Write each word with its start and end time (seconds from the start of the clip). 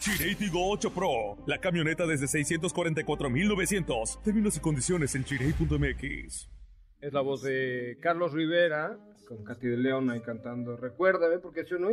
Chirey 0.00 0.34
Tigo 0.34 0.66
8 0.70 0.94
Pro, 0.94 1.36
la 1.46 1.58
camioneta 1.58 2.06
desde 2.06 2.26
644,900. 2.26 4.22
Términos 4.22 4.56
y 4.56 4.60
condiciones 4.60 5.14
en 5.14 5.24
chirey.mx. 5.24 6.48
Es 7.02 7.12
la 7.12 7.20
voz 7.20 7.42
de 7.42 7.98
Carlos 8.00 8.32
Rivera, 8.32 8.98
con 9.28 9.44
Katy 9.44 9.68
de 9.68 9.76
León 9.76 10.08
ahí 10.08 10.22
cantando 10.22 10.78
Recuérdame, 10.78 11.38
porque 11.38 11.64
suena 11.64 11.88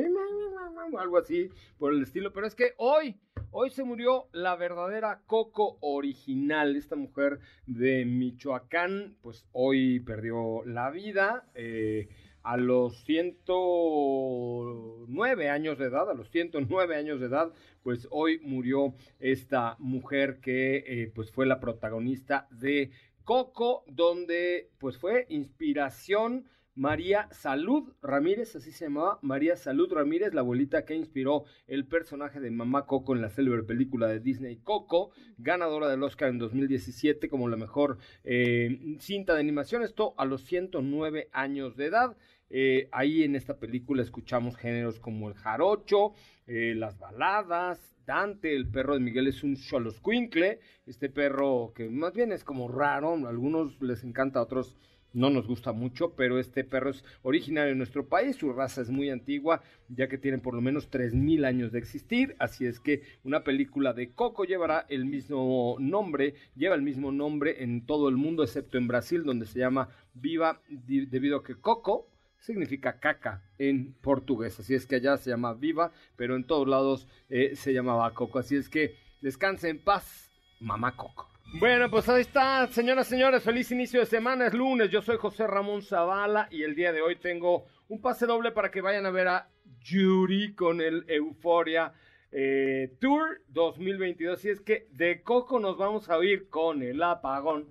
algo 0.97 1.17
así 1.17 1.49
por 1.77 1.91
el 1.93 2.01
estilo. 2.01 2.31
Pero 2.31 2.47
es 2.47 2.55
que 2.55 2.75
hoy, 2.77 3.19
hoy 3.51 3.71
se 3.71 3.83
murió 3.83 4.29
la 4.31 4.55
verdadera 4.55 5.23
Coco 5.25 5.77
original. 5.81 6.77
Esta 6.77 6.95
mujer 6.95 7.41
de 7.65 8.05
Michoacán, 8.05 9.17
pues 9.21 9.45
hoy 9.51 9.99
perdió 9.99 10.63
la 10.65 10.91
vida. 10.91 11.43
Eh, 11.55 12.07
a 12.47 12.55
los 12.55 13.03
109 13.03 15.49
años 15.49 15.77
de 15.77 15.87
edad, 15.87 16.09
a 16.09 16.13
los 16.13 16.29
109 16.29 16.95
años 16.95 17.19
de 17.19 17.25
edad, 17.25 17.51
pues 17.83 18.07
hoy 18.09 18.39
murió 18.39 18.95
esta 19.19 19.75
mujer 19.79 20.39
que 20.39 20.77
eh, 20.77 21.11
pues 21.13 21.29
fue 21.29 21.45
la 21.45 21.59
protagonista 21.59 22.47
de 22.49 22.91
Coco, 23.25 23.83
donde 23.87 24.69
pues 24.79 24.97
fue 24.97 25.25
inspiración 25.27 26.45
María 26.77 27.27
Salud 27.31 27.91
Ramírez, 28.03 28.55
así 28.55 28.71
se 28.71 28.85
llamaba, 28.85 29.17
María 29.23 29.57
Salud 29.57 29.91
Ramírez, 29.91 30.35
la 30.35 30.41
abuelita 30.41 30.85
que 30.85 30.93
inspiró 30.93 31.45
el 31.65 31.87
personaje 31.87 32.39
de 32.39 32.51
Mamá 32.51 32.85
Coco 32.85 33.15
en 33.15 33.21
la 33.23 33.31
célebre 33.31 33.63
película 33.63 34.07
de 34.07 34.19
Disney 34.19 34.57
Coco, 34.57 35.09
ganadora 35.39 35.89
del 35.89 36.03
Oscar 36.03 36.29
en 36.29 36.37
2017 36.37 37.29
como 37.29 37.49
la 37.49 37.57
mejor 37.57 37.97
eh, 38.23 38.95
cinta 38.99 39.33
de 39.33 39.39
animación, 39.39 39.81
esto 39.81 40.13
a 40.17 40.25
los 40.25 40.43
109 40.43 41.29
años 41.33 41.75
de 41.77 41.87
edad. 41.87 42.15
Eh, 42.49 42.87
ahí 42.91 43.23
en 43.23 43.35
esta 43.35 43.57
película 43.57 44.01
escuchamos 44.01 44.55
géneros 44.55 44.99
como 44.99 45.27
el 45.27 45.35
jarocho, 45.35 46.13
eh, 46.45 46.73
las 46.75 46.97
baladas, 46.97 47.95
Dante, 48.05 48.55
el 48.55 48.69
perro 48.69 48.93
de 48.93 49.01
Miguel 49.01 49.27
es 49.27 49.43
un 49.43 49.57
choloscuincle, 49.57 50.59
este 50.85 51.09
perro 51.09 51.73
que 51.75 51.89
más 51.89 52.13
bien 52.13 52.31
es 52.31 52.45
como 52.45 52.69
raro, 52.69 53.15
a 53.25 53.29
algunos 53.29 53.81
les 53.81 54.03
encanta, 54.05 54.39
a 54.39 54.43
otros 54.43 54.77
no 55.13 55.29
nos 55.29 55.47
gusta 55.47 55.71
mucho, 55.73 56.13
pero 56.15 56.39
este 56.39 56.63
perro 56.63 56.91
es 56.91 57.03
originario 57.23 57.71
de 57.71 57.77
nuestro 57.77 58.07
país, 58.07 58.35
su 58.35 58.53
raza 58.53 58.81
es 58.81 58.89
muy 58.89 59.09
antigua, 59.09 59.61
ya 59.89 60.07
que 60.07 60.17
tiene 60.17 60.37
por 60.37 60.53
lo 60.53 60.61
menos 60.61 60.89
3.000 60.89 61.45
años 61.45 61.71
de 61.71 61.79
existir, 61.79 62.35
así 62.39 62.65
es 62.65 62.79
que 62.79 63.01
una 63.23 63.43
película 63.43 63.93
de 63.93 64.11
Coco 64.11 64.45
llevará 64.45 64.85
el 64.89 65.05
mismo 65.05 65.75
nombre, 65.79 66.35
lleva 66.55 66.75
el 66.75 66.81
mismo 66.81 67.11
nombre 67.11 67.63
en 67.63 67.85
todo 67.85 68.09
el 68.09 68.15
mundo, 68.15 68.43
excepto 68.43 68.77
en 68.77 68.87
Brasil, 68.87 69.23
donde 69.23 69.47
se 69.47 69.59
llama 69.59 69.89
Viva, 70.13 70.61
debido 70.69 71.37
a 71.37 71.43
que 71.43 71.55
Coco, 71.55 72.07
significa 72.39 72.99
caca 72.99 73.43
en 73.57 73.93
portugués. 73.93 74.59
Así 74.59 74.75
es 74.75 74.85
que 74.85 74.95
allá 74.95 75.17
se 75.17 75.29
llama 75.29 75.53
viva, 75.53 75.91
pero 76.15 76.35
en 76.35 76.45
todos 76.45 76.67
lados 76.67 77.07
eh, 77.29 77.55
se 77.55 77.73
llamaba 77.73 78.13
coco. 78.13 78.39
Así 78.39 78.55
es 78.55 78.69
que 78.69 78.95
descanse 79.21 79.69
en 79.69 79.83
paz, 79.83 80.31
mamá 80.59 80.95
coco. 80.95 81.29
Bueno, 81.59 81.89
pues 81.89 82.09
ahí 82.09 82.21
está, 82.21 82.67
señoras 82.67 83.07
señores, 83.07 83.41
feliz 83.41 83.71
inicio 83.71 84.01
de 84.01 84.05
semana, 84.05 84.47
es 84.47 84.53
lunes, 84.53 84.91
yo 84.91 85.01
soy 85.01 85.15
José 85.15 85.47
Ramón 85.47 85.81
Zavala 85.81 86.49
y 86.51 86.63
el 86.63 86.75
día 86.75 86.91
de 86.91 87.01
hoy 87.01 87.15
tengo 87.15 87.65
un 87.87 88.01
pase 88.01 88.25
doble 88.25 88.51
para 88.51 88.69
que 88.69 88.81
vayan 88.81 89.05
a 89.05 89.11
ver 89.11 89.29
a 89.29 89.49
Yuri 89.81 90.53
con 90.55 90.81
el 90.81 91.05
Euforia 91.07 91.93
eh, 92.31 92.95
Tour 92.99 93.41
2022. 93.47 94.45
Y 94.45 94.49
es 94.49 94.61
que 94.61 94.87
de 94.91 95.21
Coco 95.23 95.59
nos 95.59 95.77
vamos 95.77 96.09
a 96.09 96.17
oír 96.17 96.49
con 96.49 96.83
el 96.83 97.01
apagón 97.01 97.67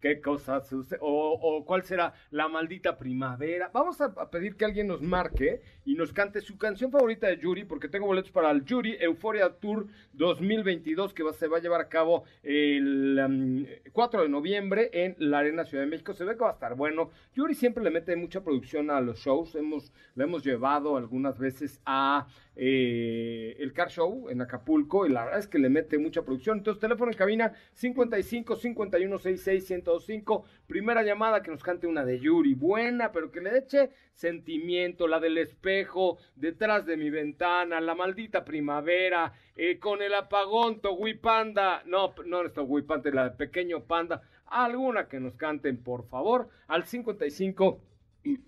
qué 0.00 0.20
cosas 0.20 0.66
sucede, 0.66 0.98
o, 1.02 1.64
cuál 1.66 1.82
será 1.82 2.14
la 2.30 2.48
maldita 2.48 2.98
primavera. 2.98 3.70
Vamos 3.72 4.00
a, 4.00 4.30
pedir 4.30 4.56
que 4.56 4.64
alguien 4.64 4.88
nos 4.88 5.02
marque 5.02 5.60
y 5.84 5.94
nos 5.94 6.12
cante 6.12 6.40
su 6.40 6.56
canción 6.58 6.90
favorita 6.90 7.26
de 7.26 7.38
Yuri, 7.38 7.64
porque 7.64 7.88
tengo 7.88 8.06
boletos 8.06 8.30
para 8.30 8.50
el 8.50 8.64
Yuri 8.64 8.96
Euphoria 9.00 9.50
Tour 9.50 9.86
2022 10.14 11.14
que 11.14 11.24
se 11.32 11.48
va 11.48 11.58
a 11.58 11.60
llevar 11.60 11.80
a 11.80 11.88
cabo 11.88 12.24
el 12.42 13.80
4 13.92 14.20
um, 14.20 14.26
de 14.26 14.30
noviembre 14.30 14.90
en 14.92 15.16
la 15.18 15.38
Arena 15.38 15.64
Ciudad 15.64 15.84
de 15.84 15.90
México. 15.90 16.12
Se 16.12 16.24
ve 16.24 16.34
que 16.34 16.44
va 16.44 16.50
a 16.50 16.54
estar 16.54 16.74
bueno. 16.74 17.10
Yuri 17.34 17.54
siempre 17.54 17.84
le 17.84 17.90
mete 17.90 18.16
mucha 18.16 18.42
producción 18.42 18.90
a 18.90 19.00
los 19.00 19.18
shows. 19.18 19.54
Hemos, 19.54 19.92
lo 20.14 20.24
hemos 20.24 20.44
llevado 20.44 20.96
algunas 20.96 21.38
veces 21.38 21.80
a 21.84 22.26
eh, 22.56 23.56
el 23.58 23.72
Car 23.72 23.90
Show 23.90 24.28
en 24.28 24.42
Acapulco 24.42 25.06
y 25.06 25.08
la 25.10 25.24
verdad 25.24 25.40
es 25.40 25.46
que 25.46 25.58
le 25.58 25.68
mete 25.68 25.98
mucha 25.98 26.22
producción. 26.22 26.58
Entonces, 26.58 26.80
teléfono 26.80 27.10
en 27.10 27.16
cabina 27.16 27.52
55 27.72 28.56
51 28.56 29.18
66 29.18 29.66
105. 29.66 30.44
Primera 30.66 31.02
llamada 31.02 31.42
que 31.42 31.50
nos 31.50 31.62
cante 31.62 31.86
una 31.86 32.04
de 32.04 32.18
Yuri, 32.18 32.54
buena, 32.54 33.12
pero 33.12 33.30
que 33.30 33.40
le 33.40 33.56
eche 33.56 33.90
sentimiento, 34.14 35.08
la 35.08 35.20
del 35.20 35.38
espejo, 35.38 36.18
detrás 36.36 36.84
de 36.84 36.96
mi 36.96 37.08
ventana, 37.08 37.80
la 37.80 37.94
maldita 37.94 38.44
primavera, 38.44 39.32
eh, 39.56 39.78
con 39.78 40.02
el 40.02 40.12
apagón, 40.14 40.80
Togui 40.80 41.14
Panda. 41.14 41.82
No, 41.86 42.14
no 42.26 42.42
es 42.44 42.52
Togui 42.52 42.82
Panda, 42.82 43.10
la 43.10 43.30
de 43.30 43.36
Pequeño 43.36 43.84
Panda. 43.84 44.22
Alguna 44.46 45.08
que 45.08 45.20
nos 45.20 45.36
canten, 45.36 45.82
por 45.82 46.08
favor, 46.08 46.48
al 46.66 46.84
55 46.84 47.80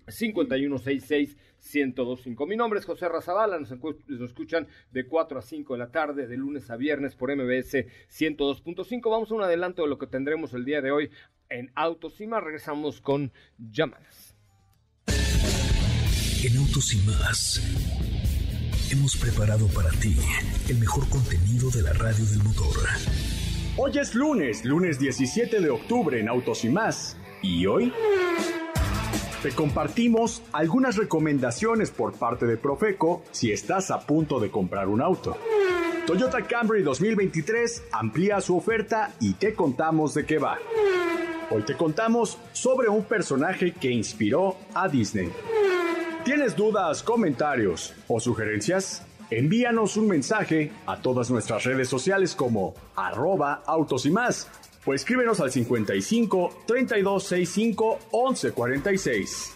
5166 0.07 1.37
1025. 1.63 2.45
Mi 2.45 2.55
nombre 2.55 2.79
es 2.79 2.85
José 2.85 3.07
Razabala, 3.07 3.57
nos, 3.59 3.71
escuchan 3.71 4.67
de 4.91 5.07
4 5.07 5.39
a 5.39 5.41
5 5.41 5.73
de 5.73 5.79
la 5.79 5.91
tarde, 5.91 6.27
de 6.27 6.37
lunes 6.37 6.69
a 6.69 6.75
viernes 6.75 7.15
por 7.15 7.35
MBS 7.35 7.85
102.5. 8.09 9.09
Vamos 9.09 9.31
a 9.31 9.35
un 9.35 9.43
adelanto 9.43 9.83
de 9.83 9.87
lo 9.87 9.97
que 9.97 10.07
tendremos 10.07 10.53
el 10.53 10.65
día 10.65 10.81
de 10.81 10.91
hoy 10.91 11.09
en 11.49 11.71
Autos 11.75 12.19
y 12.21 12.27
más. 12.27 12.43
Regresamos 12.43 13.01
con 13.01 13.31
llamadas. 13.57 14.35
En 16.43 16.57
Autos 16.57 16.93
y 16.93 16.97
más 17.07 17.61
hemos 18.91 19.15
preparado 19.17 19.67
para 19.69 19.89
ti 19.91 20.15
el 20.69 20.77
mejor 20.77 21.09
contenido 21.09 21.71
de 21.71 21.81
la 21.81 21.93
radio 21.93 22.25
del 22.25 22.43
motor. 22.43 22.75
Hoy 23.75 23.97
es 23.97 24.13
lunes, 24.13 24.65
lunes 24.65 24.99
17 24.99 25.61
de 25.61 25.69
octubre 25.69 26.19
en 26.19 26.29
Autos 26.29 26.63
y 26.63 26.69
más. 26.69 27.17
¿Y 27.41 27.65
hoy? 27.65 27.91
Te 29.43 29.51
compartimos 29.51 30.41
algunas 30.53 30.95
recomendaciones 30.95 31.91
por 31.91 32.13
parte 32.13 32.45
de 32.45 32.55
Profeco 32.55 33.23
si 33.31 33.51
estás 33.51 33.91
a 33.91 33.99
punto 33.99 34.39
de 34.39 34.49
comprar 34.49 34.87
un 34.87 35.01
auto. 35.01 35.35
Toyota 36.07 36.43
Camry 36.43 36.81
2023 36.81 37.89
amplía 37.91 38.39
su 38.39 38.55
oferta 38.55 39.11
y 39.19 39.33
te 39.33 39.53
contamos 39.53 40.13
de 40.13 40.25
qué 40.25 40.37
va. 40.37 40.59
Hoy 41.51 41.63
te 41.63 41.75
contamos 41.75 42.37
sobre 42.53 42.87
un 42.87 43.03
personaje 43.03 43.73
que 43.73 43.91
inspiró 43.91 44.55
a 44.73 44.87
Disney. 44.87 45.29
¿Tienes 46.23 46.55
dudas, 46.55 47.03
comentarios 47.03 47.93
o 48.07 48.21
sugerencias? 48.21 49.05
Envíanos 49.29 49.97
un 49.97 50.07
mensaje 50.07 50.71
a 50.85 51.01
todas 51.01 51.29
nuestras 51.29 51.65
redes 51.65 51.89
sociales 51.89 52.33
como 52.33 52.75
arroba 52.95 53.61
autos 53.65 54.05
y 54.05 54.11
más 54.11 54.49
o 54.85 54.93
escríbenos 54.93 55.39
al 55.39 55.51
55 55.51 56.63
3265 56.65 57.99
1146. 58.11 59.52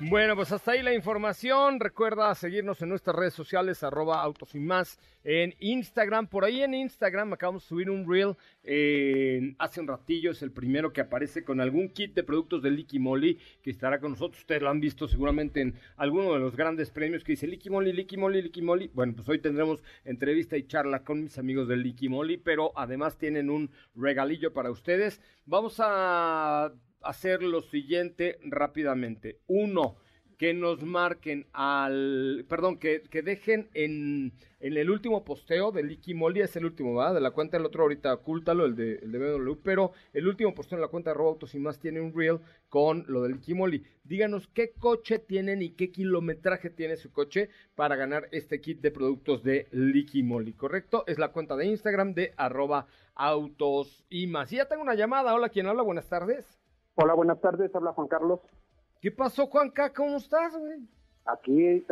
Bueno, 0.00 0.34
pues 0.34 0.50
hasta 0.50 0.72
ahí 0.72 0.82
la 0.82 0.92
información. 0.92 1.78
Recuerda 1.78 2.34
seguirnos 2.34 2.82
en 2.82 2.88
nuestras 2.88 3.14
redes 3.14 3.32
sociales, 3.32 3.84
arroba 3.84 4.20
autos 4.20 4.52
y 4.56 4.58
más, 4.58 4.98
en 5.22 5.54
Instagram. 5.60 6.26
Por 6.26 6.44
ahí 6.44 6.62
en 6.62 6.74
Instagram 6.74 7.32
acabamos 7.32 7.62
de 7.62 7.68
subir 7.68 7.88
un 7.88 8.10
reel 8.10 8.34
eh, 8.64 9.54
hace 9.58 9.80
un 9.80 9.86
ratillo. 9.86 10.32
Es 10.32 10.42
el 10.42 10.50
primero 10.50 10.92
que 10.92 11.00
aparece 11.00 11.44
con 11.44 11.60
algún 11.60 11.90
kit 11.90 12.12
de 12.12 12.24
productos 12.24 12.60
de 12.64 12.72
Licky 12.72 12.98
Molly 12.98 13.38
que 13.62 13.70
estará 13.70 14.00
con 14.00 14.10
nosotros. 14.10 14.40
Ustedes 14.40 14.62
lo 14.62 14.68
han 14.68 14.80
visto 14.80 15.06
seguramente 15.06 15.60
en 15.60 15.76
alguno 15.96 16.32
de 16.32 16.40
los 16.40 16.56
grandes 16.56 16.90
premios 16.90 17.22
que 17.22 17.32
dice 17.32 17.46
Licky 17.46 17.70
Molly, 17.70 17.92
Licky 17.92 18.16
Molly, 18.16 18.42
Licky 18.42 18.62
Molly. 18.62 18.90
Bueno, 18.92 19.14
pues 19.14 19.28
hoy 19.28 19.38
tendremos 19.38 19.84
entrevista 20.04 20.56
y 20.56 20.66
charla 20.66 21.04
con 21.04 21.22
mis 21.22 21.38
amigos 21.38 21.68
de 21.68 21.76
Licky 21.76 22.08
Molly, 22.08 22.36
pero 22.36 22.72
además 22.74 23.16
tienen 23.16 23.48
un 23.48 23.70
regalillo 23.94 24.52
para 24.52 24.72
ustedes. 24.72 25.20
Vamos 25.46 25.76
a 25.78 26.72
hacer 27.06 27.42
lo 27.42 27.62
siguiente 27.62 28.38
rápidamente. 28.44 29.38
Uno, 29.46 29.96
que 30.36 30.54
nos 30.54 30.82
marquen 30.82 31.46
al, 31.52 32.44
perdón, 32.48 32.78
que, 32.78 33.02
que 33.02 33.22
dejen 33.22 33.68
en, 33.74 34.32
en 34.60 34.76
el 34.76 34.90
último 34.90 35.24
posteo 35.24 35.72
de 35.72 35.82
Licky 35.82 36.14
Molly, 36.14 36.40
es 36.40 36.56
el 36.56 36.64
último, 36.64 36.94
¿verdad? 36.94 37.14
De 37.14 37.20
la 37.20 37.30
cuenta 37.30 37.56
del 37.56 37.66
otro 37.66 37.82
ahorita, 37.82 38.12
ocúltalo, 38.12 38.64
el 38.64 38.74
de, 38.74 38.96
el 38.96 39.12
de 39.12 39.18
BMW, 39.18 39.54
pero 39.62 39.92
el 40.12 40.26
último 40.26 40.54
posteo 40.54 40.76
en 40.76 40.82
la 40.82 40.88
cuenta 40.88 41.12
de 41.12 41.20
Autos 41.20 41.54
y 41.54 41.58
más 41.58 41.78
tiene 41.78 42.00
un 42.00 42.14
reel 42.14 42.40
con 42.68 43.04
lo 43.08 43.22
de 43.22 43.30
Licky 43.30 43.54
Molly. 43.54 43.84
Díganos 44.02 44.48
qué 44.48 44.72
coche 44.72 45.18
tienen 45.18 45.62
y 45.62 45.70
qué 45.70 45.90
kilometraje 45.90 46.70
tiene 46.70 46.96
su 46.96 47.12
coche 47.12 47.48
para 47.74 47.96
ganar 47.96 48.28
este 48.32 48.60
kit 48.60 48.80
de 48.80 48.90
productos 48.90 49.42
de 49.42 49.68
Licky 49.70 50.22
Molly, 50.22 50.52
¿correcto? 50.52 51.04
Es 51.06 51.18
la 51.18 51.28
cuenta 51.28 51.56
de 51.56 51.66
Instagram 51.66 52.14
de 52.14 52.34
arroba 52.36 52.86
autos 53.14 54.04
y 54.10 54.26
más. 54.26 54.52
Y 54.52 54.56
ya 54.56 54.66
tengo 54.66 54.82
una 54.82 54.94
llamada, 54.94 55.34
hola, 55.34 55.48
¿quién 55.48 55.66
habla? 55.66 55.82
Buenas 55.82 56.08
tardes. 56.08 56.63
Hola, 56.96 57.14
buenas 57.14 57.40
tardes, 57.40 57.74
habla 57.74 57.92
Juan 57.92 58.06
Carlos. 58.06 58.40
¿Qué 59.00 59.10
pasó, 59.10 59.48
Juanca? 59.48 59.92
¿Cómo 59.92 60.16
estás, 60.16 60.56
güey? 60.56 60.88
Aquí 61.24 61.66
eh, 61.66 61.84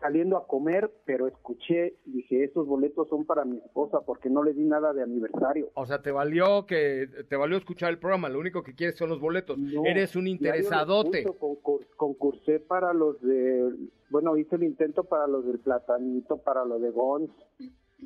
saliendo 0.00 0.38
a 0.38 0.46
comer, 0.46 0.90
pero 1.04 1.28
escuché, 1.28 1.96
dije, 2.06 2.44
esos 2.44 2.66
boletos 2.66 3.06
son 3.10 3.26
para 3.26 3.44
mi 3.44 3.58
esposa 3.58 4.00
porque 4.00 4.30
no 4.30 4.42
le 4.42 4.54
di 4.54 4.64
nada 4.64 4.94
de 4.94 5.02
aniversario. 5.02 5.68
O 5.74 5.84
sea, 5.84 6.00
te 6.00 6.10
valió 6.10 6.64
que 6.64 7.06
te 7.28 7.36
valió 7.36 7.58
escuchar 7.58 7.90
el 7.90 7.98
programa, 7.98 8.30
lo 8.30 8.38
único 8.38 8.62
que 8.62 8.74
quieres 8.74 8.96
son 8.96 9.10
los 9.10 9.20
boletos. 9.20 9.58
Eres 9.84 10.16
un 10.16 10.26
interesadote. 10.26 11.22
Concur 11.38 11.86
concursé 11.96 12.60
para 12.60 12.94
los 12.94 13.20
de, 13.20 13.74
bueno, 14.08 14.38
hice 14.38 14.56
el 14.56 14.62
intento 14.62 15.04
para 15.04 15.26
los 15.26 15.44
del 15.44 15.58
platanito, 15.58 16.38
para 16.38 16.64
lo 16.64 16.78
de 16.78 16.90
Gons. 16.90 17.30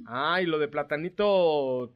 Ah, 0.06 0.42
y 0.42 0.46
lo 0.46 0.58
de 0.58 0.66
platanito, 0.66 1.92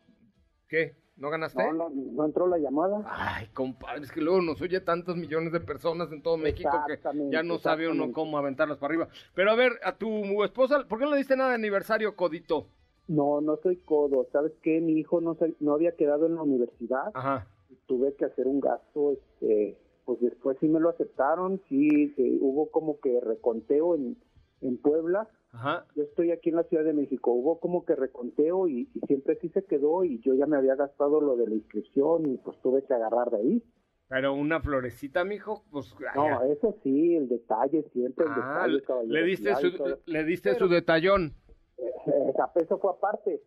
¿qué? 0.69 0.94
¿No 1.19 1.31
ganaste? 1.31 1.61
No, 1.73 1.91
no, 1.91 2.25
entró 2.25 2.47
la 2.47 2.59
llamada. 2.59 3.03
Ay, 3.06 3.49
compadre, 3.53 4.03
es 4.03 4.12
que 4.12 4.20
luego 4.20 4.41
nos 4.41 4.62
oye 4.62 4.81
tantos 4.81 5.17
millones 5.17 5.53
de 5.53 5.59
personas 5.59 6.12
en 6.12 6.23
todo 6.23 6.37
México 6.37 6.70
que 6.87 7.00
ya 7.31 7.43
no 7.43 7.59
sabe 7.59 7.88
uno 7.88 8.12
cómo 8.12 8.38
aventarlas 8.38 8.79
para 8.79 8.93
arriba. 8.93 9.09
Pero 9.35 9.50
a 9.50 9.56
ver, 9.56 9.73
a 9.82 9.97
tu 9.97 10.44
esposa, 10.44 10.87
¿por 10.88 10.99
qué 10.99 11.05
no 11.05 11.11
le 11.11 11.19
diste 11.19 11.37
nada 11.37 11.50
de 11.50 11.56
aniversario, 11.56 12.15
Codito? 12.15 12.69
No, 13.09 13.41
no 13.41 13.56
soy 13.62 13.79
codo. 13.79 14.29
¿Sabes 14.32 14.53
qué? 14.62 14.81
Mi 14.81 14.93
hijo 14.93 15.20
no, 15.20 15.37
no 15.59 15.75
había 15.75 15.97
quedado 15.97 16.26
en 16.26 16.37
la 16.37 16.43
universidad. 16.43 17.11
Ajá. 17.15 17.49
Tuve 17.87 18.14
que 18.14 18.26
hacer 18.26 18.47
un 18.47 18.61
gasto, 18.61 19.12
este, 19.12 19.76
pues 20.05 20.21
después 20.21 20.56
sí 20.61 20.69
me 20.69 20.79
lo 20.79 20.91
aceptaron, 20.91 21.61
sí, 21.69 22.14
hubo 22.41 22.71
como 22.71 23.00
que 23.00 23.21
reconteo 23.21 23.94
en, 23.94 24.17
en 24.61 24.76
Puebla 24.79 25.29
Ajá. 25.53 25.87
Yo 25.95 26.03
estoy 26.05 26.31
aquí 26.31 26.50
en 26.50 26.56
la 26.56 26.65
Ciudad 26.65 26.85
de 26.85 26.93
México. 26.93 27.33
Hubo 27.33 27.59
como 27.59 27.85
que 27.85 27.95
reconteo 27.95 28.69
y, 28.69 28.87
siempre 29.06 29.39
sí 29.41 29.49
se 29.49 29.65
quedó 29.65 30.05
y 30.05 30.21
yo 30.21 30.35
ya 30.35 30.47
me 30.47 30.56
había 30.56 30.75
gastado 30.75 31.21
lo 31.21 31.37
de 31.37 31.49
la 31.49 31.55
inscripción 31.55 32.27
y 32.27 32.37
pues 32.39 32.59
tuve 32.62 32.85
que 32.85 32.95
agarrar 32.95 33.31
de 33.31 33.39
ahí. 33.39 33.62
Pero 34.09 34.35
una 34.35 34.61
florecita, 34.61 35.25
mijo, 35.25 35.65
pues... 35.71 35.95
No, 36.15 36.43
eso 36.45 36.75
sí, 36.83 37.15
el 37.17 37.29
detalle 37.29 37.85
siempre, 37.93 38.25
el 38.25 38.33
ah, 38.35 38.67
detalle, 38.67 39.06
Le 39.06 39.23
diste 39.23 39.55
su, 39.56 39.99
le 40.06 40.25
diste 40.25 40.55
su 40.55 40.69
detallón. 40.69 41.35
Eso 42.57 42.79
fue 42.79 42.91
aparte. 42.91 43.41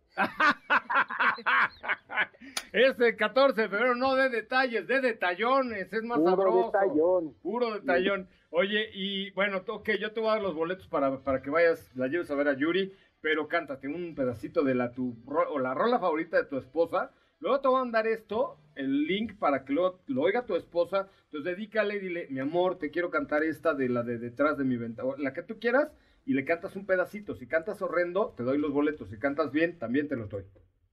Este 2.72 3.16
14 3.16 3.62
de 3.62 3.68
febrero 3.68 3.94
no 3.94 4.14
de 4.14 4.30
detalles, 4.30 4.86
de 4.86 5.00
detallones, 5.00 5.92
es 5.92 6.02
más 6.02 6.18
Puro 6.18 6.30
sabroso. 6.30 6.72
Detallón. 6.72 7.34
Puro 7.42 7.74
detallón. 7.74 8.28
Oye, 8.50 8.90
y 8.94 9.30
bueno, 9.32 9.62
ok, 9.66 9.90
yo 10.00 10.12
te 10.12 10.20
voy 10.20 10.30
a 10.30 10.32
dar 10.34 10.42
los 10.42 10.54
boletos 10.54 10.86
para, 10.88 11.20
para 11.20 11.42
que 11.42 11.50
vayas, 11.50 11.90
la 11.94 12.08
lleves 12.08 12.30
a 12.30 12.34
ver 12.34 12.48
a 12.48 12.56
Yuri, 12.56 12.92
pero 13.20 13.48
cántate 13.48 13.88
un 13.88 14.14
pedacito 14.14 14.62
de 14.62 14.74
la 14.74 14.92
tu 14.92 15.16
o 15.26 15.58
la 15.58 15.74
rola 15.74 15.98
favorita 15.98 16.36
de 16.36 16.44
tu 16.44 16.58
esposa. 16.58 17.12
Luego 17.40 17.60
te 17.60 17.68
voy 17.68 17.78
a 17.78 17.84
mandar 17.84 18.06
esto, 18.06 18.58
el 18.76 19.04
link 19.06 19.38
para 19.38 19.64
que 19.64 19.72
lo, 19.72 20.00
lo 20.06 20.22
oiga 20.22 20.46
tu 20.46 20.54
esposa. 20.54 21.08
Entonces 21.24 21.56
dedícale 21.56 21.96
y 21.96 22.00
dile, 22.00 22.26
mi 22.30 22.40
amor, 22.40 22.78
te 22.78 22.90
quiero 22.90 23.10
cantar 23.10 23.42
esta 23.42 23.74
de 23.74 23.88
la 23.88 24.02
de 24.02 24.18
detrás 24.18 24.58
de 24.58 24.64
mi 24.64 24.76
ventana, 24.76 25.14
la 25.18 25.32
que 25.32 25.42
tú 25.42 25.58
quieras, 25.58 25.92
y 26.24 26.34
le 26.34 26.44
cantas 26.44 26.76
un 26.76 26.86
pedacito. 26.86 27.34
Si 27.34 27.46
cantas 27.46 27.82
horrendo, 27.82 28.34
te 28.36 28.42
doy 28.42 28.58
los 28.58 28.72
boletos. 28.72 29.08
Si 29.08 29.18
cantas 29.18 29.50
bien, 29.52 29.78
también 29.78 30.08
te 30.08 30.16
los 30.16 30.28
doy. 30.28 30.44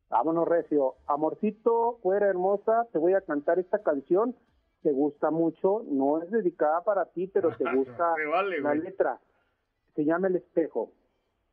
Vámonos, 0.10 0.48
Recio. 0.48 0.96
Amorcito, 1.06 2.00
fuera 2.02 2.28
hermosa, 2.28 2.88
te 2.92 2.98
voy 2.98 3.14
a 3.14 3.22
cantar 3.22 3.60
esta 3.60 3.84
canción. 3.84 4.36
Te 4.82 4.92
gusta 4.92 5.30
mucho, 5.30 5.84
no 5.88 6.22
es 6.22 6.32
dedicada 6.32 6.84
para 6.84 7.06
ti, 7.06 7.28
pero 7.28 7.56
te 7.56 7.64
gusta 7.76 8.16
la 8.62 8.76
letra. 8.76 9.20
Se 9.96 10.06
llama 10.06 10.28
El 10.28 10.38
Espejo. 10.38 10.94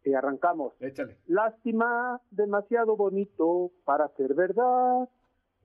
Y 0.04 0.14
arrancamos. 0.14 0.72
Échale. 0.80 1.16
Lástima, 1.26 2.20
demasiado 2.30 2.96
bonito 2.96 3.72
para 3.84 4.08
ser 4.16 4.34
verdad. 4.34 5.08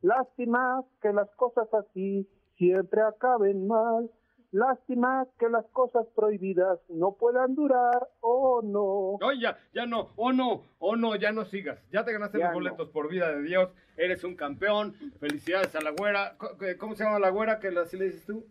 Lástima 0.01 0.83
que 0.99 1.13
las 1.13 1.29
cosas 1.35 1.71
así 1.73 2.27
siempre 2.57 3.01
acaben 3.01 3.67
mal. 3.67 4.09
Lástima 4.51 5.25
que 5.39 5.48
las 5.48 5.65
cosas 5.68 6.06
prohibidas 6.13 6.80
no 6.89 7.13
puedan 7.13 7.56
durar, 7.56 8.09
oh 8.19 8.62
no. 8.62 9.18
Oye, 9.25 9.39
ya, 9.42 9.57
ya 9.74 9.86
no, 9.86 10.09
oh 10.18 10.33
no, 10.33 10.63
oh 10.80 10.98
no, 10.98 11.15
ya 11.15 11.31
no 11.31 11.45
sigas. 11.45 11.80
Ya 11.89 12.03
te 12.03 12.12
ganaste 12.12 12.38
los 12.38 12.53
boletos 12.53 12.89
por 12.89 13.09
vida 13.09 13.31
de 13.31 13.44
Dios. 13.44 13.69
Eres 13.95 14.25
un 14.25 14.36
campeón. 14.36 14.94
Felicidades 15.19 15.74
a 15.75 15.81
la 15.81 15.92
güera. 15.92 16.36
¿Cómo 16.80 16.95
se 16.95 17.06
llama 17.06 17.19
la 17.19 17.30
güera 17.30 17.59
que 17.59 17.69
así 17.69 17.98
le 17.98 18.06
dices 18.06 18.25
tú? 18.25 18.45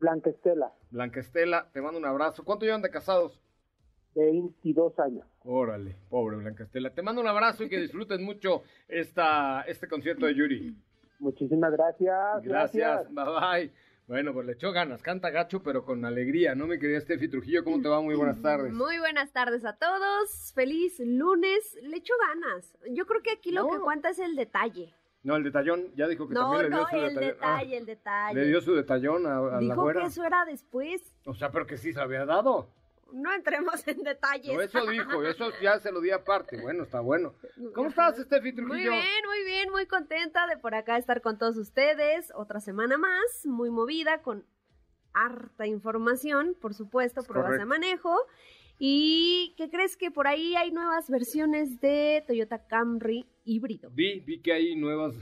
Blanca 0.00 0.30
Estela. 0.30 0.72
Blanca 0.90 1.20
Estela, 1.20 1.68
te 1.72 1.80
mando 1.80 1.98
un 1.98 2.06
abrazo. 2.06 2.44
¿Cuánto 2.44 2.64
llevan 2.64 2.82
de 2.82 2.90
casados? 2.90 3.40
22 4.16 4.98
años. 4.98 5.26
Órale, 5.44 5.96
pobre 6.10 6.36
Blanca 6.36 6.64
Estela. 6.64 6.90
Te 6.90 7.02
mando 7.02 7.20
un 7.20 7.28
abrazo 7.28 7.62
y 7.62 7.68
que 7.68 7.78
disfruten 7.78 8.24
mucho 8.24 8.62
esta, 8.88 9.62
este 9.62 9.86
concierto 9.86 10.26
de 10.26 10.34
Yuri. 10.34 10.76
Muchísimas 11.20 11.72
gracias. 11.72 12.42
Gracias, 12.42 13.08
bye 13.14 13.24
bye. 13.24 13.72
Bueno, 14.06 14.34
pues 14.34 14.46
le 14.46 14.52
echó 14.52 14.70
ganas, 14.70 15.00
canta 15.02 15.30
gacho, 15.30 15.62
pero 15.62 15.84
con 15.84 16.04
alegría, 16.04 16.54
¿no? 16.54 16.66
Me 16.66 16.78
quería 16.78 17.00
Steffi 17.00 17.28
Trujillo, 17.28 17.64
¿cómo 17.64 17.80
te 17.80 17.88
va? 17.88 18.02
Muy 18.02 18.14
buenas 18.14 18.40
tardes. 18.42 18.70
Muy 18.72 18.98
buenas 18.98 19.32
tardes 19.32 19.64
a 19.64 19.76
todos, 19.76 20.52
feliz 20.54 21.00
lunes, 21.00 21.78
le 21.82 21.96
echó 21.96 22.12
ganas. 22.28 22.76
Yo 22.90 23.06
creo 23.06 23.22
que 23.22 23.30
aquí 23.30 23.50
lo 23.50 23.66
que 23.68 23.78
cuenta 23.78 24.10
es 24.10 24.18
el 24.18 24.36
detalle. 24.36 24.94
No, 25.22 25.36
el 25.36 25.42
detallón, 25.42 25.90
ya 25.96 26.06
dijo 26.06 26.28
que 26.28 26.34
también 26.34 26.64
le 26.64 26.68
dio 26.68 26.76
no, 26.76 26.86
su 26.86 26.96
el 26.96 27.02
detallón. 27.14 27.30
detalle, 27.32 27.76
el 27.78 27.86
detalle. 27.86 28.40
Le 28.40 28.46
dio 28.46 28.60
su 28.60 28.74
detallón 28.74 29.26
a, 29.26 29.38
a 29.38 29.58
dijo 29.58 29.74
la 29.74 29.82
güera. 29.82 30.00
que 30.02 30.06
eso 30.08 30.22
era 30.22 30.44
después. 30.44 31.00
O 31.24 31.32
sea, 31.32 31.50
pero 31.50 31.66
que 31.66 31.78
sí 31.78 31.94
se 31.94 32.00
había 32.00 32.26
dado. 32.26 32.68
No 33.12 33.32
entremos 33.32 33.86
en 33.86 34.02
detalles. 34.02 34.54
No, 34.54 34.60
eso 34.60 34.86
dijo, 34.86 35.24
eso 35.24 35.50
ya 35.62 35.78
se 35.78 35.92
lo 35.92 36.00
di 36.00 36.10
aparte. 36.10 36.60
Bueno, 36.60 36.84
está 36.84 37.00
bueno. 37.00 37.34
¿Cómo 37.74 37.88
estás, 37.88 38.16
Steffi 38.18 38.52
Trujillo? 38.52 38.90
Muy 38.90 39.00
bien, 39.00 39.26
muy 39.26 39.44
bien, 39.44 39.70
muy 39.70 39.86
contenta 39.86 40.46
de 40.46 40.56
por 40.56 40.74
acá 40.74 40.98
estar 40.98 41.20
con 41.20 41.38
todos 41.38 41.56
ustedes. 41.56 42.32
Otra 42.34 42.60
semana 42.60 42.98
más, 42.98 43.44
muy 43.44 43.70
movida, 43.70 44.22
con 44.22 44.44
harta 45.12 45.66
información, 45.66 46.56
por 46.60 46.74
supuesto, 46.74 47.22
pruebas 47.22 47.58
de 47.58 47.64
manejo. 47.64 48.16
¿Y 48.78 49.54
qué 49.56 49.70
crees 49.70 49.96
que 49.96 50.10
por 50.10 50.26
ahí 50.26 50.56
hay 50.56 50.72
nuevas 50.72 51.08
versiones 51.08 51.80
de 51.80 52.24
Toyota 52.26 52.66
Camry 52.66 53.24
híbrido? 53.44 53.90
Vi, 53.92 54.20
vi 54.20 54.40
que 54.40 54.52
hay 54.52 54.74
nuevas 54.74 55.14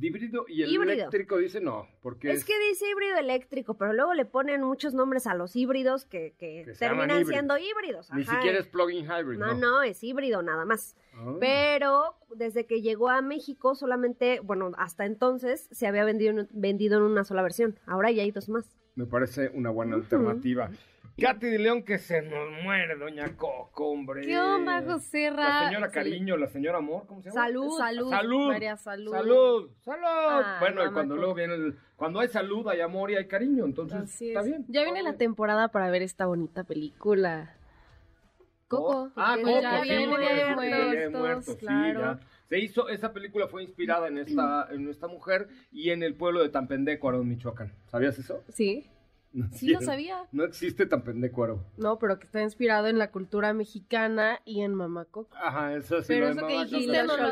híbrido 0.00 0.44
y 0.48 0.62
el 0.62 0.90
eléctrico 0.90 1.38
dice 1.38 1.60
no, 1.60 1.88
porque 2.02 2.30
es, 2.30 2.44
que 2.44 2.58
dice 2.68 2.90
híbrido 2.90 3.16
eléctrico, 3.18 3.74
pero 3.74 3.92
luego 3.92 4.14
le 4.14 4.24
ponen 4.24 4.62
muchos 4.62 4.94
nombres 4.94 5.26
a 5.26 5.34
los 5.34 5.56
híbridos 5.56 6.04
que, 6.04 6.34
terminan 6.78 7.24
siendo 7.26 7.56
híbridos. 7.58 8.12
Ni 8.12 8.24
siquiera 8.24 8.58
es 8.58 8.66
plug-in 8.66 9.04
hybrid. 9.04 9.38
No, 9.38 9.54
no, 9.54 9.82
es 9.82 10.02
híbrido 10.02 10.42
nada 10.42 10.64
más. 10.64 10.96
Ah. 11.14 11.36
Pero 11.40 12.16
desde 12.34 12.66
que 12.66 12.82
llegó 12.82 13.08
a 13.08 13.22
México 13.22 13.74
solamente, 13.74 14.40
bueno, 14.40 14.72
hasta 14.76 15.06
entonces 15.06 15.68
se 15.70 15.86
había 15.86 16.04
vendido, 16.04 16.46
vendido 16.50 16.98
en 16.98 17.04
una 17.04 17.24
sola 17.24 17.42
versión. 17.42 17.78
Ahora 17.86 18.10
ya 18.10 18.22
hay 18.22 18.30
dos 18.30 18.48
más 18.48 18.78
me 18.98 19.06
parece 19.06 19.48
una 19.54 19.70
buena 19.70 19.94
alternativa. 19.94 20.70
Katy 21.20 21.46
de 21.48 21.58
León, 21.58 21.82
que 21.82 21.98
se 21.98 22.22
nos 22.22 22.62
muere, 22.62 22.94
doña 22.96 23.36
Coco, 23.36 23.88
hombre. 23.88 24.22
¿Qué 24.22 24.38
onda, 24.38 24.82
José 24.82 25.32
La 25.32 25.66
señora 25.66 25.90
Cariño, 25.90 26.36
la 26.36 26.46
señora 26.46 26.78
Amor, 26.78 27.06
¿cómo 27.06 27.22
se 27.22 27.30
llama? 27.30 27.42
Salud. 27.42 27.76
Salud. 27.76 28.10
Salud. 28.10 28.48
María 28.48 28.76
Salud. 28.76 29.10
Salud. 29.10 29.70
Salud. 29.80 30.46
bueno, 30.60 30.86
y 30.86 30.92
cuando 30.92 31.16
luego 31.16 31.34
viene 31.34 31.54
el, 31.54 31.76
cuando 31.96 32.20
hay 32.20 32.28
salud, 32.28 32.68
hay 32.68 32.80
amor 32.80 33.10
y 33.10 33.16
hay 33.16 33.26
cariño, 33.26 33.64
entonces 33.64 34.20
está 34.22 34.42
bien. 34.42 34.64
Ya 34.68 34.84
viene 34.84 35.02
la 35.02 35.16
temporada 35.16 35.68
para 35.68 35.90
ver 35.90 36.02
esta 36.02 36.26
bonita 36.26 36.62
película. 36.62 37.56
Coco. 38.68 39.10
ah, 39.16 39.36
Coco, 39.42 39.60
ya 39.60 39.82
sí, 39.82 39.88
viene 39.88 40.06
muertos, 40.06 41.20
muertos, 41.20 41.56
claro. 41.56 42.20
Se 42.48 42.58
hizo, 42.60 42.88
esa 42.88 43.12
película 43.12 43.48
fue 43.48 43.62
inspirada 43.62 44.08
en 44.08 44.18
esta, 44.18 44.68
en 44.70 44.88
esta 44.88 45.08
mujer 45.08 45.48
y 45.72 45.90
en 45.90 46.02
el 46.02 46.14
pueblo 46.14 46.42
de 46.42 46.48
Tampendeco, 46.48 47.10
Michoacán. 47.24 47.72
¿Sabías 47.88 48.18
eso? 48.18 48.42
Sí. 48.48 48.88
Sí, 49.52 49.68
lo 49.68 49.80
sabía. 49.80 50.24
No 50.32 50.44
existe 50.44 50.86
tan 50.86 51.02
pendecuaro. 51.02 51.64
No, 51.76 51.98
pero 51.98 52.18
que 52.18 52.26
está 52.26 52.42
inspirado 52.42 52.88
en 52.88 52.98
la 52.98 53.10
cultura 53.10 53.52
mexicana 53.52 54.40
y 54.44 54.62
en 54.62 54.74
Mamacoco. 54.74 55.34
Ajá, 55.36 55.74
eso 55.74 56.00
sí. 56.00 56.08
Pero 56.08 56.28
eso 56.28 56.46
que 56.46 56.58
dijiste 56.64 57.02
no 57.04 57.16
lo 57.16 57.28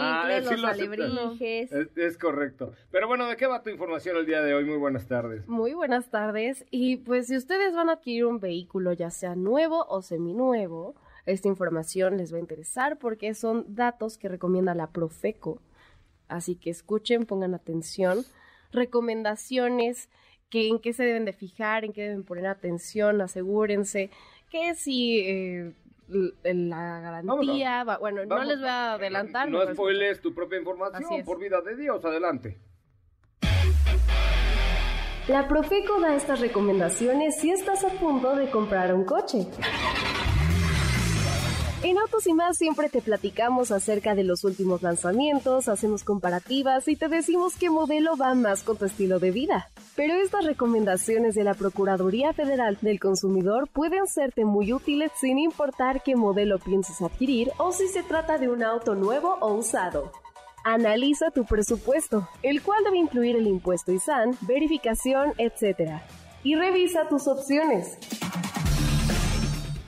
ah, 0.00 0.40
los 0.40 0.64
alebrijes. 0.64 1.72
Es, 1.72 1.88
es, 1.96 2.18
correcto. 2.18 2.72
Pero 2.90 3.08
bueno, 3.08 3.26
¿de 3.26 3.36
qué 3.36 3.46
va 3.46 3.62
tu 3.62 3.70
información 3.70 4.16
el 4.16 4.26
día 4.26 4.42
de 4.42 4.54
hoy? 4.54 4.64
Muy 4.64 4.76
buenas 4.76 5.06
tardes. 5.06 5.46
Muy 5.48 5.74
buenas 5.74 6.10
tardes. 6.10 6.64
Y 6.70 6.96
pues 6.96 7.28
si 7.28 7.36
ustedes 7.36 7.74
van 7.74 7.88
a 7.88 7.94
adquirir 7.94 8.26
un 8.26 8.40
vehículo, 8.40 8.92
ya 8.92 9.10
sea 9.10 9.34
nuevo 9.34 9.84
o 9.88 10.02
seminuevo, 10.02 10.94
esta 11.26 11.48
información 11.48 12.16
les 12.16 12.32
va 12.32 12.38
a 12.38 12.40
interesar 12.40 12.98
porque 12.98 13.34
son 13.34 13.64
datos 13.74 14.16
que 14.16 14.28
recomienda 14.28 14.74
la 14.74 14.90
Profeco. 14.90 15.60
Así 16.28 16.56
que 16.56 16.70
escuchen, 16.70 17.26
pongan 17.26 17.54
atención. 17.54 18.24
Recomendaciones 18.72 20.08
que, 20.50 20.68
en 20.68 20.78
qué 20.78 20.92
se 20.92 21.04
deben 21.04 21.24
de 21.24 21.32
fijar, 21.32 21.84
en 21.84 21.92
qué 21.92 22.02
deben 22.02 22.24
poner 22.24 22.46
atención, 22.46 23.20
asegúrense 23.20 24.10
que 24.50 24.74
si 24.74 25.20
eh, 25.20 25.72
la 26.08 27.00
garantía, 27.00 27.84
bueno, 28.00 28.24
no 28.24 28.44
les 28.44 28.58
voy 28.58 28.68
a 28.68 28.94
adelantar. 28.94 29.50
No 29.50 29.66
spoiles 29.72 30.20
tu 30.20 30.34
propia 30.34 30.58
información, 30.58 31.24
por 31.24 31.38
vida 31.38 31.60
de 31.60 31.76
Dios, 31.76 32.04
adelante. 32.04 32.58
La 35.28 35.46
Profeco 35.46 36.00
da 36.00 36.16
estas 36.16 36.40
recomendaciones 36.40 37.38
si 37.38 37.50
estás 37.50 37.84
a 37.84 37.90
punto 37.90 38.34
de 38.34 38.50
comprar 38.50 38.94
un 38.94 39.04
coche. 39.04 39.46
En 41.84 41.96
Autos 41.96 42.26
y 42.26 42.32
más 42.32 42.58
siempre 42.58 42.88
te 42.88 43.00
platicamos 43.00 43.70
acerca 43.70 44.16
de 44.16 44.24
los 44.24 44.42
últimos 44.42 44.82
lanzamientos, 44.82 45.68
hacemos 45.68 46.02
comparativas 46.02 46.88
y 46.88 46.96
te 46.96 47.06
decimos 47.06 47.54
qué 47.56 47.70
modelo 47.70 48.16
va 48.16 48.34
más 48.34 48.64
con 48.64 48.76
tu 48.76 48.84
estilo 48.84 49.20
de 49.20 49.30
vida. 49.30 49.68
Pero 49.94 50.14
estas 50.14 50.44
recomendaciones 50.44 51.36
de 51.36 51.44
la 51.44 51.54
Procuraduría 51.54 52.32
Federal 52.32 52.78
del 52.82 52.98
Consumidor 52.98 53.68
pueden 53.68 54.08
serte 54.08 54.44
muy 54.44 54.72
útiles 54.72 55.12
sin 55.20 55.38
importar 55.38 56.02
qué 56.02 56.16
modelo 56.16 56.58
pienses 56.58 57.00
adquirir 57.00 57.52
o 57.58 57.70
si 57.70 57.86
se 57.86 58.02
trata 58.02 58.38
de 58.38 58.48
un 58.48 58.64
auto 58.64 58.96
nuevo 58.96 59.38
o 59.40 59.54
usado. 59.54 60.10
Analiza 60.64 61.30
tu 61.30 61.44
presupuesto, 61.44 62.28
el 62.42 62.60
cual 62.60 62.82
debe 62.82 62.98
incluir 62.98 63.36
el 63.36 63.46
impuesto 63.46 63.92
ISAN, 63.92 64.36
verificación, 64.40 65.32
etc. 65.38 66.00
Y 66.42 66.56
revisa 66.56 67.08
tus 67.08 67.28
opciones 67.28 67.98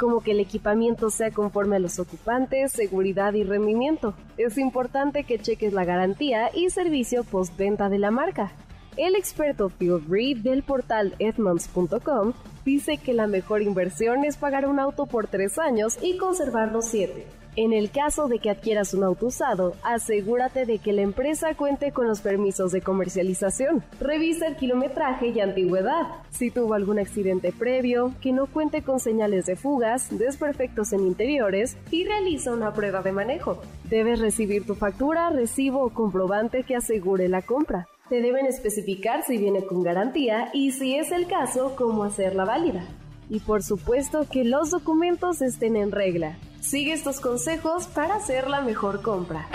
como 0.00 0.22
que 0.22 0.30
el 0.30 0.40
equipamiento 0.40 1.10
sea 1.10 1.30
conforme 1.30 1.76
a 1.76 1.78
los 1.78 1.98
ocupantes, 1.98 2.72
seguridad 2.72 3.34
y 3.34 3.44
rendimiento. 3.44 4.14
Es 4.38 4.56
importante 4.56 5.24
que 5.24 5.38
cheques 5.38 5.74
la 5.74 5.84
garantía 5.84 6.50
y 6.54 6.70
servicio 6.70 7.22
postventa 7.22 7.90
de 7.90 7.98
la 7.98 8.10
marca. 8.10 8.50
El 8.96 9.14
experto 9.14 9.68
Phil 9.68 10.02
Reed 10.08 10.38
del 10.38 10.62
portal 10.62 11.14
Edmonds.com 11.18 12.32
dice 12.64 12.96
que 12.96 13.12
la 13.12 13.26
mejor 13.26 13.60
inversión 13.60 14.24
es 14.24 14.38
pagar 14.38 14.66
un 14.66 14.80
auto 14.80 15.04
por 15.04 15.26
tres 15.26 15.58
años 15.58 15.98
y 16.00 16.16
conservarlo 16.16 16.80
siete. 16.80 17.26
En 17.62 17.74
el 17.74 17.90
caso 17.90 18.26
de 18.26 18.38
que 18.38 18.48
adquieras 18.48 18.94
un 18.94 19.04
auto 19.04 19.26
usado, 19.26 19.74
asegúrate 19.82 20.64
de 20.64 20.78
que 20.78 20.94
la 20.94 21.02
empresa 21.02 21.54
cuente 21.54 21.92
con 21.92 22.08
los 22.08 22.22
permisos 22.22 22.72
de 22.72 22.80
comercialización. 22.80 23.84
Revisa 24.00 24.46
el 24.46 24.56
kilometraje 24.56 25.28
y 25.28 25.40
antigüedad. 25.40 26.06
Si 26.30 26.50
tuvo 26.50 26.72
algún 26.72 26.98
accidente 26.98 27.52
previo, 27.52 28.14
que 28.22 28.32
no 28.32 28.46
cuente 28.46 28.80
con 28.80 28.98
señales 28.98 29.44
de 29.44 29.56
fugas, 29.56 30.08
desperfectos 30.16 30.94
en 30.94 31.00
interiores 31.00 31.76
y 31.90 32.06
realiza 32.06 32.50
una 32.50 32.72
prueba 32.72 33.02
de 33.02 33.12
manejo. 33.12 33.60
Debes 33.90 34.20
recibir 34.20 34.64
tu 34.64 34.74
factura, 34.74 35.28
recibo 35.28 35.84
o 35.84 35.90
comprobante 35.90 36.62
que 36.62 36.76
asegure 36.76 37.28
la 37.28 37.42
compra. 37.42 37.88
Te 38.08 38.22
deben 38.22 38.46
especificar 38.46 39.22
si 39.22 39.36
viene 39.36 39.66
con 39.66 39.82
garantía 39.82 40.48
y 40.54 40.70
si 40.72 40.96
es 40.96 41.12
el 41.12 41.26
caso, 41.26 41.76
cómo 41.76 42.04
hacerla 42.04 42.46
válida. 42.46 42.86
Y 43.28 43.40
por 43.40 43.62
supuesto 43.62 44.26
que 44.32 44.44
los 44.44 44.70
documentos 44.70 45.42
estén 45.42 45.76
en 45.76 45.92
regla. 45.92 46.38
Sigue 46.60 46.92
estos 46.92 47.20
consejos 47.20 47.86
para 47.88 48.16
hacer 48.16 48.48
la 48.48 48.60
mejor 48.60 49.02
compra. 49.02 49.48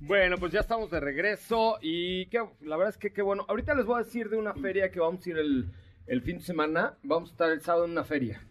Bueno, 0.00 0.38
pues 0.38 0.50
ya 0.50 0.60
estamos 0.60 0.90
de 0.90 0.98
regreso 0.98 1.78
y 1.82 2.28
la 2.62 2.76
verdad 2.76 2.88
es 2.88 2.96
que 2.96 3.12
qué 3.12 3.22
bueno. 3.22 3.44
Ahorita 3.48 3.74
les 3.74 3.86
voy 3.86 4.00
a 4.00 4.04
decir 4.04 4.28
de 4.28 4.38
una 4.38 4.54
feria 4.54 4.90
que 4.90 4.98
vamos 4.98 5.24
a 5.24 5.30
ir 5.30 5.38
el, 5.38 5.70
el 6.06 6.22
fin 6.22 6.38
de 6.38 6.44
semana. 6.44 6.94
Vamos 7.04 7.28
a 7.28 7.32
estar 7.32 7.50
el 7.52 7.60
sábado 7.60 7.84
en 7.84 7.92
una 7.92 8.02
feria. 8.02 8.42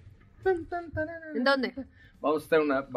¿En 1.36 1.44
dónde? 1.44 1.74
Vamos 2.20 2.42
a 2.42 2.44
estar 2.44 2.60
una. 2.62 2.88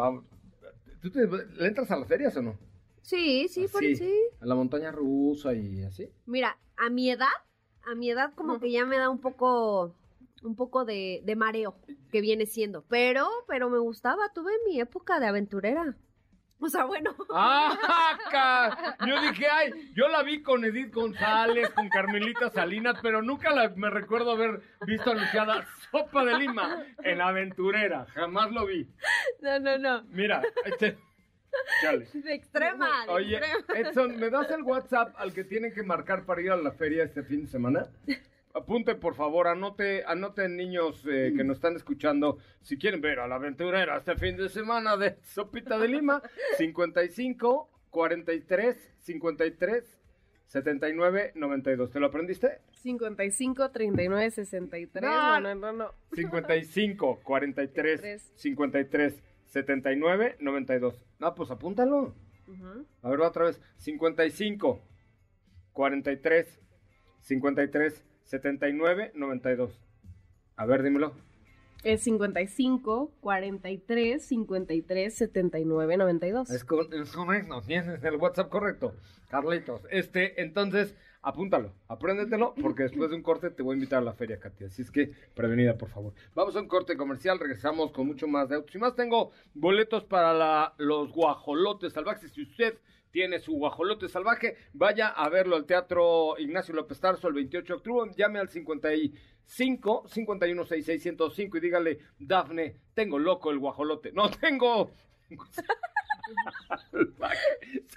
¿Tú 1.01 1.11
le 1.13 1.67
entras 1.67 1.91
a 1.91 1.97
las 1.97 2.07
ferias 2.07 2.35
o 2.37 2.41
no? 2.41 2.57
Sí, 3.01 3.47
sí, 3.49 3.67
por 3.67 3.81
sí. 3.81 4.13
A 4.39 4.45
la 4.45 4.55
montaña 4.55 4.91
rusa 4.91 5.53
y 5.53 5.83
así. 5.83 6.09
Mira, 6.25 6.57
a 6.77 6.89
mi 6.89 7.11
edad, 7.11 7.27
a 7.85 7.95
mi 7.95 8.09
edad 8.09 8.33
como 8.35 8.59
que 8.59 8.71
ya 8.71 8.85
me 8.85 8.97
da 8.97 9.09
un 9.09 9.19
poco 9.19 9.95
un 10.43 10.55
poco 10.55 10.83
de, 10.85 11.21
de, 11.23 11.35
mareo 11.35 11.75
que 12.11 12.21
viene 12.21 12.45
siendo. 12.45 12.83
Pero, 12.89 13.27
pero 13.47 13.69
me 13.69 13.79
gustaba, 13.79 14.31
tuve 14.33 14.51
mi 14.65 14.79
época 14.79 15.19
de 15.19 15.27
aventurera. 15.27 15.97
O 16.63 16.69
sea, 16.69 16.85
bueno. 16.85 17.13
¡Ah! 17.29 18.95
Yo 19.05 19.21
dije, 19.21 19.47
ay, 19.51 19.91
yo 19.93 20.07
la 20.07 20.23
vi 20.23 20.41
con 20.41 20.63
Edith 20.63 20.93
González, 20.93 21.69
con 21.71 21.89
Carmelita 21.89 22.49
Salinas, 22.49 22.97
pero 23.01 23.21
nunca 23.21 23.53
la, 23.53 23.69
me 23.75 23.89
recuerdo 23.89 24.31
haber 24.31 24.61
visto 24.87 25.11
anunciada 25.11 25.65
Sopa 25.91 26.23
de 26.23 26.37
Lima 26.37 26.85
en 27.03 27.19
Aventurera. 27.19 28.05
Jamás 28.13 28.51
lo 28.51 28.65
vi. 28.65 28.87
No, 29.41 29.59
no, 29.59 29.77
no. 29.77 30.03
Mira, 30.03 30.41
este. 30.65 30.97
Chale. 31.81 32.07
De 32.13 32.33
extrema. 32.33 32.89
Oye, 33.09 33.41
Edson, 33.75 34.17
¿me 34.17 34.29
das 34.29 34.49
el 34.49 34.63
WhatsApp 34.63 35.13
al 35.17 35.33
que 35.33 35.43
tienen 35.43 35.73
que 35.73 35.83
marcar 35.83 36.25
para 36.25 36.41
ir 36.41 36.51
a 36.51 36.57
la 36.57 36.71
feria 36.71 37.03
este 37.03 37.23
fin 37.23 37.41
de 37.41 37.47
semana? 37.47 37.87
Apunte, 38.55 38.93
por 38.93 39.15
favor, 39.15 39.47
anote, 39.47 40.03
anoten 40.05 40.55
niños 40.55 41.03
eh, 41.09 41.33
que 41.35 41.43
nos 41.43 41.57
están 41.57 41.75
escuchando, 41.75 42.37
si 42.61 42.77
quieren 42.77 43.01
ver 43.01 43.19
a 43.19 43.27
la 43.27 43.35
aventurera 43.35 43.97
este 43.97 44.15
fin 44.15 44.37
de 44.37 44.47
semana 44.47 44.95
de 44.95 45.17
Sopita 45.23 45.79
de 45.79 45.87
Lima, 45.87 46.21
55 46.57 47.67
43 47.89 48.93
53 48.99 49.99
79 50.45 51.31
92. 51.33 51.89
¿Te 51.89 51.99
lo 51.99 52.05
aprendiste? 52.05 52.59
55 52.73 53.71
39 53.71 54.29
63. 54.29 55.03
No, 55.03 55.39
no, 55.39 55.55
no, 55.55 55.73
no. 55.73 55.91
55 56.13 57.21
43 57.23 58.33
53 58.35 59.23
79 59.45 60.35
92. 60.39 61.05
No, 61.17 61.33
pues 61.33 61.49
apúntalo. 61.49 62.13
A 63.01 63.09
ver, 63.09 63.19
otra 63.21 63.45
vez. 63.45 63.59
55 63.77 64.79
43 65.71 66.59
53 67.21 68.05
79 68.33 69.11
92. 69.13 69.79
A 70.55 70.65
ver, 70.65 70.81
dímelo. 70.81 71.13
Es 71.83 72.01
55 72.01 73.11
43 73.19 74.25
53 74.25 75.13
79 75.13 75.97
92. 75.97 76.49
Es, 76.49 76.63
con, 76.63 76.91
es 76.93 77.11
correcto, 77.11 77.61
tienes 77.61 78.03
el 78.03 78.15
WhatsApp 78.15 78.49
correcto, 78.49 78.95
Carlitos. 79.29 79.81
Este, 79.91 80.41
entonces, 80.41 80.95
apúntalo, 81.21 81.73
apréndetelo, 81.87 82.55
porque 82.59 82.83
después 82.89 83.11
de 83.11 83.17
un 83.17 83.21
corte 83.21 83.51
te 83.51 83.61
voy 83.61 83.73
a 83.73 83.75
invitar 83.75 83.99
a 83.99 84.05
la 84.05 84.13
feria, 84.13 84.39
Katia. 84.39 84.65
Así 84.65 84.81
es 84.81 84.89
que, 84.89 85.11
prevenida, 85.35 85.77
por 85.77 85.89
favor. 85.89 86.13
Vamos 86.33 86.55
a 86.55 86.61
un 86.61 86.67
corte 86.67 86.97
comercial, 86.97 87.37
regresamos 87.37 87.91
con 87.91 88.07
mucho 88.07 88.27
más 88.27 88.49
de 88.49 88.55
autos. 88.55 88.73
Y 88.73 88.79
más 88.79 88.95
tengo 88.95 89.31
boletos 89.53 90.05
para 90.05 90.33
la, 90.33 90.73
los 90.79 91.11
guajolotes 91.11 91.93
salvajes. 91.93 92.31
Si 92.31 92.41
usted 92.41 92.79
tiene 93.13 93.39
su 93.39 93.53
guajolote 93.53 94.09
salvaje. 94.09 94.57
Vaya 94.73 95.09
a 95.09 95.29
verlo 95.29 95.55
al 95.55 95.65
Teatro 95.65 96.35
Ignacio 96.39 96.73
López 96.73 96.99
Tarso 96.99 97.27
el 97.27 97.35
28 97.35 97.73
de 97.73 97.77
octubre. 97.77 98.11
Llame 98.17 98.39
al 98.39 98.49
55 98.49 100.05
51 100.07 100.65
6605 100.65 101.57
y 101.57 101.61
dígale, 101.61 101.99
Dafne, 102.19 102.75
tengo 102.95 103.19
loco 103.19 103.51
el 103.51 103.59
guajolote. 103.59 104.11
No, 104.11 104.29
tengo... 104.41 104.91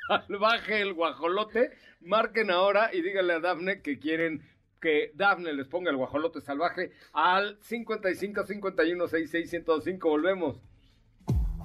salvaje, 0.07 0.83
el 0.83 0.93
guajolote. 0.93 1.71
Marquen 2.03 2.51
ahora 2.51 2.91
y 2.93 3.01
díganle 3.01 3.33
a 3.33 3.41
Dafne 3.41 3.81
que 3.81 3.99
quieren 3.99 4.43
que 4.83 5.13
Dafne 5.15 5.55
les 5.55 5.67
ponga 5.67 5.91
el 5.91 5.97
guajolote 5.97 6.43
salvaje 6.43 6.93
al 7.15 7.57
55 7.63 8.45
51 8.45 9.09
6605. 9.09 10.09
Volvemos. 10.11 10.61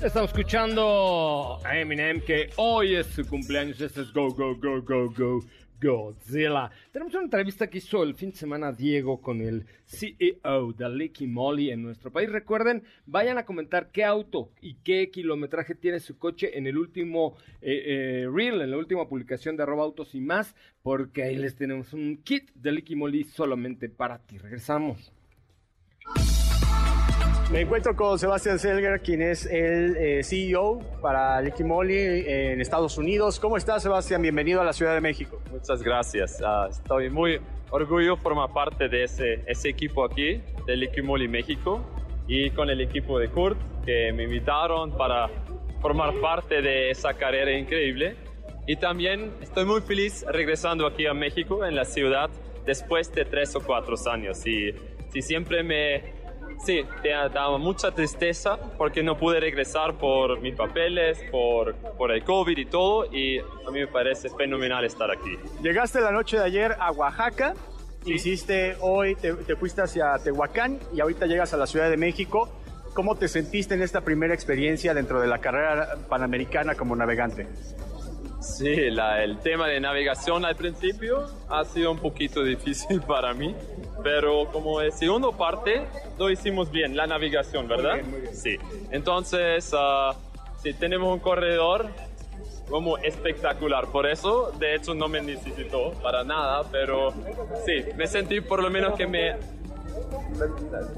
Estamos 0.00 0.30
escuchando 0.30 1.58
a 1.64 1.76
Eminem 1.76 2.20
que 2.20 2.50
hoy 2.56 2.94
es 2.94 3.06
su 3.08 3.26
cumpleaños. 3.26 3.80
Este 3.80 4.02
es 4.02 4.12
Go, 4.12 4.32
Go, 4.32 4.54
Go, 4.54 4.80
Go, 4.80 5.10
Go, 5.10 5.40
Godzilla. 5.82 6.70
Tenemos 6.92 7.12
una 7.14 7.24
entrevista 7.24 7.68
que 7.68 7.78
hizo 7.78 8.04
el 8.04 8.14
fin 8.14 8.30
de 8.30 8.36
semana 8.36 8.70
Diego 8.70 9.20
con 9.20 9.40
el 9.40 9.66
CEO 9.86 10.72
de 10.72 10.88
Licky 10.88 11.26
Molly 11.26 11.72
en 11.72 11.82
nuestro 11.82 12.12
país. 12.12 12.30
Recuerden, 12.30 12.84
vayan 13.06 13.38
a 13.38 13.44
comentar 13.44 13.90
qué 13.90 14.04
auto 14.04 14.52
y 14.60 14.74
qué 14.84 15.10
kilometraje 15.10 15.74
tiene 15.74 15.98
su 15.98 16.16
coche 16.16 16.56
en 16.56 16.68
el 16.68 16.78
último 16.78 17.36
eh, 17.60 17.82
eh, 18.22 18.28
reel, 18.32 18.60
en 18.60 18.70
la 18.70 18.78
última 18.78 19.08
publicación 19.08 19.56
de 19.56 19.64
arroba 19.64 19.82
autos 19.82 20.14
y 20.14 20.20
más, 20.20 20.54
porque 20.80 21.24
ahí 21.24 21.34
les 21.34 21.56
tenemos 21.56 21.92
un 21.92 22.18
kit 22.18 22.52
de 22.54 22.70
Licky 22.70 22.94
Molly 22.94 23.24
solamente 23.24 23.88
para 23.88 24.18
ti. 24.18 24.38
Regresamos. 24.38 25.12
Me 27.50 27.62
encuentro 27.62 27.96
con 27.96 28.18
Sebastián 28.18 28.58
Selger, 28.58 29.00
quien 29.00 29.22
es 29.22 29.46
el 29.46 29.96
eh, 29.96 30.22
CEO 30.22 30.80
para 31.00 31.40
Licky 31.40 31.64
Moly 31.64 31.96
en 32.26 32.60
Estados 32.60 32.98
Unidos. 32.98 33.40
¿Cómo 33.40 33.56
estás, 33.56 33.82
Sebastián? 33.82 34.20
Bienvenido 34.20 34.60
a 34.60 34.64
la 34.64 34.74
Ciudad 34.74 34.92
de 34.92 35.00
México. 35.00 35.40
Muchas 35.50 35.82
gracias. 35.82 36.42
Uh, 36.42 36.68
estoy 36.68 37.08
muy 37.08 37.40
orgulloso 37.70 38.16
de 38.16 38.22
formar 38.22 38.52
parte 38.52 38.90
de 38.90 39.04
ese, 39.04 39.44
ese 39.46 39.70
equipo 39.70 40.04
aquí, 40.04 40.42
de 40.66 40.76
Licky 40.76 41.00
Moly 41.00 41.26
México, 41.26 41.80
y 42.26 42.50
con 42.50 42.68
el 42.68 42.82
equipo 42.82 43.18
de 43.18 43.28
Kurt, 43.30 43.56
que 43.82 44.12
me 44.12 44.24
invitaron 44.24 44.94
para 44.94 45.30
formar 45.80 46.12
parte 46.20 46.60
de 46.60 46.90
esa 46.90 47.14
carrera 47.14 47.50
increíble. 47.50 48.16
Y 48.66 48.76
también 48.76 49.32
estoy 49.40 49.64
muy 49.64 49.80
feliz 49.80 50.22
regresando 50.28 50.86
aquí 50.86 51.06
a 51.06 51.14
México, 51.14 51.64
en 51.64 51.76
la 51.76 51.86
ciudad, 51.86 52.28
después 52.66 53.10
de 53.14 53.24
tres 53.24 53.56
o 53.56 53.60
cuatro 53.60 53.94
años. 54.12 54.46
Y 54.46 54.74
si 55.10 55.22
siempre 55.22 55.62
me 55.62 56.17
Sí, 56.64 56.84
te 57.02 57.14
ha 57.14 57.28
dado 57.28 57.58
mucha 57.58 57.92
tristeza 57.92 58.58
porque 58.76 59.02
no 59.02 59.16
pude 59.16 59.40
regresar 59.40 59.94
por 59.94 60.40
mis 60.40 60.54
papeles, 60.54 61.18
por, 61.30 61.74
por 61.96 62.10
el 62.10 62.24
COVID 62.24 62.58
y 62.58 62.66
todo, 62.66 63.06
y 63.12 63.38
a 63.38 63.70
mí 63.70 63.80
me 63.80 63.86
parece 63.86 64.28
fenomenal 64.28 64.84
estar 64.84 65.10
aquí. 65.10 65.38
Llegaste 65.62 66.00
la 66.00 66.10
noche 66.10 66.38
de 66.38 66.44
ayer 66.44 66.76
a 66.78 66.90
Oaxaca, 66.90 67.54
hiciste 68.04 68.76
hoy, 68.80 69.14
te, 69.14 69.34
te, 69.34 69.56
fuiste 69.56 69.82
hacia 69.82 70.18
Tehuacán 70.18 70.78
y 70.92 71.00
ahorita 71.00 71.26
llegas 71.26 71.54
a 71.54 71.56
la 71.56 71.66
Ciudad 71.66 71.90
de 71.90 71.96
México. 71.96 72.48
¿Cómo 72.94 73.14
te 73.14 73.28
sentiste 73.28 73.74
en 73.74 73.82
esta 73.82 74.00
primera 74.00 74.34
experiencia 74.34 74.92
dentro 74.94 75.20
de 75.20 75.28
la 75.28 75.38
carrera 75.38 75.96
panamericana 76.08 76.74
como 76.74 76.96
navegante? 76.96 77.46
Sí, 78.40 78.90
la, 78.90 79.22
el 79.22 79.38
tema 79.38 79.66
de 79.66 79.80
navegación 79.80 80.44
al 80.44 80.54
principio 80.54 81.26
ha 81.48 81.64
sido 81.64 81.90
un 81.90 81.98
poquito 81.98 82.42
difícil 82.44 83.00
para 83.02 83.34
mí, 83.34 83.54
pero 84.02 84.46
como 84.52 84.80
es 84.80 84.94
segundo 84.94 85.32
parte 85.32 85.82
lo 86.18 86.30
hicimos 86.30 86.70
bien, 86.70 86.96
la 86.96 87.06
navegación, 87.06 87.68
¿verdad? 87.68 87.94
Muy 87.94 88.00
bien, 88.00 88.10
muy 88.10 88.20
bien. 88.20 88.34
Sí, 88.34 88.56
entonces 88.90 89.72
uh, 89.72 90.14
sí, 90.62 90.72
tenemos 90.74 91.12
un 91.12 91.20
corredor 91.20 91.88
como 92.68 92.98
espectacular, 92.98 93.86
por 93.86 94.06
eso 94.06 94.52
de 94.58 94.74
hecho 94.74 94.94
no 94.94 95.08
me 95.08 95.22
necesitó 95.22 95.92
para 96.02 96.22
nada, 96.22 96.64
pero 96.70 97.12
sí, 97.64 97.84
me 97.96 98.06
sentí 98.06 98.40
por 98.40 98.62
lo 98.62 98.70
menos 98.70 98.94
que 98.94 99.06
me... 99.06 99.36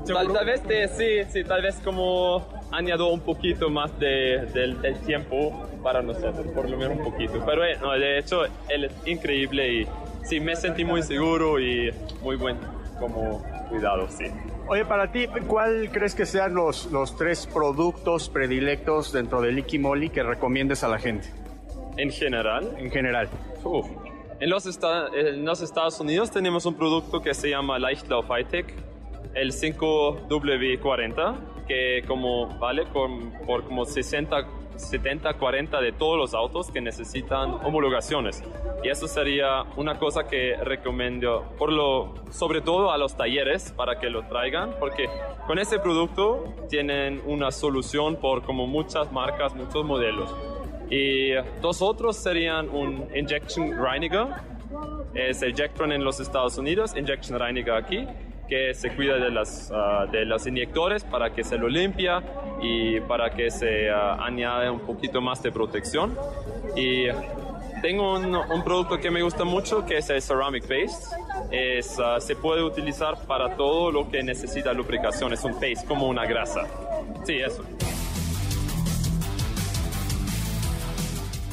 Tal, 0.07 0.33
tal 0.33 0.47
vez 0.47 0.67
de, 0.67 0.89
sí, 0.89 1.31
sí, 1.33 1.45
tal 1.45 1.63
vez 1.63 1.77
como 1.83 2.47
añado 2.71 3.09
un 3.09 3.21
poquito 3.21 3.71
más 3.71 3.99
de, 3.99 4.47
del, 4.53 4.81
del, 4.83 4.99
tiempo 5.01 5.67
para 5.83 6.03
nosotros, 6.03 6.47
por 6.55 6.69
lo 6.69 6.77
menos 6.77 6.99
un 6.99 7.05
poquito. 7.05 7.43
Pero 7.47 7.65
eh, 7.65 7.77
no, 7.81 7.93
de 7.93 8.19
hecho, 8.19 8.45
él 8.69 8.85
es 8.85 8.93
increíble 9.07 9.73
y 9.73 9.89
sí, 10.25 10.41
me 10.41 10.55
sentí 10.55 10.85
muy 10.85 11.03
seguro 11.03 11.59
y 11.59 11.93
muy 12.23 12.37
buen 12.37 12.59
como 13.01 13.43
cuidado, 13.69 14.07
sí. 14.09 14.27
Oye, 14.69 14.85
para 14.85 15.11
ti, 15.11 15.27
¿cuál 15.49 15.91
crees 15.91 16.15
que 16.15 16.27
sean 16.27 16.55
los, 16.55 16.93
los 16.93 17.17
tres 17.17 17.47
productos 17.47 18.29
predilectos 18.29 19.13
dentro 19.13 19.41
de 19.41 19.51
Licky 19.51 19.79
Moly 19.79 20.11
que 20.11 20.23
recomiendes 20.23 20.85
a 20.85 20.89
la 20.89 20.99
gente? 20.99 21.29
En 21.97 22.11
general. 22.11 22.77
En 22.79 22.91
general. 22.91 23.29
Uf. 23.65 23.87
En, 24.39 24.49
los 24.49 24.65
en 25.15 25.45
los 25.45 25.61
Estados 25.61 25.99
Unidos 26.01 26.31
tenemos 26.31 26.67
un 26.67 26.75
producto 26.75 27.21
que 27.21 27.35
se 27.35 27.51
llama 27.51 27.79
Leichtlauf 27.79 28.29
Hightech, 28.29 28.75
el 29.35 29.53
5W40, 29.53 31.35
que 31.71 32.03
como 32.05 32.49
vale 32.59 32.87
con, 32.87 33.31
por 33.47 33.63
como 33.63 33.85
60, 33.85 34.45
70, 34.75 35.35
40 35.35 35.81
de 35.81 35.93
todos 35.93 36.19
los 36.19 36.35
autos 36.35 36.69
que 36.69 36.81
necesitan 36.81 37.53
homologaciones. 37.65 38.43
Y 38.83 38.89
eso 38.89 39.07
sería 39.07 39.63
una 39.77 39.97
cosa 39.97 40.27
que 40.27 40.57
recomiendo, 40.65 41.45
por 41.57 41.71
lo, 41.71 42.15
sobre 42.33 42.61
todo 42.61 42.91
a 42.91 42.99
los 42.99 43.17
talleres, 43.17 43.71
para 43.71 44.01
que 44.01 44.11
lo 44.11 44.27
traigan, 44.27 44.75
porque 44.81 45.09
con 45.47 45.61
ese 45.61 45.79
producto 45.79 46.53
tienen 46.69 47.23
una 47.25 47.53
solución 47.53 48.17
por 48.17 48.43
como 48.43 48.67
muchas 48.67 49.13
marcas, 49.13 49.55
muchos 49.55 49.85
modelos. 49.85 50.35
Y 50.91 51.35
dos 51.63 51.83
otros 51.83 52.17
serían 52.17 52.69
un 52.69 53.07
Injection 53.15 53.81
Reiniger, 53.81 54.27
es 55.15 55.41
Ejectron 55.41 55.93
en 55.93 56.03
los 56.03 56.19
Estados 56.19 56.59
Unidos, 56.59 56.97
Injection 56.97 57.39
Reiniger 57.39 57.75
aquí, 57.75 58.09
que 58.51 58.75
se 58.75 58.91
cuida 58.91 59.17
de, 59.17 59.31
las, 59.31 59.71
uh, 59.71 60.11
de 60.11 60.27
los 60.27 60.47
inyectores 60.47 61.05
para 61.05 61.33
que 61.33 61.45
se 61.45 61.57
lo 61.57 61.69
limpia 61.69 62.21
y 62.61 63.01
para 63.01 63.31
que 63.31 63.51
se 63.51 63.91
uh, 63.91 64.21
añade 64.21 64.69
un 64.69 64.81
poquito 64.81 65.21
más 65.21 65.41
de 65.43 65.53
protección. 65.53 66.19
Y 66.77 67.07
tengo 67.81 68.15
un, 68.15 68.35
un, 68.35 68.65
producto 68.65 68.99
que 68.99 69.11
me 69.11 69.23
gusta 69.23 69.45
mucho 69.45 69.87
que 69.87 69.99
es 69.99 70.11
el 70.11 70.21
Ceramic 70.21 70.63
Paste. 70.63 71.17
Es, 71.53 71.97
uh, 71.99 72.21
se 72.21 72.35
puede 72.35 72.63
utilizar 72.63 73.25
para 73.27 73.57
todo 73.57 73.93
lo 73.93 74.11
que 74.11 74.23
necesita 74.23 74.73
lubricación. 74.73 75.33
Es 75.33 75.45
un 75.45 75.53
paste 75.53 75.87
como 75.87 76.09
una 76.09 76.27
grasa. 76.27 76.67
Sí, 77.25 77.37
eso. 77.37 77.65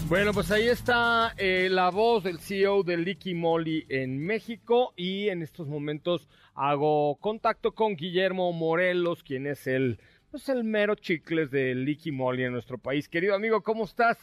Bueno, 0.09 0.31
pues 0.31 0.51
ahí 0.51 0.69
está 0.69 1.33
eh, 1.37 1.67
la 1.69 1.89
voz 1.89 2.23
del 2.23 2.39
CEO 2.39 2.83
de 2.83 2.95
Licky 2.95 3.33
Moly 3.33 3.85
en 3.89 4.17
México 4.17 4.93
y 4.95 5.27
en 5.27 5.43
estos 5.43 5.67
momentos 5.67 6.29
hago 6.55 7.17
contacto 7.17 7.75
con 7.75 7.97
Guillermo 7.97 8.53
Morelos, 8.53 9.21
quien 9.21 9.47
es 9.47 9.67
el, 9.67 9.99
pues 10.31 10.47
el 10.47 10.63
mero 10.63 10.95
chicles 10.95 11.51
de 11.51 11.75
Licky 11.75 12.13
Moly 12.13 12.45
en 12.45 12.53
nuestro 12.53 12.77
país. 12.77 13.09
Querido 13.09 13.35
amigo, 13.35 13.61
¿cómo 13.63 13.83
estás? 13.83 14.17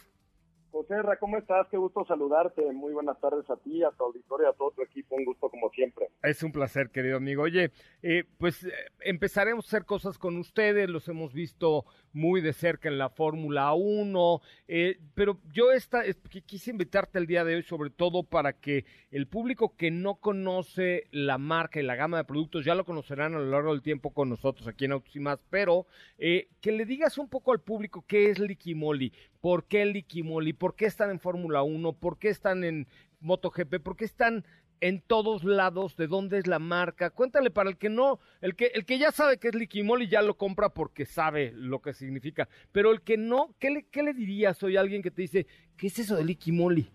José 0.75 0.95
¿cómo 1.21 1.37
estás? 1.37 1.67
Qué 1.71 1.77
gusto 1.77 2.03
saludarte. 2.05 2.61
Muy 2.73 2.91
buenas 2.91 3.17
tardes 3.21 3.49
a 3.49 3.55
ti, 3.55 3.81
a 3.81 3.91
tu 3.91 4.03
auditorio, 4.03 4.49
a 4.49 4.53
todo 4.53 4.71
tu 4.71 4.81
equipo. 4.81 5.15
Un 5.15 5.23
gusto 5.23 5.49
como 5.49 5.69
siempre. 5.69 6.09
Es 6.21 6.43
un 6.43 6.51
placer, 6.51 6.89
querido 6.89 7.15
amigo. 7.15 7.43
Oye, 7.43 7.71
eh, 8.03 8.25
pues 8.37 8.65
eh, 8.65 8.73
empezaremos 8.99 9.63
a 9.63 9.69
hacer 9.69 9.85
cosas 9.85 10.17
con 10.17 10.35
ustedes. 10.35 10.89
Los 10.89 11.07
hemos 11.07 11.33
visto 11.33 11.85
muy 12.11 12.41
de 12.41 12.53
cerca 12.53 12.89
en 12.89 12.97
la 12.97 13.09
Fórmula 13.09 13.73
1. 13.73 14.41
Eh, 14.67 14.97
pero 15.13 15.39
yo 15.53 15.71
esta, 15.71 16.03
quise 16.45 16.71
invitarte 16.71 17.19
el 17.19 17.27
día 17.27 17.45
de 17.45 17.55
hoy 17.55 17.63
sobre 17.63 17.89
todo 17.89 18.23
para 18.23 18.53
que 18.53 18.85
el 19.11 19.27
público 19.27 19.75
que 19.77 19.91
no 19.91 20.15
conoce 20.15 21.07
la 21.11 21.37
marca 21.37 21.79
y 21.79 21.83
la 21.83 21.95
gama 21.95 22.17
de 22.17 22.23
productos 22.25 22.65
ya 22.65 22.75
lo 22.75 22.85
conocerán 22.85 23.35
a 23.35 23.39
lo 23.39 23.49
largo 23.49 23.71
del 23.71 23.81
tiempo 23.81 24.13
con 24.13 24.29
nosotros 24.29 24.67
aquí 24.67 24.85
en 24.85 24.93
Autos 24.93 25.15
y 25.15 25.19
Más. 25.19 25.39
Pero 25.49 25.85
eh, 26.17 26.49
que 26.61 26.71
le 26.71 26.85
digas 26.85 27.17
un 27.17 27.29
poco 27.29 27.51
al 27.51 27.61
público 27.61 28.03
qué 28.07 28.29
es 28.29 28.39
Licky 28.39 28.75
Moly, 28.75 29.13
por 29.45 29.65
qué 29.65 29.85
Licky 29.85 30.23
Moly, 30.23 30.53
por 30.53 30.75
qué 30.75 30.87
están 30.87 31.11
en 31.11 31.19
Fórmula 31.19 31.61
1, 31.61 31.93
por 31.93 32.17
qué 32.17 32.29
están 32.29 32.63
en 32.63 32.87
MotoGP, 33.19 33.75
por 33.79 33.95
qué 33.95 34.03
están 34.03 34.43
en 34.81 35.01
todos 35.01 35.43
lados, 35.43 35.95
de 35.97 36.07
dónde 36.07 36.39
es 36.39 36.47
la 36.47 36.57
marca. 36.57 37.11
Cuéntale 37.11 37.51
para 37.51 37.69
el 37.69 37.77
que 37.77 37.89
no, 37.89 38.17
el 38.41 38.55
que, 38.55 38.71
el 38.73 38.87
que 38.87 38.97
ya 38.97 39.11
sabe 39.11 39.37
que 39.37 39.49
es 39.49 39.53
Licky 39.53 39.83
Moly 39.83 40.07
ya 40.07 40.23
lo 40.23 40.33
compra 40.33 40.69
porque 40.69 41.05
sabe 41.05 41.51
lo 41.53 41.79
que 41.79 41.93
significa. 41.93 42.49
Pero 42.71 42.89
el 42.89 43.03
que 43.03 43.17
no, 43.17 43.53
¿qué 43.59 43.69
le, 43.69 43.83
qué 43.83 44.01
le 44.01 44.15
dirías 44.15 44.63
hoy 44.63 44.77
a 44.77 44.81
alguien 44.81 45.03
que 45.03 45.11
te 45.11 45.21
dice, 45.21 45.45
¿qué 45.77 45.85
es 45.85 45.99
eso 45.99 46.15
de 46.15 46.25
Licky 46.25 46.51
Moly? 46.51 46.89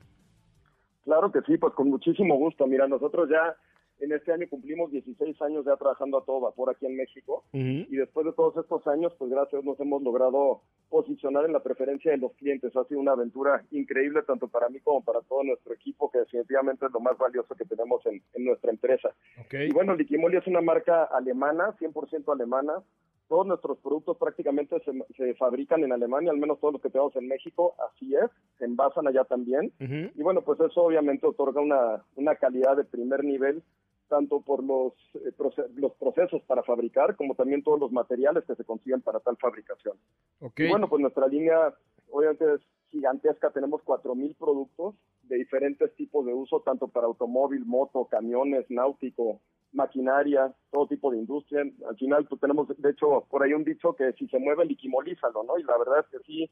Claro 1.05 1.31
que 1.31 1.43
sí, 1.43 1.57
pues 1.57 1.73
con 1.75 1.89
muchísimo 1.89 2.35
gusto. 2.35 2.67
Mira, 2.67 2.89
nosotros 2.89 3.29
ya 3.31 3.55
en 4.01 4.13
este 4.13 4.33
año 4.33 4.47
cumplimos 4.49 4.91
16 4.91 5.41
años 5.43 5.65
ya 5.65 5.77
trabajando 5.77 6.19
a 6.19 6.25
todo 6.25 6.41
vapor 6.41 6.71
aquí 6.71 6.87
en 6.87 6.97
México 6.97 7.45
uh 7.53 7.57
-huh. 7.57 7.87
y 7.89 7.97
después 7.97 8.27
de 8.27 8.33
todos 8.33 8.57
estos 8.57 8.87
años, 8.87 9.15
pues 9.19 9.31
gracias 9.31 9.55
a 9.55 9.57
Dios 9.59 9.65
nos 9.65 9.81
hemos 9.81 10.03
logrado 10.03 10.63
posicionar 10.89 11.45
en 11.45 11.53
la 11.53 11.63
preferencia 11.63 12.11
de 12.11 12.19
los 12.19 12.33
clientes. 12.35 12.75
Ha 12.77 12.85
sido 12.85 13.01
una 13.01 13.13
aventura 13.13 13.63
increíble 13.71 14.23
tanto 14.23 14.49
para 14.49 14.69
mí 14.69 14.81
como 14.81 15.03
para 15.03 15.21
todo 15.23 15.45
nuestro 15.45 15.73
equipo, 15.75 16.11
que 16.11 16.19
definitivamente 16.19 16.87
es 16.87 16.93
lo 16.93 17.01
más 17.01 17.17
valioso 17.17 17.55
que 17.55 17.65
tenemos 17.65 18.05
en, 18.07 18.23
en 18.35 18.45
nuestra 18.45 18.71
empresa. 18.71 19.11
Okay. 19.47 19.69
Y 19.69 19.73
bueno, 19.73 19.95
Liquimoli 19.95 20.37
es 20.37 20.47
una 20.47 20.61
marca 20.61 21.05
alemana, 21.05 21.77
100% 21.79 22.33
alemana. 22.33 22.83
Todos 23.29 23.47
nuestros 23.47 23.79
productos 23.79 24.17
prácticamente 24.17 24.77
se, 24.81 24.91
se, 25.17 25.35
fabrican 25.35 25.85
en 25.85 25.93
Alemania, 25.93 26.33
al 26.33 26.39
menos 26.39 26.59
todos 26.59 26.73
los 26.73 26.83
que 26.83 26.91
tenemos 26.91 27.15
en 27.15 27.29
México, 27.29 27.77
así 27.89 28.13
es, 28.17 28.29
se 28.59 28.65
envasan 28.65 29.07
allá 29.07 29.23
también. 29.23 29.73
Uh 29.79 29.85
-huh. 29.85 30.13
Y 30.17 30.23
bueno, 30.25 30.43
pues 30.43 30.59
eso 30.59 30.83
obviamente 30.83 31.29
otorga 31.29 31.61
una, 31.61 32.05
una 32.17 32.35
calidad 32.35 32.77
de 32.77 32.83
primer 32.83 33.23
nivel 33.23 33.63
tanto 34.11 34.41
por 34.41 34.63
los, 34.63 34.93
eh, 35.15 35.33
los 35.77 35.95
procesos 35.95 36.43
para 36.43 36.63
fabricar 36.63 37.17
como 37.17 37.35
también 37.35 37.63
todos 37.63 37.81
los 37.81 37.93
materiales 37.93 38.45
que 38.45 38.57
se 38.57 38.65
consiguen 38.65 39.01
para 39.01 39.21
tal 39.21 39.37
fabricación. 39.39 39.97
Okay. 40.41 40.67
Y 40.67 40.69
bueno, 40.69 40.89
pues 40.89 41.01
nuestra 41.01 41.29
línea 41.29 41.73
obviamente 42.11 42.45
es 42.55 42.61
gigantesca, 42.91 43.51
tenemos 43.51 43.81
4.000 43.83 44.37
productos 44.37 44.97
de 45.23 45.37
diferentes 45.37 45.95
tipos 45.95 46.27
de 46.27 46.35
uso, 46.35 46.61
tanto 46.61 46.89
para 46.89 47.07
automóvil, 47.07 47.65
moto, 47.65 48.05
camiones, 48.07 48.67
náutico, 48.69 49.41
maquinaria, 49.73 50.53
todo 50.73 50.89
tipo 50.89 51.13
de 51.13 51.19
industria. 51.19 51.63
Al 51.89 51.97
final 51.97 52.27
pues 52.27 52.41
tenemos, 52.41 52.67
de 52.77 52.91
hecho, 52.91 53.27
por 53.31 53.45
ahí 53.45 53.53
un 53.53 53.63
dicho 53.63 53.95
que 53.95 54.13
si 54.15 54.27
se 54.27 54.41
mueve, 54.41 54.65
liquimolízalo, 54.65 55.45
¿no? 55.45 55.57
Y 55.57 55.63
la 55.63 55.79
verdad 55.79 56.01
es 56.01 56.07
que 56.09 56.19
sí, 56.27 56.51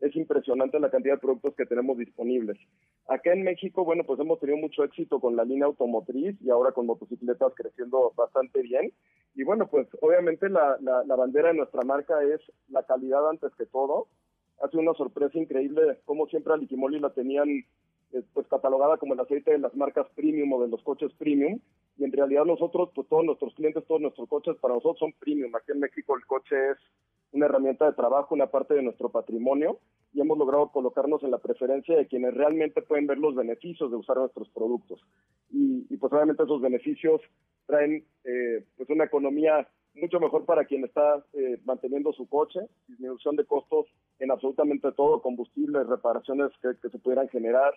es 0.00 0.14
impresionante 0.14 0.78
la 0.78 0.90
cantidad 0.90 1.14
de 1.14 1.20
productos 1.20 1.54
que 1.54 1.66
tenemos 1.66 1.96
disponibles. 1.96 2.58
Acá 3.08 3.32
en 3.32 3.42
México, 3.42 3.84
bueno, 3.84 4.04
pues 4.04 4.20
hemos 4.20 4.38
tenido 4.40 4.58
mucho 4.58 4.84
éxito 4.84 5.20
con 5.20 5.36
la 5.36 5.44
línea 5.44 5.66
automotriz 5.66 6.36
y 6.42 6.50
ahora 6.50 6.72
con 6.72 6.86
motocicletas 6.86 7.52
creciendo 7.54 8.12
bastante 8.16 8.60
bien. 8.62 8.92
Y 9.34 9.44
bueno, 9.44 9.68
pues 9.68 9.86
obviamente 10.00 10.48
la, 10.48 10.76
la, 10.80 11.04
la 11.04 11.16
bandera 11.16 11.48
de 11.48 11.54
nuestra 11.54 11.82
marca 11.82 12.22
es 12.22 12.40
la 12.68 12.82
calidad 12.82 13.28
antes 13.28 13.54
que 13.56 13.66
todo. 13.66 14.08
Ha 14.62 14.68
sido 14.68 14.82
una 14.82 14.94
sorpresa 14.94 15.38
increíble, 15.38 15.98
como 16.04 16.26
siempre 16.26 16.52
a 16.52 16.56
Liquimoli 16.56 16.98
la 16.98 17.10
tenían 17.10 17.64
pues 18.32 18.46
catalogada 18.48 18.96
como 18.96 19.14
el 19.14 19.20
aceite 19.20 19.52
de 19.52 19.58
las 19.58 19.74
marcas 19.74 20.06
premium 20.14 20.52
o 20.52 20.62
de 20.62 20.68
los 20.68 20.82
coches 20.82 21.12
premium. 21.18 21.60
y 21.98 22.04
en 22.04 22.12
realidad 22.12 22.44
nosotros, 22.44 22.90
pues 22.94 23.08
todos 23.08 23.24
nuestros 23.24 23.54
clientes, 23.54 23.84
todos 23.86 24.00
nuestros 24.00 24.28
coches 24.28 24.56
para 24.60 24.74
nosotros 24.74 24.98
son 24.98 25.12
premium. 25.18 25.54
Aquí 25.54 25.72
en 25.72 25.80
México 25.80 26.16
el 26.16 26.26
coche 26.26 26.54
es 26.72 26.78
una 27.36 27.46
herramienta 27.46 27.86
de 27.86 27.92
trabajo, 27.92 28.34
una 28.34 28.46
parte 28.46 28.74
de 28.74 28.82
nuestro 28.82 29.10
patrimonio 29.10 29.78
y 30.12 30.20
hemos 30.20 30.38
logrado 30.38 30.70
colocarnos 30.72 31.22
en 31.22 31.30
la 31.30 31.38
preferencia 31.38 31.96
de 31.96 32.06
quienes 32.06 32.34
realmente 32.34 32.82
pueden 32.82 33.06
ver 33.06 33.18
los 33.18 33.34
beneficios 33.34 33.90
de 33.90 33.96
usar 33.96 34.16
nuestros 34.16 34.48
productos. 34.50 35.00
Y, 35.50 35.86
y 35.88 35.96
pues 35.96 36.12
obviamente 36.12 36.42
esos 36.42 36.60
beneficios 36.60 37.20
traen 37.66 38.04
eh, 38.24 38.64
pues 38.76 38.88
una 38.90 39.04
economía 39.04 39.68
mucho 39.94 40.20
mejor 40.20 40.44
para 40.44 40.64
quien 40.64 40.84
está 40.84 41.24
eh, 41.32 41.58
manteniendo 41.64 42.12
su 42.12 42.28
coche, 42.28 42.60
disminución 42.86 43.36
de 43.36 43.44
costos 43.44 43.86
en 44.18 44.30
absolutamente 44.30 44.92
todo, 44.92 45.22
combustibles, 45.22 45.86
reparaciones 45.86 46.50
que, 46.62 46.70
que, 46.80 46.90
se 46.90 46.98
pudieran 46.98 47.28
generar, 47.28 47.74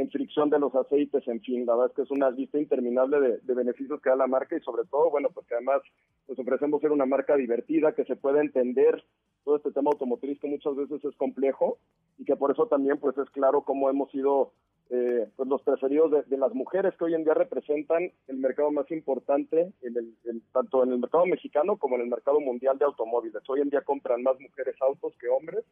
en 0.00 0.10
fricción 0.10 0.50
de 0.50 0.58
los 0.58 0.74
aceites, 0.74 1.26
en 1.28 1.40
fin, 1.40 1.66
la 1.66 1.74
verdad 1.74 1.90
es 1.90 1.96
que 1.96 2.02
es 2.02 2.10
una 2.10 2.30
lista 2.30 2.58
interminable 2.58 3.20
de, 3.20 3.38
de 3.38 3.54
beneficios 3.54 4.00
que 4.00 4.10
da 4.10 4.16
la 4.16 4.26
marca 4.26 4.56
y 4.56 4.60
sobre 4.60 4.84
todo, 4.84 5.10
bueno, 5.10 5.28
pues 5.32 5.46
que 5.46 5.54
además 5.54 5.82
nos 6.28 6.38
ofrecemos 6.38 6.80
ser 6.80 6.92
una 6.92 7.06
marca 7.06 7.36
divertida, 7.36 7.94
que 7.94 8.04
se 8.04 8.16
pueda 8.16 8.40
entender 8.40 9.04
todo 9.44 9.56
este 9.56 9.72
tema 9.72 9.90
automotriz 9.90 10.38
que 10.40 10.48
muchas 10.48 10.76
veces 10.76 11.04
es 11.04 11.16
complejo 11.16 11.78
y 12.18 12.24
que 12.24 12.36
por 12.36 12.50
eso 12.50 12.66
también 12.66 12.98
pues 12.98 13.16
es 13.18 13.28
claro 13.30 13.62
cómo 13.62 13.90
hemos 13.90 14.10
sido 14.10 14.52
eh, 14.90 15.28
pues 15.36 15.48
los 15.48 15.62
preferidos 15.62 16.10
de, 16.10 16.22
de, 16.24 16.36
las 16.36 16.52
mujeres 16.52 16.94
que 16.96 17.04
hoy 17.04 17.14
en 17.14 17.22
día 17.22 17.34
representan 17.34 18.10
el 18.26 18.36
mercado 18.38 18.72
más 18.72 18.90
importante 18.90 19.72
en 19.82 19.96
el, 19.96 20.14
en, 20.24 20.42
tanto 20.52 20.82
en 20.82 20.92
el 20.92 20.98
mercado 20.98 21.26
mexicano 21.26 21.76
como 21.76 21.94
en 21.94 22.02
el 22.02 22.08
mercado 22.08 22.40
mundial 22.40 22.76
de 22.76 22.86
automóviles. 22.86 23.42
Hoy 23.48 23.60
en 23.60 23.70
día 23.70 23.82
compran 23.82 24.22
más 24.22 24.38
mujeres 24.40 24.74
autos 24.80 25.14
que 25.20 25.28
hombres, 25.28 25.64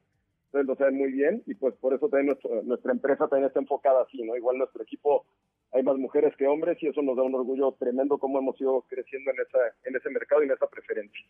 ustedes 0.49 0.67
lo 0.67 0.77
saben 0.77 0.97
muy 0.97 1.13
bien 1.13 1.43
y 1.47 1.55
pues 1.55 1.75
por 1.77 1.95
eso 1.95 2.09
también 2.09 2.27
nuestro, 2.27 2.63
nuestra 2.63 2.93
empresa 2.93 3.29
también 3.29 3.49
está 3.49 3.61
enfocada 3.61 4.03
así, 4.03 4.23
¿no? 4.23 4.35
Igual 4.35 4.59
nuestro 4.59 4.83
equipo 4.83 5.27
hay 5.73 5.83
más 5.83 5.97
mujeres 5.97 6.35
que 6.37 6.47
hombres 6.47 6.83
y 6.83 6.89
eso 6.89 7.03
nos 7.03 7.17
da 7.17 7.23
un 7.23 7.35
orgullo 7.35 7.73
tremendo 7.79 8.19
cómo 8.19 8.39
hemos 8.39 8.59
ido 8.61 8.83
creciendo 8.89 9.31
en 9.31 9.37
esa 9.41 9.59
en 9.85 9.97
ese 9.97 10.09
mercado 10.11 10.43
y 10.43 10.47
en 10.47 10.53
esa 10.53 10.67
preferencia. 10.67 11.27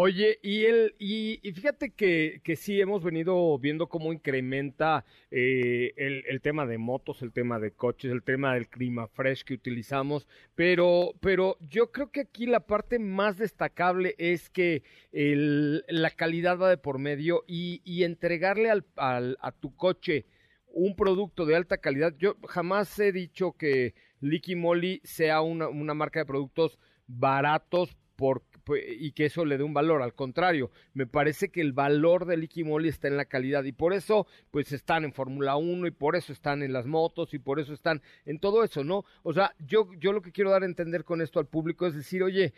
Oye, 0.00 0.38
y 0.44 0.64
el, 0.64 0.94
y, 1.00 1.40
y 1.42 1.52
fíjate 1.52 1.90
que, 1.90 2.40
que, 2.44 2.54
sí 2.54 2.80
hemos 2.80 3.02
venido 3.02 3.58
viendo 3.58 3.88
cómo 3.88 4.12
incrementa 4.12 5.04
eh, 5.32 5.92
el, 5.96 6.22
el, 6.28 6.40
tema 6.40 6.66
de 6.66 6.78
motos, 6.78 7.20
el 7.20 7.32
tema 7.32 7.58
de 7.58 7.72
coches, 7.72 8.12
el 8.12 8.22
tema 8.22 8.54
del 8.54 8.68
clima 8.68 9.08
fresh 9.08 9.42
que 9.42 9.54
utilizamos, 9.54 10.28
pero, 10.54 11.14
pero 11.18 11.56
yo 11.68 11.90
creo 11.90 12.12
que 12.12 12.20
aquí 12.20 12.46
la 12.46 12.64
parte 12.64 13.00
más 13.00 13.38
destacable 13.38 14.14
es 14.18 14.50
que 14.50 14.84
el, 15.10 15.84
la 15.88 16.12
calidad 16.12 16.60
va 16.60 16.70
de 16.70 16.78
por 16.78 17.00
medio 17.00 17.42
y, 17.48 17.82
y 17.84 18.04
entregarle 18.04 18.70
al, 18.70 18.86
al, 18.94 19.36
a 19.40 19.50
tu 19.50 19.74
coche 19.74 20.26
un 20.68 20.94
producto 20.94 21.44
de 21.44 21.56
alta 21.56 21.78
calidad. 21.78 22.14
Yo 22.18 22.36
jamás 22.46 22.96
he 23.00 23.10
dicho 23.10 23.54
que 23.58 23.96
Licky 24.20 24.54
Moly 24.54 25.00
sea 25.02 25.40
una, 25.40 25.66
una 25.66 25.94
marca 25.94 26.20
de 26.20 26.26
productos 26.26 26.78
baratos 27.08 27.96
por, 28.18 28.42
y 28.76 29.12
que 29.12 29.26
eso 29.26 29.44
le 29.44 29.58
dé 29.58 29.64
un 29.64 29.74
valor. 29.74 30.02
Al 30.02 30.14
contrario, 30.14 30.70
me 30.94 31.06
parece 31.06 31.50
que 31.50 31.60
el 31.60 31.72
valor 31.72 32.26
del 32.26 32.44
Ikimoli 32.44 32.88
está 32.88 33.08
en 33.08 33.16
la 33.16 33.24
calidad 33.24 33.64
y 33.64 33.72
por 33.72 33.92
eso 33.92 34.26
pues 34.50 34.72
están 34.72 35.04
en 35.04 35.12
Fórmula 35.12 35.56
1 35.56 35.86
y 35.86 35.90
por 35.90 36.16
eso 36.16 36.32
están 36.32 36.62
en 36.62 36.72
las 36.72 36.86
motos 36.86 37.34
y 37.34 37.38
por 37.38 37.60
eso 37.60 37.72
están 37.72 38.02
en 38.26 38.38
todo 38.38 38.64
eso, 38.64 38.84
¿no? 38.84 39.04
O 39.22 39.32
sea, 39.32 39.54
yo, 39.58 39.88
yo 39.98 40.12
lo 40.12 40.22
que 40.22 40.32
quiero 40.32 40.50
dar 40.50 40.62
a 40.62 40.66
entender 40.66 41.04
con 41.04 41.20
esto 41.20 41.38
al 41.38 41.46
público 41.46 41.86
es 41.86 41.94
decir, 41.94 42.22
oye, 42.22 42.52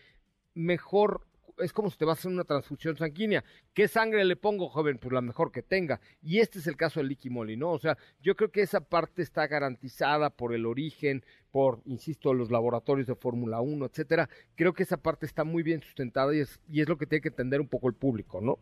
mejor 0.55 1.27
es 1.63 1.73
como 1.73 1.91
si 1.91 1.99
te 1.99 2.05
vas 2.05 2.19
a 2.19 2.21
hacer 2.21 2.33
una 2.33 2.45
transfusión 2.45 2.97
sanguínea. 2.97 3.45
¿Qué 3.75 3.89
sangre 3.89 4.25
le 4.25 4.37
pongo, 4.37 4.69
joven? 4.69 4.99
Pues 4.99 5.13
la 5.13 5.21
mejor 5.21 5.53
que 5.53 5.63
tenga. 5.63 6.01
Y 6.23 6.39
este 6.39 6.59
es 6.59 6.67
el 6.67 6.77
caso 6.77 7.01
del 7.01 7.09
Liqui 7.09 7.31
Moly, 7.31 7.57
¿no? 7.57 7.71
O 7.71 7.79
sea, 7.79 7.97
yo 8.21 8.37
creo 8.37 8.51
que 8.51 8.63
esa 8.63 8.81
parte 8.81 9.23
está 9.23 9.47
garantizada 9.47 10.31
por 10.31 10.55
el 10.55 10.67
origen, 10.67 11.25
por, 11.51 11.81
insisto, 11.85 12.35
los 12.35 12.51
laboratorios 12.51 13.07
de 13.07 13.15
Fórmula 13.15 13.61
1, 13.61 13.87
etcétera. 13.87 14.29
Creo 14.55 14.73
que 14.73 14.83
esa 14.83 14.97
parte 14.97 15.27
está 15.27 15.45
muy 15.45 15.63
bien 15.63 15.83
sustentada 15.83 16.35
y 16.35 16.41
es, 16.41 16.61
y 16.69 16.81
es 16.81 16.89
lo 16.89 16.97
que 16.97 17.07
tiene 17.07 17.23
que 17.23 17.29
entender 17.29 17.61
un 17.61 17.69
poco 17.69 17.89
el 17.89 17.95
público, 17.95 18.41
¿no? 18.41 18.59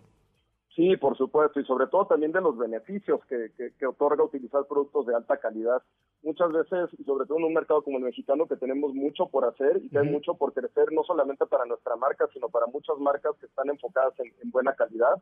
Sí, 0.79 0.97
por 0.97 1.17
supuesto, 1.17 1.59
y 1.59 1.65
sobre 1.65 1.89
todo 1.89 2.07
también 2.07 2.31
de 2.31 2.41
los 2.41 2.57
beneficios 2.57 3.21
que, 3.25 3.51
que, 3.57 3.73
que, 3.77 3.85
otorga 3.85 4.23
utilizar 4.23 4.65
productos 4.69 5.07
de 5.07 5.17
alta 5.17 5.37
calidad. 5.39 5.83
Muchas 6.23 6.53
veces, 6.53 6.89
y 6.97 7.03
sobre 7.03 7.27
todo 7.27 7.39
en 7.39 7.47
un 7.47 7.53
mercado 7.53 7.83
como 7.83 7.99
el 7.99 8.05
mexicano, 8.05 8.47
que 8.47 8.55
tenemos 8.55 8.95
mucho 8.95 9.27
por 9.27 9.45
hacer 9.45 9.81
y 9.83 9.89
que 9.89 9.99
hay 9.99 10.09
mucho 10.09 10.35
por 10.35 10.53
crecer, 10.53 10.93
no 10.93 11.03
solamente 11.03 11.47
para 11.47 11.65
nuestra 11.65 11.97
marca, 11.97 12.29
sino 12.33 12.49
para 12.49 12.67
muchas 12.69 12.97
marcas 12.99 13.35
que 13.41 13.47
están 13.47 13.69
enfocadas 13.71 14.15
en, 14.21 14.33
en 14.41 14.53
buena 14.53 14.73
calidad. 14.75 15.21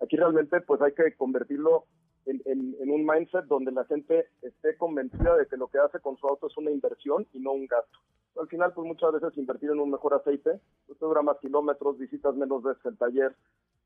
Aquí 0.00 0.16
realmente 0.16 0.62
pues 0.62 0.80
hay 0.80 0.94
que 0.94 1.14
convertirlo 1.18 1.84
en, 2.24 2.40
en, 2.46 2.74
en, 2.80 2.90
un 2.90 3.04
mindset 3.04 3.44
donde 3.44 3.72
la 3.72 3.84
gente 3.84 4.28
esté 4.40 4.74
convencida 4.78 5.36
de 5.36 5.46
que 5.48 5.58
lo 5.58 5.68
que 5.68 5.80
hace 5.80 6.00
con 6.00 6.16
su 6.16 6.26
auto 6.26 6.46
es 6.46 6.56
una 6.56 6.70
inversión 6.70 7.26
y 7.34 7.40
no 7.40 7.52
un 7.52 7.66
gasto. 7.66 7.98
Al 8.40 8.48
final, 8.48 8.72
pues 8.72 8.86
muchas 8.88 9.12
veces 9.12 9.36
invertir 9.36 9.70
en 9.70 9.80
un 9.80 9.90
mejor 9.90 10.14
aceite, 10.14 10.60
pues 10.86 10.98
te 10.98 11.04
dura 11.04 11.20
más 11.20 11.36
kilómetros, 11.40 11.98
visitas 11.98 12.34
menos 12.34 12.62
veces 12.62 12.86
el 12.86 12.96
taller, 12.96 13.36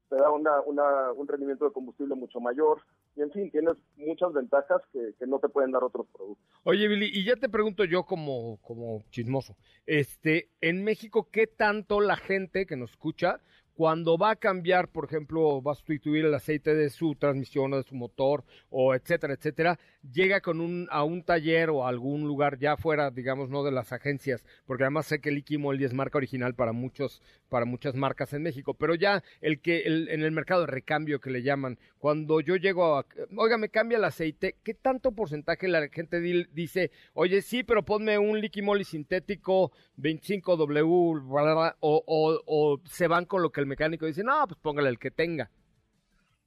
te 0.09 0.17
da 0.17 0.31
una, 0.31 0.61
una, 0.63 1.13
un 1.13 1.27
rendimiento 1.27 1.65
de 1.65 1.73
combustible 1.73 2.15
mucho 2.15 2.41
mayor 2.41 2.81
y 3.17 3.23
en 3.23 3.31
fin, 3.33 3.51
tienes 3.51 3.75
muchas 3.97 4.33
ventajas 4.33 4.81
que, 4.93 5.15
que, 5.19 5.27
no 5.27 5.39
te 5.39 5.49
pueden 5.49 5.73
dar 5.73 5.83
otros 5.83 6.07
productos. 6.13 6.47
Oye, 6.65 6.87
Billy, 6.89 7.11
y 7.13 7.25
ya 7.25 7.37
te 7.37 7.49
pregunto 7.49 7.85
yo 7.85 8.05
como, 8.05 8.59
como 8.63 9.03
chismoso, 9.11 9.57
este, 9.87 10.51
en 10.61 10.85
México, 10.85 11.29
¿qué 11.31 11.47
tanto 11.47 12.01
la 12.01 12.17
gente 12.17 12.67
que 12.67 12.77
nos 12.77 12.91
escucha 12.91 13.41
cuando 13.79 14.19
va 14.19 14.31
a 14.31 14.37
cambiar, 14.37 14.89
por 14.89 15.05
ejemplo, 15.05 15.63
va 15.63 15.71
a 15.71 15.75
sustituir 15.77 16.25
el 16.25 16.35
aceite 16.35 16.75
de 16.75 16.91
su 16.91 17.15
transmisión 17.15 17.73
o 17.73 17.77
de 17.77 17.85
su 17.85 17.95
motor, 17.95 18.43
o 18.71 18.93
etcétera, 18.93 19.35
etcétera, 19.35 19.79
llega 20.13 20.41
con 20.41 20.61
un, 20.61 20.89
a 20.91 21.05
un 21.05 21.23
taller 21.23 21.71
o 21.71 21.87
a 21.87 21.89
algún 21.89 22.27
lugar 22.27 22.59
ya 22.59 22.77
fuera, 22.77 23.13
digamos, 23.13 23.51
no 23.51 23.63
de 23.63 23.71
las 23.71 23.93
agencias, 23.93 24.45
porque 24.67 24.83
además 24.83 25.07
sé 25.07 25.21
que 25.21 25.29
el 25.29 25.39
Ikimoli 25.39 25.85
es 25.85 25.95
marca 25.95 26.19
original 26.19 26.57
para 26.57 26.73
muchos, 26.73 27.23
para 27.49 27.67
muchas 27.67 27.95
marcas 27.95 28.33
en 28.33 28.43
México, 28.43 28.75
pero 28.75 28.97
ya 28.97 29.23
el 29.41 29.61
que, 29.61 29.83
el, 29.83 30.09
en 30.09 30.25
el 30.25 30.33
mercado 30.33 30.63
de 30.63 30.73
recambio 30.73 31.21
que 31.21 31.31
le 31.31 31.45
llaman, 31.45 31.79
cuando 31.99 32.41
yo 32.41 32.57
llego 32.57 32.99
a, 32.99 33.07
oiga, 33.37 33.59
me 33.59 33.69
cambia 33.69 33.99
el 33.99 34.05
aceite, 34.05 34.57
¿qué 34.65 34.75
tanto 34.75 35.13
porcentaje 35.13 35.69
la 35.69 35.87
gente 35.87 36.21
dice, 36.21 36.91
oye, 37.15 37.43
sí, 37.43 37.63
pero 37.63 37.85
ponme 37.85 38.19
un 38.19 38.41
Likimoli 38.41 38.83
sintético 38.83 39.71
25W, 39.99 41.77
o, 41.79 42.05
o, 42.05 42.43
o 42.45 42.81
se 42.87 43.07
van 43.07 43.25
con 43.25 43.41
lo 43.41 43.53
que 43.53 43.61
el 43.61 43.68
mecánico 43.69 44.07
dice, 44.07 44.25
no, 44.25 44.47
pues 44.47 44.59
póngale 44.61 44.89
el 44.89 44.99
que 44.99 45.11
tenga. 45.11 45.51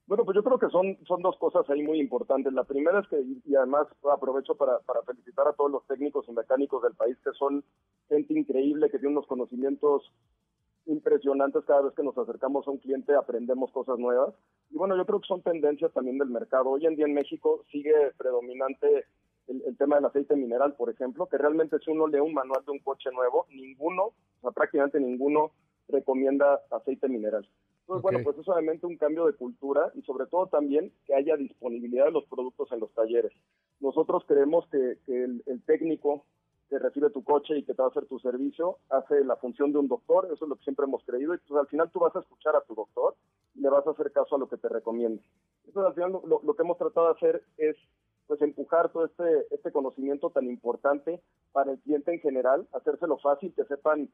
Bueno, 0.08 0.26
pues 0.26 0.36
yo 0.36 0.44
creo 0.44 0.60
que 0.60 0.70
son, 0.70 0.98
son 1.06 1.22
dos 1.22 1.38
cosas 1.38 1.70
ahí 1.70 1.82
muy 1.82 2.00
importantes. 2.00 2.52
La 2.52 2.66
primera 2.66 3.00
es 3.00 3.08
que, 3.08 3.22
y 3.46 3.56
además 3.56 3.88
aprovecho 4.12 4.56
para, 4.56 4.80
para 4.80 5.02
felicitar 5.04 5.48
a 5.48 5.54
todos 5.54 5.72
los 5.72 5.88
técnicos 5.88 6.26
y 6.28 6.34
mecánicos 6.34 6.84
del 6.84 6.96
país, 6.96 7.18
que 7.24 7.32
son 7.32 7.64
gente 8.10 8.38
increíble, 8.38 8.90
que 8.90 9.00
tiene 9.00 9.14
unos 9.16 9.28
conocimientos 9.28 10.12
impresionantes 10.86 11.64
cada 11.66 11.84
vez 11.84 11.94
que 11.94 12.04
nos 12.04 12.18
acercamos 12.18 12.68
a 12.68 12.72
un 12.72 12.80
cliente, 12.80 13.16
aprendemos 13.16 13.72
cosas 13.72 13.98
nuevas. 14.00 14.34
Y 14.70 14.78
bueno, 14.78 14.98
yo 14.98 15.06
creo 15.06 15.22
que 15.22 15.28
son 15.28 15.42
tendencias 15.42 15.94
también 15.94 16.18
del 16.18 16.30
mercado. 16.30 16.70
Hoy 16.70 16.86
en 16.86 16.96
día 16.96 17.06
en 17.06 17.14
México 17.14 17.64
sigue 17.72 17.94
predominante 18.18 19.06
el, 19.48 19.78
tema 19.78 19.98
del 19.98 20.06
aceite 20.06 20.36
mineral, 20.36 20.76
por 20.76 20.90
ejemplo, 20.90 21.28
que 21.28 21.38
realmente 21.38 21.78
si 21.80 21.92
uno 21.92 22.08
lee 22.08 22.20
un 22.20 22.34
manual 22.34 22.64
de 22.66 22.72
un 22.72 22.80
coche 22.80 23.10
nuevo, 23.12 23.48
ninguno, 23.50 24.04
o 24.04 24.42
sea, 24.42 24.52
prácticamente 24.52 25.00
ninguno 25.00 25.52
recomienda 25.92 26.62
aceite 26.72 27.08
mineral. 27.08 27.48
Entonces, 27.82 28.06
okay. 28.06 28.16
bueno, 28.16 28.20
pues 28.24 28.38
es 28.38 28.48
obviamente 28.48 28.86
un 28.86 28.98
cambio 28.98 29.26
de 29.26 29.34
cultura 29.34 29.92
y 29.96 30.02
sobre 30.04 30.26
todo 30.28 30.48
también 30.48 30.92
que 31.06 31.14
haya 31.14 31.36
disponibilidad 31.36 32.06
de 32.06 32.12
los 32.12 32.26
productos 32.26 32.72
en 32.72 32.80
los 32.80 32.92
talleres. 32.94 33.32
Nosotros 33.80 34.24
creemos 34.28 34.68
que, 34.70 34.98
que 35.06 35.24
el, 35.24 35.44
el, 35.46 35.62
técnico 35.64 36.26
que 36.70 36.80
recibe 36.80 37.10
tu 37.10 37.24
coche 37.24 37.58
y 37.58 37.64
que 37.64 37.74
te 37.74 37.82
va 37.82 37.88
a 37.88 37.92
hacer 37.92 38.06
tu 38.06 38.20
servicio 38.20 38.78
hace 38.90 39.26
la 39.26 39.36
función 39.36 39.74
de 39.74 39.80
un 39.80 39.88
doctor, 39.88 40.26
eso 40.32 40.46
es 40.46 40.50
lo 40.50 40.56
que 40.56 40.64
siempre 40.64 40.86
hemos 40.86 41.04
creído, 41.04 41.34
y 41.34 41.38
pues 41.40 41.60
al 41.60 41.68
final 41.68 41.92
tú 41.92 42.00
vas 42.00 42.16
a 42.16 42.20
escuchar 42.20 42.56
a 42.56 42.62
tu 42.62 42.76
doctor 42.76 43.16
y 43.56 43.62
le 43.62 43.70
vas 43.70 43.86
a 43.86 43.92
hacer 43.92 44.12
caso 44.12 44.36
a 44.36 44.40
lo 44.40 44.48
que 44.48 44.58
te 44.58 44.70
recomiende. 44.70 45.22
Entonces 45.66 45.90
al 45.90 45.94
final 45.94 46.12
lo, 46.12 46.42
lo 46.42 46.54
que 46.56 46.62
hemos 46.62 46.78
tratado 46.78 47.08
de 47.08 47.14
hacer 47.14 47.44
es 47.58 47.76
pues 48.32 48.42
empujar 48.44 48.90
todo 48.94 49.04
este, 49.04 49.54
este 49.54 49.74
conocimiento 49.74 50.30
tan 50.30 50.46
importante 50.46 51.22
para 51.52 51.74
el 51.74 51.80
cliente 51.80 52.14
en 52.14 52.22
general, 52.22 52.66
hacérselo 52.72 53.18
fácil, 53.18 53.54
que 53.54 53.66
sepan 53.66 54.10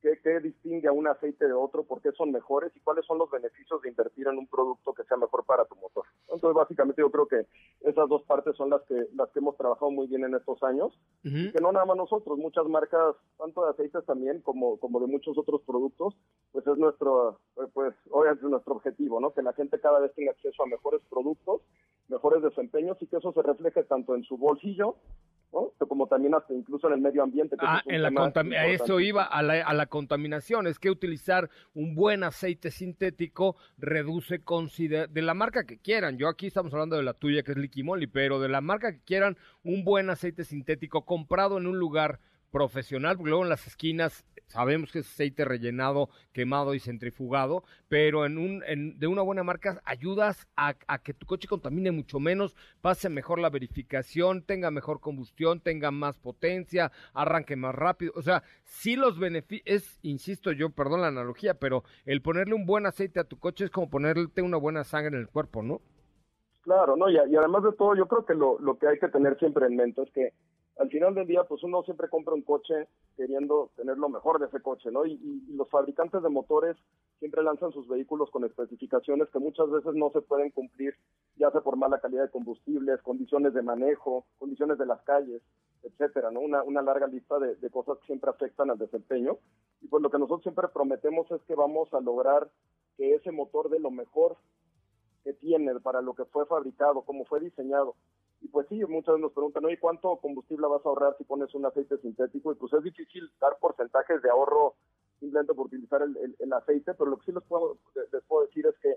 qué, 0.00 0.18
qué, 0.22 0.40
distingue 0.40 0.88
a 0.88 0.92
un 0.92 1.06
aceite 1.06 1.46
de 1.46 1.52
otro, 1.52 1.84
por 1.84 2.00
qué 2.00 2.12
son 2.12 2.30
mejores 2.32 2.74
y 2.76 2.80
cuáles 2.80 3.04
son 3.06 3.18
los 3.18 3.30
beneficios 3.30 3.80
de 3.82 3.88
invertir 3.88 4.26
en 4.28 4.38
un 4.38 4.46
producto 4.46 4.92
que 4.94 5.04
sea 5.04 5.16
mejor 5.16 5.44
para 5.44 5.64
tu 5.64 5.76
motor. 5.76 6.04
Entonces, 6.28 6.54
básicamente 6.54 7.02
yo 7.02 7.10
creo 7.10 7.26
que 7.26 7.46
esas 7.80 8.08
dos 8.08 8.22
partes 8.24 8.56
son 8.56 8.70
las 8.70 8.82
que 8.82 9.06
las 9.14 9.30
que 9.30 9.38
hemos 9.38 9.56
trabajado 9.56 9.90
muy 9.90 10.06
bien 10.06 10.24
en 10.24 10.34
estos 10.34 10.62
años, 10.62 10.98
uh 11.24 11.28
-huh. 11.28 11.48
y 11.48 11.52
que 11.52 11.60
no 11.60 11.72
nada 11.72 11.86
más 11.86 11.96
nosotros, 11.96 12.38
muchas 12.38 12.66
marcas, 12.66 13.16
tanto 13.36 13.64
de 13.64 13.70
aceites 13.70 14.04
también 14.04 14.40
como, 14.42 14.78
como 14.78 15.00
de 15.00 15.06
muchos 15.06 15.36
otros 15.36 15.62
productos, 15.62 16.14
pues 16.52 16.66
es 16.66 16.76
nuestro, 16.76 17.40
pues 17.72 17.94
obviamente 18.10 18.44
es 18.44 18.50
nuestro 18.50 18.74
objetivo, 18.74 19.20
¿no? 19.20 19.32
Que 19.32 19.42
la 19.42 19.52
gente 19.52 19.80
cada 19.80 20.00
vez 20.00 20.14
tenga 20.14 20.32
acceso 20.32 20.62
a 20.62 20.66
mejores 20.66 21.00
productos, 21.08 21.62
mejores 22.08 22.42
desempeños 22.42 22.96
y 23.00 23.06
que 23.06 23.16
eso 23.16 23.32
se 23.32 23.42
refleje 23.42 23.84
tanto 23.84 24.14
en 24.14 24.22
su 24.24 24.36
bolsillo 24.36 24.96
¿no? 25.52 25.72
como 25.86 26.06
también 26.06 26.34
hasta 26.34 26.54
incluso 26.54 26.86
en 26.88 26.94
el 26.94 27.00
medio 27.00 27.22
ambiente. 27.22 27.56
Que 27.56 27.64
ah, 27.66 27.82
en 27.86 28.02
la 28.02 28.10
a 28.10 28.66
eso 28.66 29.00
iba, 29.00 29.24
a 29.24 29.42
la, 29.42 29.64
a 29.64 29.74
la, 29.74 29.86
contaminación. 29.86 30.66
Es 30.66 30.78
que 30.78 30.90
utilizar 30.90 31.48
un 31.74 31.94
buen 31.94 32.22
aceite 32.22 32.70
sintético 32.70 33.56
reduce 33.78 34.38
de 34.38 35.22
la 35.22 35.34
marca 35.34 35.64
que 35.64 35.78
quieran. 35.78 36.18
Yo 36.18 36.28
aquí 36.28 36.46
estamos 36.48 36.72
hablando 36.72 36.96
de 36.96 37.02
la 37.02 37.14
tuya, 37.14 37.42
que 37.42 37.52
es 37.52 37.58
Liquimoli, 37.58 38.06
pero 38.06 38.40
de 38.40 38.48
la 38.48 38.60
marca 38.60 38.92
que 38.92 39.00
quieran, 39.02 39.36
un 39.64 39.84
buen 39.84 40.10
aceite 40.10 40.44
sintético 40.44 41.04
comprado 41.04 41.58
en 41.58 41.66
un 41.66 41.78
lugar 41.78 42.20
profesional, 42.50 43.16
porque 43.16 43.30
luego 43.30 43.44
en 43.44 43.50
las 43.50 43.66
esquinas 43.66 44.24
sabemos 44.48 44.90
que 44.90 45.00
es 45.00 45.06
aceite 45.06 45.44
rellenado, 45.44 46.08
quemado 46.32 46.74
y 46.74 46.80
centrifugado, 46.80 47.64
pero 47.88 48.26
en 48.26 48.38
un, 48.38 48.62
en, 48.66 48.98
de 48.98 49.06
una 49.06 49.22
buena 49.22 49.42
marca 49.42 49.80
ayudas 49.84 50.48
a, 50.56 50.74
que 50.98 51.14
tu 51.14 51.26
coche 51.26 51.48
contamine 51.48 51.92
mucho 51.92 52.18
menos, 52.18 52.56
pase 52.80 53.08
mejor 53.08 53.38
la 53.38 53.50
verificación, 53.50 54.42
tenga 54.42 54.70
mejor 54.70 55.00
combustión, 55.00 55.60
tenga 55.60 55.90
más 55.90 56.18
potencia, 56.18 56.90
arranque 57.12 57.56
más 57.56 57.74
rápido. 57.74 58.12
O 58.16 58.22
sea, 58.22 58.42
sí 58.64 58.96
los 58.96 59.18
beneficios, 59.18 59.98
insisto 60.02 60.52
yo, 60.52 60.70
perdón 60.70 61.02
la 61.02 61.08
analogía, 61.08 61.54
pero 61.54 61.84
el 62.04 62.22
ponerle 62.22 62.54
un 62.54 62.66
buen 62.66 62.86
aceite 62.86 63.20
a 63.20 63.24
tu 63.24 63.38
coche 63.38 63.66
es 63.66 63.70
como 63.70 63.90
ponerle 63.90 64.28
una 64.42 64.56
buena 64.56 64.84
sangre 64.84 65.16
en 65.16 65.22
el 65.22 65.28
cuerpo, 65.28 65.62
¿no? 65.62 65.80
Claro, 66.62 66.96
no, 66.96 67.08
y, 67.08 67.14
y 67.14 67.36
además 67.36 67.62
de 67.62 67.72
todo, 67.72 67.94
yo 67.94 68.06
creo 68.06 68.26
que 68.26 68.34
lo, 68.34 68.58
lo 68.58 68.78
que 68.78 68.88
hay 68.88 68.98
que 68.98 69.08
tener 69.08 69.38
siempre 69.38 69.66
en 69.66 69.76
mente 69.76 70.02
es 70.02 70.10
que 70.12 70.32
al 70.78 70.88
final 70.90 71.14
del 71.14 71.26
día, 71.26 71.42
pues 71.44 71.62
uno 71.64 71.82
siempre 71.82 72.08
compra 72.08 72.34
un 72.34 72.42
coche 72.42 72.86
queriendo 73.16 73.70
tener 73.76 73.98
lo 73.98 74.08
mejor 74.08 74.38
de 74.38 74.46
ese 74.46 74.60
coche, 74.60 74.90
¿no? 74.92 75.04
Y, 75.04 75.18
los 75.50 75.68
fabricantes 75.70 76.22
de 76.22 76.28
motores 76.28 76.76
siempre 77.18 77.42
lanzan 77.42 77.72
sus 77.72 77.88
vehículos 77.88 78.30
con 78.30 78.44
especificaciones 78.44 79.28
que 79.30 79.40
muchas 79.40 79.68
veces 79.70 79.94
no 79.94 80.10
se 80.10 80.20
pueden 80.20 80.50
cumplir, 80.50 80.94
ya 81.36 81.50
sea 81.50 81.62
por 81.62 81.76
mala 81.76 82.00
calidad 82.00 82.22
de 82.22 82.30
combustibles, 82.30 83.02
condiciones 83.02 83.54
de 83.54 83.62
manejo, 83.62 84.24
condiciones 84.38 84.78
de 84.78 84.86
las 84.86 85.02
calles, 85.02 85.42
etcétera, 85.82 86.30
¿no? 86.30 86.40
Una, 86.40 86.82
larga 86.82 87.08
lista 87.08 87.40
de, 87.40 87.56
de 87.56 87.70
cosas 87.70 87.98
que 87.98 88.06
siempre 88.06 88.30
afectan 88.30 88.70
al 88.70 88.78
desempeño. 88.78 89.36
Y 89.80 89.88
pues 89.88 90.00
lo 90.00 90.10
que 90.10 90.18
nosotros 90.18 90.42
siempre 90.42 90.68
prometemos 90.68 91.28
es 91.32 91.42
que 91.42 91.56
vamos 91.56 91.92
a 91.92 92.00
lograr 92.00 92.48
que 92.96 93.14
ese 93.14 93.32
motor 93.32 93.68
de 93.68 93.80
lo 93.80 93.90
mejor 93.90 94.36
que 95.24 95.32
tiene 95.32 95.74
para 95.80 96.02
lo 96.02 96.14
que 96.14 96.24
fue 96.26 96.46
fabricado, 96.46 97.02
como 97.02 97.24
fue 97.24 97.40
diseñado, 97.40 97.96
y 98.40 98.48
pues 98.48 98.66
sí, 98.68 98.80
muchas 98.86 99.14
veces 99.14 99.22
nos 99.22 99.32
preguntan, 99.32 99.64
oye, 99.64 99.78
¿cuánto 99.78 100.16
combustible 100.16 100.66
vas 100.68 100.84
a 100.84 100.88
ahorrar 100.88 101.16
si 101.18 101.24
pones 101.24 101.52
un 101.54 101.66
aceite 101.66 101.98
sintético? 101.98 102.52
Y 102.52 102.54
pues 102.54 102.72
es 102.72 102.82
difícil 102.82 103.30
dar 103.40 103.58
porcentajes 103.60 104.22
de 104.22 104.30
ahorro 104.30 104.74
simplemente 105.18 105.54
por 105.54 105.66
utilizar 105.66 106.02
el, 106.02 106.36
el, 106.38 106.52
aceite, 106.52 106.94
pero 106.94 107.10
lo 107.10 107.18
que 107.18 107.26
sí 107.26 107.32
les 107.32 107.42
puedo, 107.44 107.78
decir 108.46 108.66
es 108.66 108.78
que 108.78 108.94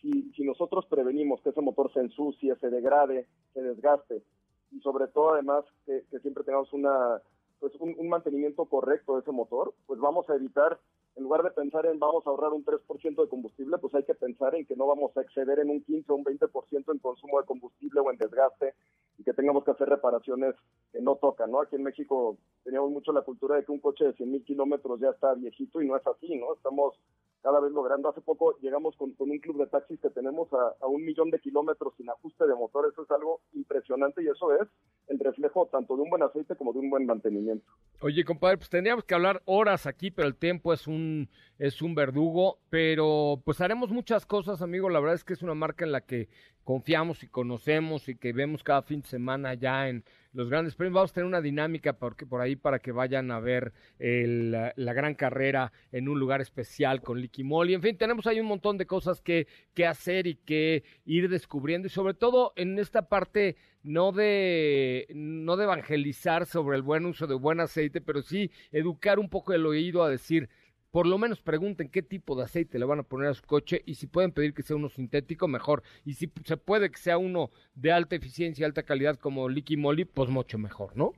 si, 0.00 0.32
si 0.32 0.44
nosotros 0.44 0.86
prevenimos 0.86 1.42
que 1.42 1.50
ese 1.50 1.60
motor 1.60 1.92
se 1.92 2.00
ensucie, 2.00 2.56
se 2.56 2.70
degrade, 2.70 3.26
se 3.52 3.62
desgaste, 3.62 4.22
y 4.70 4.80
sobre 4.80 5.08
todo 5.08 5.34
además 5.34 5.64
que, 5.86 6.02
siempre 6.20 6.44
tengamos 6.44 6.72
una 6.72 7.20
pues 7.60 7.74
un, 7.80 8.08
mantenimiento 8.08 8.66
correcto 8.66 9.14
de 9.14 9.22
ese 9.22 9.32
motor, 9.32 9.74
pues 9.86 9.98
vamos 9.98 10.28
a 10.30 10.36
evitar, 10.36 10.78
en 11.18 11.24
lugar 11.24 11.42
de 11.42 11.50
pensar 11.50 11.84
en 11.86 11.98
vamos 11.98 12.24
a 12.26 12.30
ahorrar 12.30 12.52
un 12.52 12.64
3% 12.64 13.22
de 13.22 13.28
combustible, 13.28 13.76
pues 13.78 13.92
hay 13.94 14.04
que 14.04 14.14
pensar 14.14 14.54
en 14.54 14.64
que 14.64 14.76
no 14.76 14.86
vamos 14.86 15.14
a 15.16 15.20
exceder 15.20 15.58
en 15.58 15.68
un 15.68 15.82
15 15.82 16.12
o 16.12 16.14
un 16.14 16.24
20% 16.24 16.92
en 16.92 16.98
consumo 16.98 17.40
de 17.40 17.46
combustible 17.46 18.00
o 18.00 18.10
en 18.10 18.18
desgaste 18.18 18.74
y 19.18 19.24
que 19.24 19.34
tengamos 19.34 19.64
que 19.64 19.72
hacer 19.72 19.88
reparaciones 19.88 20.54
que 20.92 21.00
no 21.00 21.16
tocan, 21.16 21.50
¿no? 21.50 21.60
Aquí 21.60 21.74
en 21.74 21.82
México 21.82 22.38
teníamos 22.62 22.92
mucho 22.92 23.12
la 23.12 23.22
cultura 23.22 23.56
de 23.56 23.64
que 23.64 23.72
un 23.72 23.80
coche 23.80 24.04
de 24.04 24.12
100 24.12 24.30
mil 24.30 24.44
kilómetros 24.44 25.00
ya 25.00 25.10
está 25.10 25.34
viejito 25.34 25.82
y 25.82 25.88
no 25.88 25.96
es 25.96 26.06
así, 26.06 26.36
¿no? 26.36 26.54
Estamos 26.54 26.94
cada 27.42 27.60
vez 27.60 27.72
logrando. 27.72 28.08
Hace 28.08 28.20
poco 28.20 28.58
llegamos 28.60 28.96
con, 28.96 29.12
con 29.14 29.30
un 29.30 29.38
club 29.38 29.58
de 29.58 29.66
taxis 29.66 30.00
que 30.00 30.10
tenemos 30.10 30.48
a, 30.52 30.86
un 30.86 31.04
millón 31.04 31.30
de 31.30 31.38
kilómetros 31.38 31.94
sin 31.96 32.08
ajuste 32.10 32.46
de 32.46 32.54
motor. 32.54 32.88
Eso 32.90 33.02
es 33.02 33.10
algo 33.10 33.40
impresionante 33.54 34.22
y 34.22 34.28
eso 34.28 34.52
es 34.54 34.68
el 35.08 35.18
reflejo 35.18 35.66
tanto 35.66 35.96
de 35.96 36.02
un 36.02 36.10
buen 36.10 36.22
aceite 36.22 36.56
como 36.56 36.72
de 36.72 36.80
un 36.80 36.90
buen 36.90 37.06
mantenimiento. 37.06 37.66
Oye, 38.00 38.24
compadre, 38.24 38.58
pues 38.58 38.70
tendríamos 38.70 39.04
que 39.04 39.14
hablar 39.14 39.42
horas 39.44 39.86
aquí, 39.86 40.10
pero 40.10 40.28
el 40.28 40.36
tiempo 40.36 40.72
es 40.72 40.86
un, 40.86 41.28
es 41.58 41.82
un 41.82 41.94
verdugo. 41.94 42.58
Pero 42.70 43.40
pues 43.44 43.60
haremos 43.60 43.90
muchas 43.90 44.26
cosas, 44.26 44.62
amigo. 44.62 44.88
La 44.88 45.00
verdad 45.00 45.14
es 45.14 45.24
que 45.24 45.32
es 45.32 45.42
una 45.42 45.54
marca 45.54 45.84
en 45.84 45.92
la 45.92 46.02
que 46.02 46.28
confiamos 46.64 47.22
y 47.22 47.28
conocemos 47.28 48.10
y 48.10 48.16
que 48.16 48.34
vemos 48.34 48.62
cada 48.62 48.82
fin 48.82 49.00
de 49.00 49.06
semana 49.06 49.54
ya 49.54 49.88
en 49.88 50.04
los 50.38 50.48
grandes 50.48 50.76
premios. 50.76 50.94
Vamos 50.94 51.10
a 51.10 51.14
tener 51.14 51.26
una 51.26 51.40
dinámica 51.40 51.94
porque, 51.94 52.24
por 52.24 52.40
ahí 52.40 52.54
para 52.54 52.78
que 52.78 52.92
vayan 52.92 53.32
a 53.32 53.40
ver 53.40 53.72
la, 53.98 54.92
gran 54.92 55.16
carrera 55.16 55.72
en 55.90 56.08
un 56.08 56.20
lugar 56.20 56.40
especial 56.40 57.02
con 57.02 57.20
Licky 57.20 57.42
Molly. 57.42 57.74
En 57.74 57.82
fin, 57.82 57.98
tenemos 57.98 58.24
ahí 58.28 58.38
un 58.38 58.46
montón 58.46 58.78
de 58.78 58.86
cosas 58.86 59.20
que, 59.20 59.48
que 59.74 59.84
hacer 59.84 60.28
y 60.28 60.36
que 60.36 60.84
ir 61.04 61.28
descubriendo 61.28 61.88
y 61.88 61.90
sobre 61.90 62.14
todo 62.14 62.52
en 62.54 62.78
esta 62.78 63.08
parte 63.08 63.56
no 63.82 64.12
de, 64.12 65.08
no 65.12 65.56
de 65.56 65.64
evangelizar 65.64 66.46
sobre 66.46 66.76
el 66.76 66.82
buen 66.82 67.04
uso 67.04 67.26
de 67.26 67.34
buen 67.34 67.58
aceite, 67.58 68.00
pero 68.00 68.22
sí 68.22 68.52
educar 68.70 69.18
un 69.18 69.28
poco 69.28 69.54
el 69.54 69.66
oído 69.66 70.04
a 70.04 70.08
decir, 70.08 70.48
por 70.90 71.06
lo 71.06 71.18
menos 71.18 71.40
pregunten 71.40 71.88
qué 71.88 72.02
tipo 72.02 72.34
de 72.36 72.44
aceite 72.44 72.78
le 72.78 72.84
van 72.84 73.00
a 73.00 73.02
poner 73.02 73.28
a 73.28 73.34
su 73.34 73.42
coche 73.42 73.82
y 73.86 73.94
si 73.94 74.06
pueden 74.06 74.32
pedir 74.32 74.54
que 74.54 74.62
sea 74.62 74.76
uno 74.76 74.88
sintético, 74.88 75.48
mejor. 75.48 75.82
Y 76.04 76.14
si 76.14 76.30
se 76.44 76.56
puede 76.56 76.90
que 76.90 76.98
sea 76.98 77.18
uno 77.18 77.50
de 77.74 77.92
alta 77.92 78.16
eficiencia 78.16 78.66
alta 78.66 78.82
calidad 78.82 79.16
como 79.16 79.48
Licky 79.48 79.76
Moly, 79.76 80.04
pues 80.04 80.30
mucho 80.30 80.58
mejor, 80.58 80.96
¿no? 80.96 81.12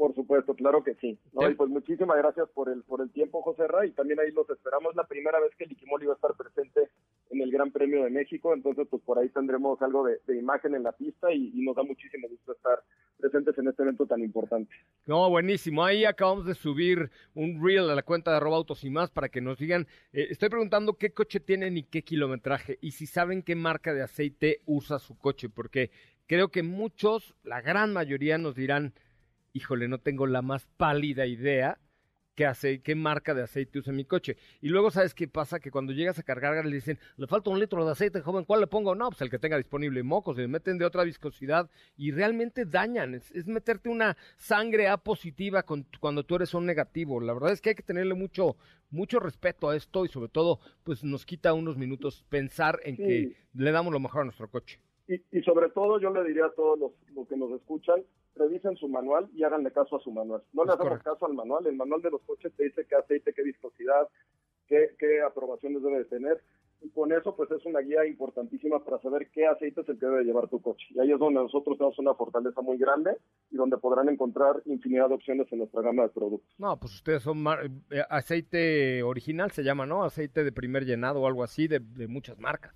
Por 0.00 0.14
supuesto, 0.14 0.54
claro 0.54 0.82
que 0.82 0.94
sí. 0.94 1.18
¿no? 1.34 1.50
Y 1.50 1.54
pues 1.54 1.68
muchísimas 1.68 2.16
gracias 2.16 2.48
por 2.54 2.70
el 2.70 2.82
por 2.84 3.02
el 3.02 3.10
tiempo, 3.10 3.42
José 3.42 3.68
Ra, 3.68 3.84
y 3.84 3.90
también 3.90 4.18
ahí 4.18 4.30
los 4.30 4.48
esperamos. 4.48 4.96
La 4.96 5.06
primera 5.06 5.38
vez 5.38 5.54
que 5.58 5.66
Licky 5.66 5.84
Moly 5.84 6.06
va 6.06 6.14
a 6.14 6.16
estar 6.16 6.34
presente 6.36 6.88
en 7.28 7.42
el 7.42 7.50
Gran 7.50 7.70
Premio 7.70 8.04
de 8.04 8.08
México, 8.08 8.54
entonces 8.54 8.88
pues 8.88 9.02
por 9.02 9.18
ahí 9.18 9.28
tendremos 9.28 9.82
algo 9.82 10.06
de, 10.06 10.18
de 10.26 10.38
imagen 10.38 10.74
en 10.74 10.84
la 10.84 10.92
pista 10.92 11.30
y, 11.30 11.52
y, 11.54 11.62
nos 11.62 11.76
da 11.76 11.82
muchísimo 11.82 12.28
gusto 12.30 12.52
estar 12.52 12.82
presentes 13.18 13.58
en 13.58 13.68
este 13.68 13.82
evento 13.82 14.06
tan 14.06 14.22
importante. 14.22 14.72
No, 15.04 15.28
buenísimo. 15.28 15.84
Ahí 15.84 16.06
acabamos 16.06 16.46
de 16.46 16.54
subir 16.54 17.10
un 17.34 17.62
reel 17.62 17.90
a 17.90 17.94
la 17.94 18.02
cuenta 18.02 18.30
de 18.30 18.38
arroba 18.38 18.56
autos 18.56 18.82
y 18.84 18.88
más 18.88 19.10
para 19.10 19.28
que 19.28 19.42
nos 19.42 19.58
digan, 19.58 19.86
eh, 20.14 20.28
estoy 20.30 20.48
preguntando 20.48 20.94
qué 20.94 21.12
coche 21.12 21.40
tienen 21.40 21.76
y 21.76 21.82
qué 21.82 22.00
kilometraje 22.00 22.78
y 22.80 22.92
si 22.92 23.04
saben 23.04 23.42
qué 23.42 23.54
marca 23.54 23.92
de 23.92 24.02
aceite 24.02 24.62
usa 24.64 24.98
su 24.98 25.18
coche, 25.18 25.50
porque 25.50 25.90
creo 26.26 26.48
que 26.48 26.62
muchos, 26.62 27.34
la 27.44 27.60
gran 27.60 27.92
mayoría 27.92 28.38
nos 28.38 28.54
dirán, 28.54 28.94
híjole, 29.52 29.88
no 29.88 29.98
tengo 29.98 30.26
la 30.26 30.42
más 30.42 30.66
pálida 30.76 31.26
idea 31.26 31.78
qué, 32.40 32.46
hace, 32.46 32.80
qué 32.80 32.94
marca 32.94 33.34
de 33.34 33.42
aceite 33.42 33.78
usa 33.78 33.92
mi 33.92 34.06
coche. 34.06 34.36
Y 34.62 34.68
luego, 34.68 34.90
¿sabes 34.90 35.14
qué 35.14 35.28
pasa? 35.28 35.60
Que 35.60 35.70
cuando 35.70 35.92
llegas 35.92 36.18
a 36.18 36.22
cargar, 36.22 36.64
le 36.64 36.74
dicen, 36.74 36.98
le 37.18 37.26
falta 37.26 37.50
un 37.50 37.60
litro 37.60 37.84
de 37.84 37.92
aceite, 37.92 38.22
joven, 38.22 38.44
¿cuál 38.44 38.60
le 38.60 38.66
pongo? 38.66 38.94
No, 38.94 39.10
pues 39.10 39.20
el 39.20 39.28
que 39.28 39.38
tenga 39.38 39.58
disponible 39.58 40.02
mocos, 40.02 40.38
le 40.38 40.48
meten 40.48 40.78
de 40.78 40.86
otra 40.86 41.04
viscosidad 41.04 41.68
y 41.98 42.12
realmente 42.12 42.64
dañan. 42.64 43.14
Es, 43.14 43.30
es 43.32 43.46
meterte 43.46 43.90
una 43.90 44.16
sangre 44.38 44.88
A 44.88 44.96
positiva 44.96 45.62
con, 45.64 45.86
cuando 46.00 46.24
tú 46.24 46.36
eres 46.36 46.54
un 46.54 46.64
negativo. 46.64 47.20
La 47.20 47.34
verdad 47.34 47.52
es 47.52 47.60
que 47.60 47.70
hay 47.70 47.74
que 47.74 47.82
tenerle 47.82 48.14
mucho, 48.14 48.56
mucho 48.90 49.20
respeto 49.20 49.68
a 49.68 49.76
esto 49.76 50.06
y 50.06 50.08
sobre 50.08 50.30
todo, 50.30 50.60
pues 50.82 51.04
nos 51.04 51.26
quita 51.26 51.52
unos 51.52 51.76
minutos 51.76 52.24
pensar 52.30 52.80
en 52.84 52.96
sí. 52.96 53.02
que 53.02 53.36
le 53.52 53.70
damos 53.70 53.92
lo 53.92 54.00
mejor 54.00 54.22
a 54.22 54.24
nuestro 54.24 54.48
coche. 54.48 54.80
Y, 55.08 55.16
y, 55.36 55.42
sobre 55.42 55.68
todo 55.70 56.00
yo 56.00 56.10
le 56.10 56.22
diría 56.24 56.46
a 56.46 56.52
todos 56.52 56.78
los, 56.78 56.92
los 57.14 57.26
que 57.28 57.36
nos 57.36 57.50
escuchan, 57.50 58.02
revisen 58.34 58.76
su 58.76 58.88
manual 58.88 59.28
y 59.34 59.42
háganle 59.42 59.70
caso 59.72 59.96
a 59.96 60.00
su 60.00 60.10
manual. 60.10 60.42
No 60.52 60.64
le 60.64 60.72
hagamos 60.72 61.02
caso 61.02 61.26
al 61.26 61.34
manual, 61.34 61.66
el 61.66 61.76
manual 61.76 62.02
de 62.02 62.10
los 62.10 62.22
coches 62.22 62.52
te 62.56 62.64
dice 62.64 62.86
qué 62.88 62.96
aceite, 62.96 63.32
qué 63.32 63.42
viscosidad, 63.42 64.08
qué, 64.66 64.94
qué 64.98 65.20
aprobaciones 65.22 65.82
debe 65.82 65.98
de 65.98 66.04
tener. 66.04 66.40
Y 66.82 66.88
con 66.90 67.12
eso, 67.12 67.36
pues 67.36 67.50
es 67.50 67.64
una 67.66 67.80
guía 67.80 68.06
importantísima 68.06 68.82
para 68.82 68.98
saber 69.02 69.28
qué 69.34 69.46
aceite 69.46 69.82
es 69.82 69.88
el 69.90 69.98
que 69.98 70.06
debe 70.06 70.24
llevar 70.24 70.48
tu 70.48 70.62
coche. 70.62 70.86
Y 70.90 71.00
ahí 71.00 71.12
es 71.12 71.18
donde 71.18 71.40
nosotros 71.40 71.76
tenemos 71.76 71.98
una 71.98 72.14
fortaleza 72.14 72.62
muy 72.62 72.78
grande 72.78 73.18
y 73.50 73.56
donde 73.56 73.76
podrán 73.76 74.08
encontrar 74.08 74.62
infinidad 74.64 75.08
de 75.08 75.16
opciones 75.16 75.46
en 75.52 75.58
nuestra 75.58 75.82
gama 75.82 76.04
de 76.04 76.08
productos. 76.08 76.48
No, 76.58 76.80
pues 76.80 76.94
ustedes 76.94 77.22
son 77.22 77.44
eh, 77.90 78.02
aceite 78.08 79.02
original, 79.02 79.50
se 79.50 79.62
llama, 79.62 79.84
¿no? 79.84 80.04
Aceite 80.04 80.42
de 80.42 80.52
primer 80.52 80.86
llenado 80.86 81.20
o 81.20 81.26
algo 81.26 81.42
así, 81.42 81.68
de, 81.68 81.80
de 81.80 82.08
muchas 82.08 82.38
marcas. 82.38 82.74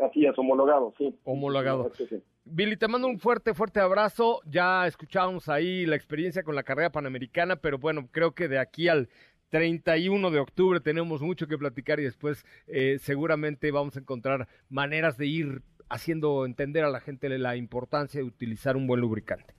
Así 0.00 0.24
es, 0.24 0.38
homologado, 0.38 0.94
sí. 0.96 1.14
Homologado. 1.24 1.92
Sí, 1.94 2.06
sí. 2.06 2.22
Billy, 2.52 2.76
te 2.76 2.88
mando 2.88 3.06
un 3.06 3.18
fuerte, 3.18 3.54
fuerte 3.54 3.80
abrazo. 3.80 4.40
Ya 4.44 4.86
escuchábamos 4.86 5.48
ahí 5.48 5.86
la 5.86 5.96
experiencia 5.96 6.42
con 6.42 6.54
la 6.54 6.62
carrera 6.62 6.90
panamericana, 6.90 7.56
pero 7.56 7.78
bueno, 7.78 8.08
creo 8.10 8.32
que 8.32 8.48
de 8.48 8.58
aquí 8.58 8.88
al 8.88 9.08
31 9.50 10.30
de 10.30 10.38
octubre 10.40 10.80
tenemos 10.80 11.22
mucho 11.22 11.46
que 11.46 11.58
platicar 11.58 12.00
y 12.00 12.04
después 12.04 12.44
eh, 12.66 12.98
seguramente 12.98 13.70
vamos 13.70 13.96
a 13.96 14.00
encontrar 14.00 14.48
maneras 14.68 15.16
de 15.16 15.26
ir 15.26 15.62
haciendo 15.88 16.44
entender 16.44 16.84
a 16.84 16.90
la 16.90 17.00
gente 17.00 17.28
la 17.28 17.56
importancia 17.56 18.20
de 18.20 18.26
utilizar 18.26 18.76
un 18.76 18.86
buen 18.86 19.00
lubricante. 19.00 19.54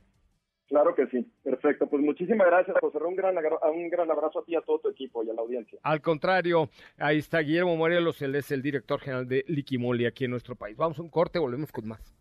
Claro 0.68 0.96
que 0.96 1.06
sí, 1.08 1.30
perfecto. 1.44 1.88
Pues 1.88 2.02
muchísimas 2.02 2.48
gracias, 2.48 2.78
José. 2.80 2.98
Un 3.00 3.16
gran, 3.16 3.36
un 3.38 3.90
gran 3.90 4.10
abrazo 4.10 4.40
a 4.40 4.46
ti, 4.46 4.56
a 4.56 4.62
todo 4.62 4.80
tu 4.80 4.90
equipo 4.90 5.24
y 5.24 5.30
a 5.30 5.34
la 5.34 5.42
audiencia. 5.42 5.80
Al 5.84 6.02
contrario, 6.02 6.70
ahí 6.98 7.18
está 7.18 7.40
Guillermo 7.40 7.76
Morelos, 7.76 8.22
él 8.22 8.36
es 8.36 8.52
el 8.52 8.62
director 8.62 9.00
general 9.02 9.28
de 9.28 9.44
Liquimoli 9.48 10.06
aquí 10.06 10.26
en 10.26 10.32
nuestro 10.32 10.56
país. 10.56 10.78
Vamos 10.78 11.00
a 11.00 11.02
un 11.02 11.10
corte, 11.10 11.40
volvemos 11.40 11.72
con 11.74 11.88
más. 11.88 12.21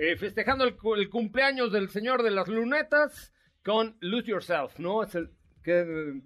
eh, 0.00 0.16
festejando 0.16 0.64
el, 0.64 0.76
el, 0.96 1.10
cumpleaños 1.10 1.72
del 1.72 1.88
señor 1.90 2.22
de 2.22 2.30
las 2.30 2.48
lunetas 2.48 3.32
con 3.64 3.96
Lose 4.00 4.28
Yourself, 4.28 4.78
¿no? 4.78 5.02
Es 5.02 5.14
el 5.14 5.30
¿Qué, 5.62 5.72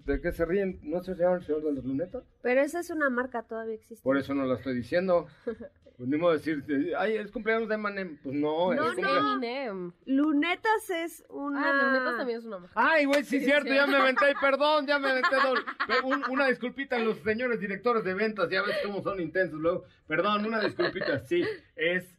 ¿De 0.04 0.20
qué 0.20 0.30
se 0.30 0.44
ríen? 0.44 0.78
¿No 0.84 1.02
se 1.02 1.14
llama 1.16 1.36
el 1.38 1.42
señor 1.44 1.64
de 1.64 1.72
las 1.72 1.84
lunetas? 1.84 2.22
Pero 2.40 2.60
esa 2.60 2.78
es 2.78 2.90
una 2.90 3.10
marca, 3.10 3.42
todavía 3.42 3.74
existe. 3.74 4.02
Por 4.04 4.16
eso 4.16 4.32
no 4.32 4.44
lo 4.46 4.54
estoy 4.54 4.74
diciendo. 4.74 5.26
Pues 5.96 6.08
ni 6.08 6.16
modo 6.16 6.32
decir, 6.32 6.64
ay, 6.98 7.14
es 7.18 7.30
cumpleaños 7.30 7.68
de 7.68 7.76
Emanem. 7.76 8.18
Pues 8.20 8.34
no, 8.34 8.72
No, 8.72 8.72
es 8.72 8.80
no. 8.80 8.86
cumpleaños. 8.94 9.36
Eminem. 9.36 9.92
Lunetas 10.06 10.90
es 10.90 11.24
una... 11.28 11.62
Ah, 11.70 11.84
Lunetas 11.84 12.16
también 12.16 12.38
es 12.40 12.44
una 12.44 12.58
marca. 12.58 12.72
Ay, 12.74 13.04
güey, 13.04 13.22
sí, 13.22 13.38
cierto, 13.38 13.72
ya 13.72 13.86
me 13.86 13.98
aventé, 13.98 14.34
perdón, 14.40 14.88
ya 14.88 14.98
me 14.98 15.10
aventé. 15.10 15.28
un- 16.04 16.24
una 16.30 16.48
disculpita 16.48 16.96
a 16.96 16.98
los 16.98 17.18
señores 17.18 17.60
directores 17.60 18.02
de 18.02 18.12
ventas, 18.12 18.50
ya 18.50 18.62
ves 18.62 18.76
cómo 18.84 19.04
son 19.04 19.20
intensos 19.20 19.60
luego. 19.60 19.84
Perdón, 20.08 20.44
una 20.44 20.58
disculpita, 20.64 21.20
sí, 21.20 21.44
es 21.76 22.13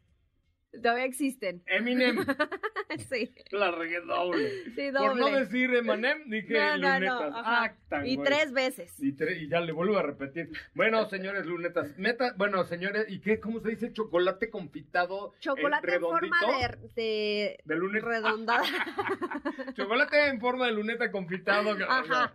Todavía 0.81 1.05
existen. 1.05 1.61
Eminem, 1.67 2.25
sí, 3.09 3.33
la 3.51 3.71
regué 3.71 4.01
doble. 4.01 4.49
sí, 4.75 4.91
Por 4.91 5.15
no 5.15 5.25
doble. 5.27 5.39
decir 5.41 5.73
Emanem, 5.75 6.29
dije 6.29 6.53
No, 6.53 6.77
no, 6.77 6.99
no, 6.99 6.99
lunetas. 6.99 7.33
Ah, 7.35 7.73
tan 7.89 8.05
Y 8.05 8.15
güey. 8.15 8.27
tres 8.27 8.51
veces. 8.53 8.93
Y, 8.99 9.13
tre- 9.13 9.37
y 9.41 9.47
ya 9.49 9.59
le 9.61 9.71
vuelvo 9.71 9.97
a 9.97 10.03
repetir. 10.03 10.49
Bueno, 10.73 11.07
señores 11.09 11.45
lunetas, 11.45 11.97
meta, 11.97 12.33
bueno, 12.37 12.63
señores, 12.65 13.05
¿y 13.09 13.19
qué? 13.19 13.39
¿Cómo 13.39 13.59
se 13.59 13.69
dice? 13.69 13.93
Chocolate 13.93 14.49
confitado. 14.49 15.33
eh, 15.33 15.37
Chocolate 15.39 15.95
en 15.95 16.01
forma 16.01 16.39
de, 16.41 16.77
de 16.95 17.57
De 17.65 17.75
luneta. 17.75 18.07
redondada. 18.07 18.63
Chocolate 19.73 20.27
en 20.27 20.39
forma 20.39 20.65
de 20.67 20.73
luneta 20.73 21.11
confitado. 21.11 21.75
Ajá. 21.87 22.33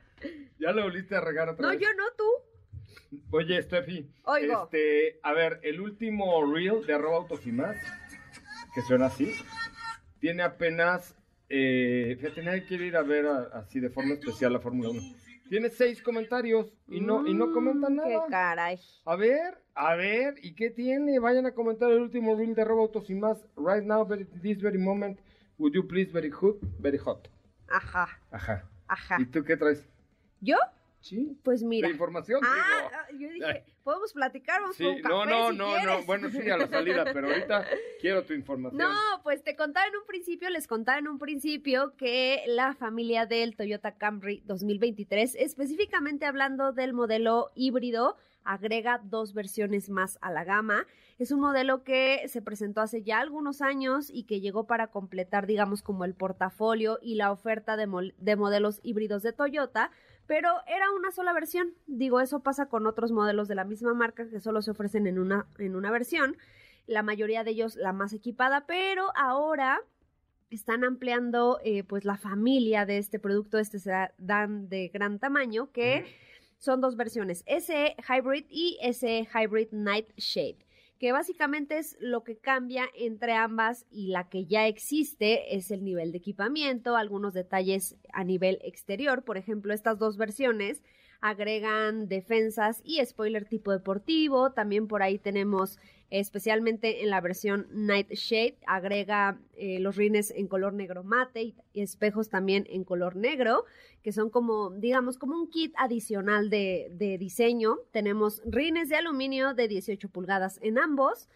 Ya 0.59 0.72
le 0.72 0.83
volviste 0.83 1.14
a 1.16 1.20
regar 1.20 1.48
otra 1.48 1.62
No, 1.66 1.70
vez. 1.72 1.81
yo 1.81 1.88
no, 1.94 2.05
tú. 2.16 2.24
Oye, 3.33 3.61
Steffi. 3.62 4.09
Oigo. 4.24 4.64
Este, 4.64 5.18
a 5.22 5.33
ver, 5.33 5.59
el 5.62 5.81
último 5.81 6.53
reel 6.53 6.85
de 6.87 6.92
arroba 6.94 7.16
autos 7.18 7.44
y 7.46 7.53
más, 7.53 7.76
que 8.74 8.83
suena 8.83 9.06
así, 9.06 9.33
tiene 10.20 10.42
apenas, 10.42 11.16
eh, 11.48 12.16
fíjate, 12.20 12.42
nadie 12.42 12.64
quiere 12.66 12.87
ir 12.87 12.96
a 12.96 13.02
ver 13.02 13.26
a- 13.26 13.48
así 13.59 13.80
de 13.80 13.90
forma 13.90 14.14
especial 14.14 14.52
la 14.52 14.61
Fórmula 14.61 14.90
1. 14.90 15.00
Tiene 15.48 15.68
seis 15.68 16.00
comentarios 16.00 16.72
y 16.87 17.00
no, 17.00 17.26
y 17.26 17.35
no 17.35 17.50
comenta 17.50 17.88
Mm, 17.90 17.96
nada. 17.96 18.09
Qué 18.09 18.30
caray. 18.30 18.78
A 19.04 19.16
ver, 19.16 19.59
a 19.74 19.96
ver, 19.96 20.35
¿y 20.42 20.54
qué 20.54 20.70
tiene? 20.70 21.18
Vayan 21.18 21.46
a 21.46 21.52
comentar 21.52 21.90
el 21.90 21.98
último 21.98 22.37
reel 22.37 22.54
de 22.54 22.62
arroba 22.62 22.83
autos 22.83 23.11
y 23.11 23.14
más. 23.14 23.38
Right 23.56 23.83
now, 23.85 24.06
this 24.42 24.61
very 24.62 24.78
moment, 24.78 25.18
would 25.59 25.74
you 25.74 25.87
please 25.88 26.12
very 26.12 26.30
hot, 26.30 26.56
very 26.78 26.98
hot. 26.98 27.28
Ajá, 27.68 28.20
Ajá. 28.30 28.64
ajá. 28.87 29.16
¿Y 29.20 29.26
tú 29.26 29.42
qué 29.44 29.56
traes? 29.56 29.85
¿Yo? 30.40 30.56
Sí. 31.00 31.36
Pues 31.42 31.62
mira. 31.62 31.88
De 31.88 31.92
información, 31.92 32.40
Ah, 32.44 33.06
digo. 33.10 33.20
yo 33.22 33.32
dije, 33.32 33.64
podemos 33.82 34.12
platicar, 34.12 34.60
vamos 34.60 34.76
Sí, 34.76 34.84
por 34.84 34.92
un 34.94 35.02
café 35.02 35.14
no, 35.14 35.24
no, 35.24 35.50
si 35.50 35.56
no, 35.56 35.66
quieres. 35.68 35.86
no. 35.86 36.04
Bueno, 36.04 36.28
sí, 36.30 36.50
a 36.50 36.56
la 36.58 36.66
salida, 36.66 37.04
pero 37.12 37.28
ahorita 37.28 37.64
quiero 38.00 38.24
tu 38.24 38.34
información. 38.34 38.78
No, 38.78 39.22
pues 39.22 39.42
te 39.42 39.56
contaba 39.56 39.86
en 39.86 39.96
un 39.96 40.06
principio, 40.06 40.50
les 40.50 40.66
contaba 40.66 40.98
en 40.98 41.08
un 41.08 41.18
principio 41.18 41.96
que 41.96 42.42
la 42.46 42.74
familia 42.74 43.24
del 43.26 43.56
Toyota 43.56 43.92
Camry 43.96 44.42
2023, 44.46 45.36
específicamente 45.36 46.26
hablando 46.26 46.72
del 46.72 46.92
modelo 46.92 47.50
híbrido, 47.54 48.16
agrega 48.44 49.00
dos 49.04 49.32
versiones 49.34 49.90
más 49.90 50.18
a 50.22 50.30
la 50.30 50.44
gama. 50.44 50.86
Es 51.18 51.30
un 51.32 51.40
modelo 51.40 51.84
que 51.84 52.26
se 52.28 52.40
presentó 52.40 52.80
hace 52.80 53.02
ya 53.02 53.20
algunos 53.20 53.60
años 53.60 54.08
y 54.10 54.24
que 54.24 54.40
llegó 54.40 54.64
para 54.64 54.86
completar, 54.88 55.46
digamos, 55.46 55.82
como 55.82 56.04
el 56.06 56.14
portafolio 56.14 56.98
y 57.02 57.16
la 57.16 57.30
oferta 57.32 57.76
de, 57.76 58.12
de 58.18 58.36
modelos 58.36 58.80
híbridos 58.82 59.22
de 59.22 59.32
Toyota, 59.34 59.90
pero 60.31 60.49
era 60.69 60.93
una 60.93 61.11
sola 61.11 61.33
versión. 61.33 61.75
Digo, 61.88 62.21
eso 62.21 62.38
pasa 62.38 62.66
con 62.66 62.87
otros 62.87 63.11
modelos 63.11 63.49
de 63.49 63.57
la 63.57 63.64
misma 63.64 63.95
marca 63.95 64.31
que 64.31 64.38
solo 64.38 64.62
se 64.62 64.71
ofrecen 64.71 65.09
en 65.09 65.19
una, 65.19 65.49
en 65.59 65.75
una 65.75 65.90
versión. 65.90 66.37
La 66.87 67.03
mayoría 67.03 67.43
de 67.43 67.51
ellos 67.51 67.75
la 67.75 67.93
más 67.93 68.12
equipada, 68.12 68.64
pero 68.64 69.11
ahora 69.16 69.81
están 70.49 70.85
ampliando 70.85 71.59
eh, 71.64 71.83
pues 71.83 72.05
la 72.05 72.16
familia 72.16 72.87
de 72.87 72.99
este 72.99 73.19
producto, 73.19 73.59
este 73.59 73.81
sedán 73.81 74.69
de 74.69 74.87
gran 74.95 75.19
tamaño, 75.19 75.73
que 75.73 76.07
son 76.59 76.81
dos 76.81 76.95
versiones, 76.95 77.43
SE 77.49 77.97
Hybrid 78.09 78.45
y 78.49 78.79
SE 78.93 79.27
Hybrid 79.35 79.73
Nightshade 79.73 80.64
que 81.00 81.12
básicamente 81.12 81.78
es 81.78 81.96
lo 81.98 82.24
que 82.24 82.36
cambia 82.36 82.84
entre 82.94 83.32
ambas 83.32 83.86
y 83.90 84.08
la 84.08 84.28
que 84.28 84.44
ya 84.44 84.66
existe 84.66 85.56
es 85.56 85.70
el 85.70 85.82
nivel 85.82 86.12
de 86.12 86.18
equipamiento, 86.18 86.94
algunos 86.94 87.32
detalles 87.32 87.96
a 88.12 88.22
nivel 88.22 88.58
exterior, 88.62 89.24
por 89.24 89.38
ejemplo, 89.38 89.72
estas 89.72 89.98
dos 89.98 90.18
versiones 90.18 90.82
agregan 91.20 92.09
defensas 92.09 92.80
y 92.85 93.04
spoiler 93.04 93.44
tipo 93.44 93.72
deportivo, 93.72 94.52
también 94.52 94.88
por 94.88 95.02
ahí 95.02 95.18
tenemos 95.18 95.78
especialmente 96.11 97.02
en 97.02 97.11
la 97.11 97.20
versión 97.20 97.68
Nightshade, 97.70 98.56
agrega 98.66 99.38
eh, 99.56 99.78
los 99.78 99.96
rines 99.96 100.33
en 100.33 100.48
color 100.48 100.72
negro 100.72 101.04
mate 101.04 101.42
y, 101.42 101.54
espejos 101.74 102.28
también 102.28 102.66
en 102.68 102.85
color 102.85 103.14
negro, 103.16 103.64
que 104.02 104.12
son 104.12 104.28
como, 104.28 104.70
digamos, 104.70 105.18
como 105.18 105.37
un 105.37 105.48
kit 105.50 105.72
adicional 105.76 106.50
de 106.50 107.16
diseño. 107.18 107.78
Tenemos 107.92 108.42
rines 108.44 108.88
de 108.88 108.96
aluminio 108.96 109.54
de 109.54 109.68
18 109.68 110.09
pulgadas 110.09 110.59
en 110.62 110.78
ambos. 110.78 111.28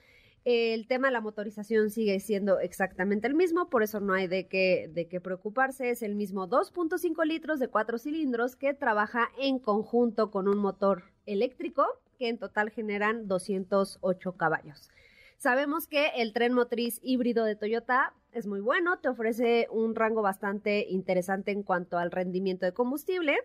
El 0.45 0.87
tema 0.87 1.09
de 1.09 1.13
la 1.15 1.23
motorización 1.23 1.89
sigue 1.89 2.21
siendo 2.21 2.61
exactamente 2.61 3.27
el 3.27 3.35
mismo, 3.35 3.71
por 3.71 3.83
eso 3.83 4.01
no 4.01 4.13
hay 4.13 4.27
de 4.27 4.47
qué, 4.47 4.91
de 4.93 5.09
qué 5.09 5.19
preocuparse. 5.19 5.89
Es 5.89 6.03
el 6.03 6.15
mismo 6.15 6.47
2.5 6.47 7.25
litros 7.25 7.59
de 7.59 7.69
4 7.69 7.97
cilindros 7.97 8.55
que 8.55 8.75
trabaja 8.75 9.31
en 9.39 9.59
conjunto 9.59 10.31
con 10.31 10.47
un 10.47 10.59
motor 10.59 11.05
eléctrico 11.25 11.87
que 12.19 12.29
en 12.29 12.39
total 12.39 12.69
generan 12.69 13.27
208 13.27 14.33
caballos. 14.37 14.91
Sabemos 15.39 15.87
que 15.87 16.09
el 16.17 16.35
tren 16.35 16.53
motriz 16.53 17.01
híbrido 17.03 17.45
de 17.45 17.57
Toyota 17.57 18.13
es 18.33 18.47
muy 18.47 18.61
bueno, 18.61 18.99
te 18.99 19.09
ofrece 19.09 19.67
un 19.71 19.95
rango 19.95 20.21
bastante 20.21 20.87
interesante 20.91 21.53
en 21.53 21.63
cuanto 21.63 21.97
al 21.97 22.11
rendimiento 22.11 22.67
de 22.67 22.73
combustible 22.73 23.39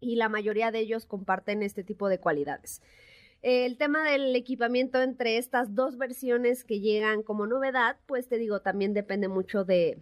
y 0.00 0.16
la 0.16 0.28
mayoría 0.28 0.72
de 0.72 0.80
ellos 0.80 1.06
comparten 1.06 1.62
este 1.62 1.84
tipo 1.84 2.08
de 2.08 2.18
cualidades. 2.18 2.82
El 3.44 3.76
tema 3.76 4.02
del 4.02 4.34
equipamiento 4.34 5.02
entre 5.02 5.36
estas 5.36 5.74
dos 5.74 5.98
versiones 5.98 6.64
que 6.64 6.80
llegan 6.80 7.22
como 7.22 7.46
novedad, 7.46 7.98
pues 8.06 8.26
te 8.26 8.38
digo, 8.38 8.60
también 8.62 8.94
depende 8.94 9.28
mucho 9.28 9.66
de, 9.66 9.98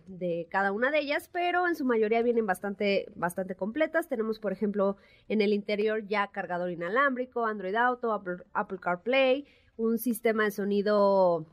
cada 0.49 0.71
una 0.71 0.93
de 0.93 1.01
ellas, 1.01 1.29
pero 1.33 1.67
en 1.67 1.75
su 1.75 1.85
mayoría 1.85 2.23
vienen 2.23 2.47
bastante, 2.47 3.11
bastante 3.17 3.57
completas. 3.57 4.09
Tenemos, 4.09 4.39
por 4.39 4.53
ejemplo, 4.53 4.97
en 5.29 5.41
el 5.41 5.55
interior 5.55 6.07
ya 6.07 6.29
cargador 6.29 6.71
inalámbrico, 6.71 7.45
Android 7.45 7.75
Auto, 7.75 8.13
Apple, 8.13 8.45
Apple 8.53 8.79
CarPlay, 8.79 9.45
un 9.77 9.99
sistema 9.99 10.45
de 10.45 10.53
sonido 10.53 11.45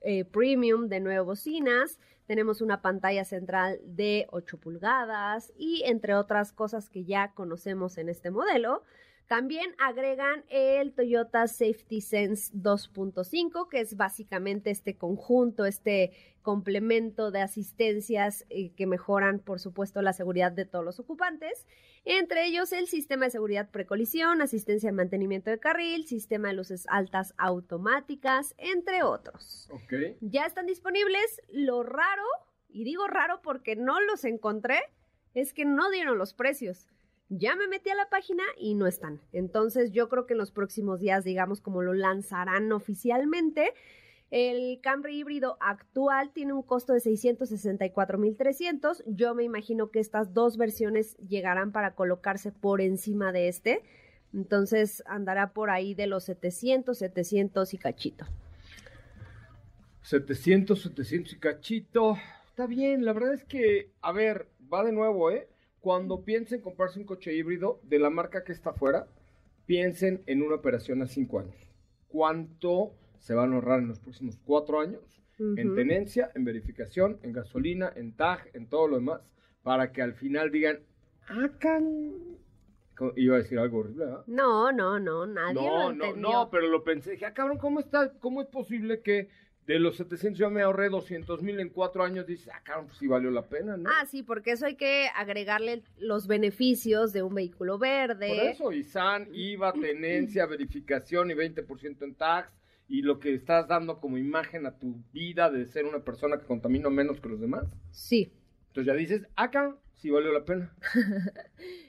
eh, 0.00 0.24
premium 0.24 0.88
de 0.88 0.98
nueve 0.98 1.20
bocinas, 1.20 2.00
tenemos 2.26 2.60
una 2.60 2.82
pantalla 2.82 3.24
central 3.24 3.78
de 3.84 4.26
8 4.30 4.58
pulgadas 4.58 5.52
y 5.56 5.84
entre 5.86 6.16
otras 6.16 6.52
cosas 6.52 6.90
que 6.90 7.04
ya 7.04 7.34
conocemos 7.34 7.98
en 7.98 8.08
este 8.08 8.32
modelo. 8.32 8.82
También 9.26 9.74
agregan 9.78 10.44
el 10.48 10.92
Toyota 10.92 11.48
Safety 11.48 12.00
Sense 12.00 12.52
2.5, 12.54 13.68
que 13.68 13.80
es 13.80 13.96
básicamente 13.96 14.70
este 14.70 14.96
conjunto, 14.96 15.64
este 15.64 16.12
complemento 16.42 17.32
de 17.32 17.40
asistencias 17.40 18.46
eh, 18.50 18.70
que 18.76 18.86
mejoran, 18.86 19.40
por 19.40 19.58
supuesto, 19.58 20.00
la 20.00 20.12
seguridad 20.12 20.52
de 20.52 20.64
todos 20.64 20.84
los 20.84 21.00
ocupantes. 21.00 21.66
Entre 22.04 22.46
ellos, 22.46 22.72
el 22.72 22.86
sistema 22.86 23.24
de 23.24 23.32
seguridad 23.32 23.68
precolisión, 23.68 24.40
asistencia 24.42 24.90
de 24.90 24.96
mantenimiento 24.96 25.50
de 25.50 25.58
carril, 25.58 26.06
sistema 26.06 26.48
de 26.48 26.54
luces 26.54 26.86
altas 26.88 27.34
automáticas, 27.36 28.54
entre 28.58 29.02
otros. 29.02 29.68
Okay. 29.72 30.16
Ya 30.20 30.46
están 30.46 30.66
disponibles. 30.66 31.42
Lo 31.50 31.82
raro, 31.82 32.22
y 32.68 32.84
digo 32.84 33.08
raro 33.08 33.40
porque 33.42 33.74
no 33.74 34.00
los 34.00 34.24
encontré, 34.24 34.78
es 35.34 35.52
que 35.52 35.64
no 35.64 35.90
dieron 35.90 36.16
los 36.16 36.32
precios. 36.32 36.86
Ya 37.28 37.56
me 37.56 37.66
metí 37.66 37.90
a 37.90 37.96
la 37.96 38.08
página 38.08 38.44
y 38.56 38.74
no 38.74 38.86
están. 38.86 39.20
Entonces 39.32 39.90
yo 39.90 40.08
creo 40.08 40.26
que 40.26 40.34
en 40.34 40.38
los 40.38 40.52
próximos 40.52 41.00
días, 41.00 41.24
digamos, 41.24 41.60
como 41.60 41.82
lo 41.82 41.92
lanzarán 41.92 42.70
oficialmente, 42.72 43.74
el 44.30 44.80
Camry 44.80 45.18
híbrido 45.18 45.56
actual 45.60 46.32
tiene 46.32 46.52
un 46.52 46.62
costo 46.62 46.92
de 46.92 47.00
664.300. 47.00 49.02
Yo 49.06 49.34
me 49.34 49.44
imagino 49.44 49.90
que 49.90 50.00
estas 50.00 50.34
dos 50.34 50.56
versiones 50.56 51.16
llegarán 51.18 51.72
para 51.72 51.94
colocarse 51.94 52.52
por 52.52 52.80
encima 52.80 53.32
de 53.32 53.48
este. 53.48 53.82
Entonces 54.32 55.02
andará 55.06 55.52
por 55.52 55.70
ahí 55.70 55.94
de 55.94 56.06
los 56.06 56.24
700, 56.24 56.96
700 56.96 57.74
y 57.74 57.78
cachito. 57.78 58.26
700, 60.02 60.82
700 60.82 61.32
y 61.32 61.38
cachito. 61.38 62.16
Está 62.48 62.66
bien, 62.66 63.04
la 63.04 63.12
verdad 63.12 63.34
es 63.34 63.44
que, 63.44 63.90
a 64.00 64.12
ver, 64.12 64.48
va 64.72 64.84
de 64.84 64.92
nuevo, 64.92 65.30
¿eh? 65.30 65.48
Cuando 65.80 66.24
piensen 66.24 66.60
comprarse 66.60 66.98
un 66.98 67.06
coche 67.06 67.34
híbrido 67.34 67.80
de 67.84 67.98
la 67.98 68.10
marca 68.10 68.44
que 68.44 68.52
está 68.52 68.70
afuera, 68.70 69.06
piensen 69.66 70.22
en 70.26 70.42
una 70.42 70.56
operación 70.56 71.02
a 71.02 71.06
cinco 71.06 71.40
años. 71.40 71.56
¿Cuánto 72.08 72.94
se 73.18 73.34
van 73.34 73.52
a 73.52 73.56
ahorrar 73.56 73.80
en 73.80 73.88
los 73.88 74.00
próximos 74.00 74.38
cuatro 74.44 74.80
años? 74.80 75.02
Uh 75.38 75.44
-huh. 75.44 75.60
En 75.60 75.74
tenencia, 75.74 76.30
en 76.34 76.44
verificación, 76.44 77.18
en 77.22 77.32
gasolina, 77.32 77.92
en 77.94 78.12
TAG, 78.12 78.50
en 78.54 78.68
todo 78.68 78.88
lo 78.88 78.96
demás, 78.96 79.20
para 79.62 79.92
que 79.92 80.02
al 80.02 80.14
final 80.14 80.50
digan, 80.50 80.78
ah, 81.28 81.50
can... 81.58 82.38
Iba 83.16 83.34
a 83.34 83.38
decir 83.40 83.58
algo 83.58 83.80
horrible, 83.80 84.06
¿verdad? 84.06 84.24
No, 84.26 84.72
no, 84.72 84.98
no, 84.98 85.26
nadie 85.26 85.54
no, 85.54 85.62
lo 85.62 85.90
entendió. 85.90 86.16
No, 86.16 86.32
no, 86.44 86.50
pero 86.50 86.68
lo 86.68 86.82
pensé, 86.82 87.10
dije, 87.10 87.26
ah, 87.26 87.34
cabrón, 87.34 87.58
¿cómo 87.58 87.78
está? 87.78 88.10
¿Cómo 88.20 88.40
es 88.40 88.46
posible 88.46 89.02
que 89.02 89.28
de 89.66 89.80
los 89.80 89.96
700 89.96 90.38
yo 90.38 90.48
me 90.48 90.62
ahorré 90.62 90.88
200 90.88 91.42
mil 91.42 91.58
en 91.58 91.70
cuatro 91.70 92.04
años, 92.04 92.26
dices, 92.26 92.48
ah, 92.54 92.60
cabrón, 92.62 92.86
pues 92.86 92.98
sí 92.98 93.06
valió 93.08 93.30
la 93.30 93.48
pena, 93.48 93.76
¿no? 93.76 93.90
Ah, 93.90 94.06
sí, 94.06 94.22
porque 94.22 94.52
eso 94.52 94.66
hay 94.66 94.76
que 94.76 95.08
agregarle 95.14 95.82
los 95.98 96.28
beneficios 96.28 97.12
de 97.12 97.22
un 97.22 97.34
vehículo 97.34 97.76
verde. 97.76 98.28
Por 98.28 98.38
eso, 98.38 98.72
ISAN, 98.72 99.28
IVA, 99.32 99.72
tenencia, 99.80 100.46
verificación 100.46 101.30
y 101.30 101.34
20% 101.34 102.02
en 102.02 102.14
tax, 102.14 102.52
y 102.88 103.02
lo 103.02 103.18
que 103.18 103.34
estás 103.34 103.66
dando 103.66 104.00
como 104.00 104.18
imagen 104.18 104.66
a 104.66 104.78
tu 104.78 105.02
vida 105.12 105.50
de 105.50 105.66
ser 105.66 105.84
una 105.84 105.98
persona 105.98 106.38
que 106.38 106.46
contamina 106.46 106.88
menos 106.88 107.20
que 107.20 107.28
los 107.28 107.40
demás. 107.40 107.64
Sí. 107.90 108.32
Entonces 108.68 108.86
ya 108.86 108.94
dices, 108.94 109.26
acá 109.34 109.76
sí 109.94 110.10
valió 110.10 110.32
la 110.32 110.44
pena. 110.44 110.72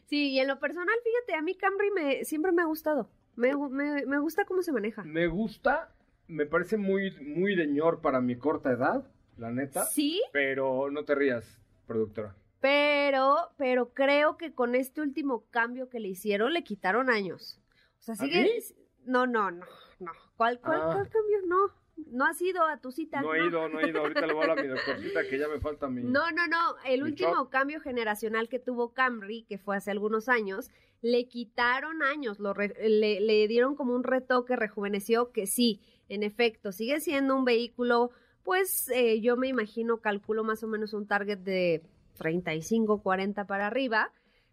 sí, 0.06 0.32
y 0.32 0.40
en 0.40 0.48
lo 0.48 0.60
personal, 0.60 0.96
fíjate, 1.04 1.36
a 1.38 1.44
mí 1.44 1.54
Camry 1.54 1.92
me, 1.92 2.26
siempre 2.26 2.52
me 2.52 2.64
ha 2.64 2.66
gustado. 2.66 3.12
Me, 3.36 3.56
me, 3.56 4.08
me 4.08 4.18
gusta 4.18 4.46
cómo 4.46 4.64
se 4.64 4.72
maneja. 4.72 5.04
Me 5.04 5.28
gusta 5.28 5.94
me 6.28 6.46
parece 6.46 6.78
muy, 6.78 7.12
muy 7.22 7.56
deñor 7.56 8.02
para 8.02 8.22
mi 8.22 8.38
corta 8.38 8.72
edad, 8.72 9.08
la 9.38 9.52
neta. 9.52 9.86
Sí. 9.86 10.22
Pero 10.34 10.90
no 10.92 11.06
te 11.06 11.16
rías, 11.16 11.60
productora. 11.86 12.36
Pero, 12.60 13.52
pero 13.58 13.94
creo 13.94 14.38
que 14.38 14.54
con 14.54 14.76
este 14.76 15.02
último 15.02 15.46
cambio 15.52 15.90
que 15.90 16.00
le 16.00 16.10
hicieron, 16.10 16.54
le 16.54 16.64
quitaron 16.64 17.10
años. 17.10 17.62
O 18.00 18.04
sea, 18.04 18.16
sigue. 18.16 18.62
No, 19.06 19.26
no, 19.26 19.52
no, 19.52 19.66
no. 20.00 20.12
¿Cuál, 20.36 20.60
cuál, 20.60 20.82
ah. 20.82 20.90
cuál 20.94 21.10
cambio? 21.10 21.38
No. 21.46 21.72
No 22.12 22.26
has 22.26 22.40
ido 22.44 22.64
a 22.64 22.78
tu 22.78 22.92
cita. 22.92 23.22
No, 23.22 23.34
he 23.34 23.48
ido, 23.48 23.68
no 23.70 23.80
he 23.80 23.90
ido. 23.90 24.02
Ahorita 24.02 24.28
le 24.28 24.34
voy 24.34 24.42
a 24.42 24.52
hablar 24.52 24.60
a 24.60 24.62
mi 24.62 24.68
doctorcita 24.68 25.28
que 25.28 25.40
ya 25.40 25.48
me 25.48 25.60
falta 25.60 25.90
mi. 25.90 26.04
No, 26.04 26.30
no, 26.30 26.46
no. 26.48 26.76
El 26.86 27.02
último 27.02 27.50
cambio 27.50 27.82
generacional 27.82 28.50
que 28.50 28.60
tuvo 28.60 28.94
Camry, 28.94 29.46
que 29.50 29.58
fue 29.58 29.78
hace 29.78 29.90
algunos 29.90 30.30
años, 30.30 30.70
le 31.02 31.28
quitaron 31.28 32.04
años. 32.04 32.40
Lo 32.40 32.54
le, 32.54 33.20
le 33.20 33.48
dieron 33.48 33.76
como 33.76 33.96
un 33.96 34.04
retoque, 34.04 34.56
rejuveneció, 34.56 35.32
que 35.32 35.48
sí 35.48 35.82
en 36.10 36.24
efecto, 36.24 36.72
sigue 36.72 37.00
siendo 37.00 37.36
un 37.36 37.46
vehículo, 37.46 38.12
pues 38.44 38.90
eh, 38.90 39.20
yo 39.22 39.38
me 39.38 39.48
imagino, 39.48 40.00
calculo 40.00 40.44
más 40.44 40.64
o 40.64 40.68
menos 40.68 40.94
un 40.94 41.08
target 41.08 41.40
de 41.40 41.84
35, 42.18 43.02
40 43.02 43.46
para 43.46 43.68
arriba, 43.68 44.12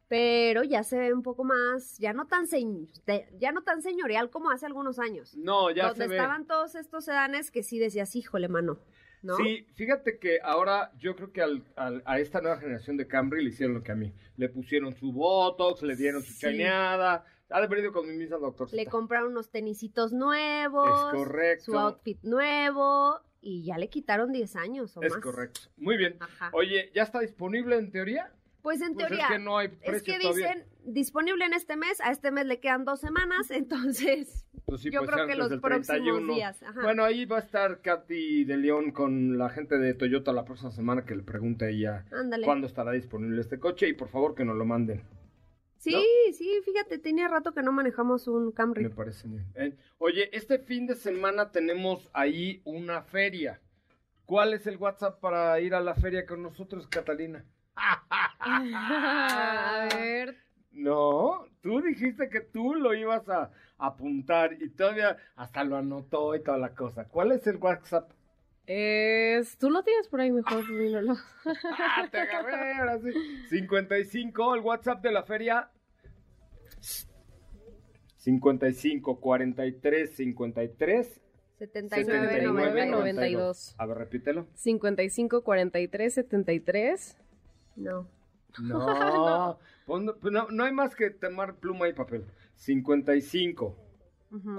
pero 0.08 0.62
ya 0.62 0.82
se 0.82 0.98
ve 0.98 1.12
un 1.12 1.22
poco 1.22 1.44
más, 1.44 1.98
ya 1.98 2.12
no 2.12 2.26
tan 2.26 2.46
ya 3.38 3.52
no 3.52 3.62
tan 3.62 3.82
señorial 3.82 4.30
como 4.30 4.50
hace 4.50 4.66
algunos 4.66 4.98
años. 4.98 5.36
No, 5.36 5.70
ya 5.70 5.88
donde 5.88 6.04
estaban 6.06 6.46
todos 6.46 6.74
estos 6.74 7.04
sedanes 7.04 7.50
que 7.50 7.62
sí 7.62 7.78
decías, 7.78 8.14
híjole, 8.14 8.48
mano. 8.48 8.78
¿No? 9.22 9.38
Sí, 9.38 9.66
fíjate 9.74 10.18
que 10.18 10.38
ahora 10.42 10.92
yo 10.98 11.16
creo 11.16 11.32
que 11.32 11.40
a 11.40 12.18
esta 12.18 12.42
nueva 12.42 12.58
generación 12.58 12.98
de 12.98 13.06
Camry 13.06 13.42
le 13.42 13.48
hicieron 13.48 13.74
lo 13.74 13.82
que 13.82 13.92
a 13.92 13.94
mí. 13.94 14.12
Le 14.36 14.50
pusieron 14.50 14.94
su 14.94 15.12
Botox, 15.12 15.82
le 15.82 15.96
dieron 15.96 16.22
su 16.22 16.34
sí. 16.34 16.40
Ha 17.50 17.60
de 17.60 17.92
con 17.92 18.08
mi 18.08 18.16
misma 18.16 18.38
doctor. 18.38 18.68
Le 18.72 18.86
compraron 18.86 19.32
unos 19.32 19.50
tenisitos 19.50 20.12
nuevos. 20.12 20.88
Es 20.88 21.18
correcto. 21.18 21.64
Su 21.64 21.78
outfit 21.78 22.22
nuevo. 22.22 23.20
Y 23.40 23.64
ya 23.64 23.76
le 23.76 23.88
quitaron 23.88 24.32
10 24.32 24.56
años 24.56 24.96
o 24.96 25.02
es 25.02 25.10
más. 25.10 25.18
Es 25.18 25.22
correcto. 25.22 25.60
Muy 25.76 25.96
bien. 25.98 26.18
Oye, 26.52 26.90
¿ya 26.94 27.02
está 27.02 27.20
disponible 27.20 27.76
en 27.76 27.90
teoría? 27.90 28.32
Pues 28.62 28.80
en 28.80 28.94
pues 28.94 29.08
teoría. 29.08 29.26
Es 29.26 29.32
que 29.32 29.38
no 29.38 29.58
hay 29.58 29.78
Es 29.82 30.02
que 30.02 30.18
dicen 30.18 30.64
disponible 30.84 31.44
en 31.44 31.52
este 31.52 31.76
mes, 31.76 32.00
a 32.00 32.10
este 32.10 32.30
mes 32.30 32.46
le 32.46 32.60
quedan 32.60 32.86
dos 32.86 33.00
semanas, 33.00 33.50
entonces 33.50 34.46
pues 34.64 34.80
sí, 34.80 34.90
yo 34.90 35.04
creo 35.04 35.26
que 35.26 35.34
los 35.34 35.54
próximos 35.58 36.26
días. 36.26 36.58
Bueno, 36.82 37.04
ahí 37.04 37.26
va 37.26 37.36
a 37.36 37.40
estar 37.40 37.82
Katy 37.82 38.44
de 38.44 38.56
León 38.56 38.92
con 38.92 39.36
la 39.36 39.50
gente 39.50 39.76
de 39.76 39.92
Toyota 39.92 40.32
la 40.32 40.46
próxima 40.46 40.70
semana 40.70 41.04
que 41.04 41.14
le 41.14 41.22
pregunte 41.22 41.66
a 41.66 41.68
ella 41.68 42.06
cuándo 42.44 42.66
estará 42.66 42.92
disponible 42.92 43.40
este 43.42 43.58
coche 43.58 43.88
y 43.88 43.92
por 43.92 44.08
favor 44.08 44.34
que 44.34 44.46
nos 44.46 44.56
lo 44.56 44.64
manden. 44.64 45.02
Sí, 45.90 46.32
sí, 46.32 46.60
fíjate, 46.64 46.98
tenía 46.98 47.28
rato 47.28 47.52
que 47.52 47.62
no 47.62 47.72
manejamos 47.72 48.26
un 48.26 48.52
Camry. 48.52 48.84
Me 48.84 48.90
parece 48.90 49.28
bien. 49.28 49.44
Eh, 49.54 49.76
oye, 49.98 50.30
este 50.32 50.58
fin 50.58 50.86
de 50.86 50.94
semana 50.94 51.50
tenemos 51.50 52.08
ahí 52.12 52.62
una 52.64 53.02
feria. 53.02 53.60
¿Cuál 54.24 54.54
es 54.54 54.66
el 54.66 54.78
WhatsApp 54.78 55.20
para 55.20 55.60
ir 55.60 55.74
a 55.74 55.80
la 55.80 55.94
feria 55.94 56.24
con 56.24 56.42
nosotros, 56.42 56.86
Catalina? 56.86 57.44
a 57.76 59.88
ver. 59.94 60.36
No, 60.72 61.46
tú 61.60 61.82
dijiste 61.82 62.28
que 62.28 62.40
tú 62.40 62.74
lo 62.74 62.94
ibas 62.94 63.28
a 63.28 63.50
apuntar 63.78 64.54
y 64.60 64.70
todavía 64.70 65.16
hasta 65.36 65.64
lo 65.64 65.76
anotó 65.76 66.34
y 66.34 66.42
toda 66.42 66.58
la 66.58 66.74
cosa. 66.74 67.04
¿Cuál 67.04 67.32
es 67.32 67.46
el 67.46 67.56
WhatsApp? 67.56 68.10
Es, 68.66 69.58
tú 69.58 69.70
lo 69.70 69.82
tienes 69.82 70.08
por 70.08 70.20
ahí 70.20 70.32
mejor, 70.32 70.64
ah, 71.44 72.08
te 72.10 72.18
agarré, 72.18 72.74
ahora 72.74 72.98
sí. 72.98 73.12
55, 73.50 74.54
el 74.54 74.60
WhatsApp 74.62 75.02
de 75.02 75.12
la 75.12 75.22
feria. 75.22 75.68
55 78.16 79.20
43 79.20 80.16
53 80.16 81.20
79, 81.58 82.42
99 82.42 82.86
92. 82.86 83.74
A 83.78 83.86
ver, 83.86 83.98
repítelo. 83.98 84.46
55 84.54 85.42
43 85.42 86.14
73. 86.14 87.16
No. 87.76 88.08
No, 88.62 89.58
pues 90.20 90.32
no, 90.32 90.48
no 90.48 90.64
hay 90.64 90.72
más 90.72 90.94
que 90.94 91.10
tomar 91.10 91.56
pluma 91.56 91.88
y 91.88 91.92
papel. 91.92 92.24
55 92.54 93.76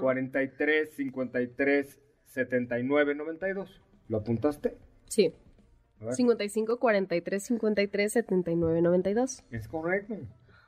43 0.00 0.90
53 0.90 2.00
79 2.26 3.14
92. 3.14 3.82
¿Lo 4.08 4.18
apuntaste? 4.18 4.76
Sí. 5.06 5.32
55 6.10 6.78
43 6.78 7.42
53 7.42 8.12
79 8.12 8.82
92. 8.82 9.44
Es 9.50 9.66
correcto. 9.66 10.14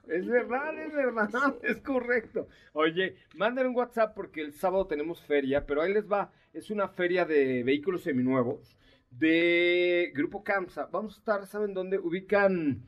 Es 0.08 0.26
verdad, 0.26 0.78
es 0.78 0.92
verdad, 0.92 1.28
es 1.62 1.80
correcto. 1.80 2.48
Oye, 2.72 3.16
manden 3.36 3.66
un 3.66 3.76
WhatsApp 3.76 4.14
porque 4.14 4.40
el 4.40 4.52
sábado 4.52 4.86
tenemos 4.86 5.22
feria, 5.22 5.66
pero 5.66 5.82
ahí 5.82 5.92
les 5.92 6.10
va. 6.10 6.32
Es 6.52 6.70
una 6.70 6.88
feria 6.88 7.24
de 7.24 7.62
vehículos 7.62 8.02
seminuevos 8.02 8.76
de 9.10 10.12
Grupo 10.14 10.42
Camsa. 10.42 10.88
Vamos 10.90 11.16
a 11.16 11.18
estar, 11.18 11.46
¿saben 11.46 11.74
dónde? 11.74 11.98
Ubican 11.98 12.82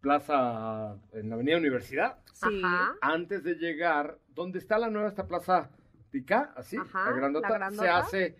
Plaza 0.00 0.96
en 1.12 1.28
la 1.28 1.34
Avenida 1.34 1.56
Universidad. 1.56 2.18
Sí. 2.32 2.62
Antes 3.00 3.42
de 3.44 3.54
llegar, 3.54 4.18
¿dónde 4.28 4.58
está 4.58 4.78
la 4.78 4.90
nueva 4.90 5.08
esta 5.08 5.26
plaza? 5.26 5.70
Tica, 6.10 6.52
así, 6.56 6.76
la, 6.76 7.12
grandota, 7.12 7.48
la 7.48 7.58
grandota, 7.58 7.82
se 7.82 7.88
hace 7.88 8.36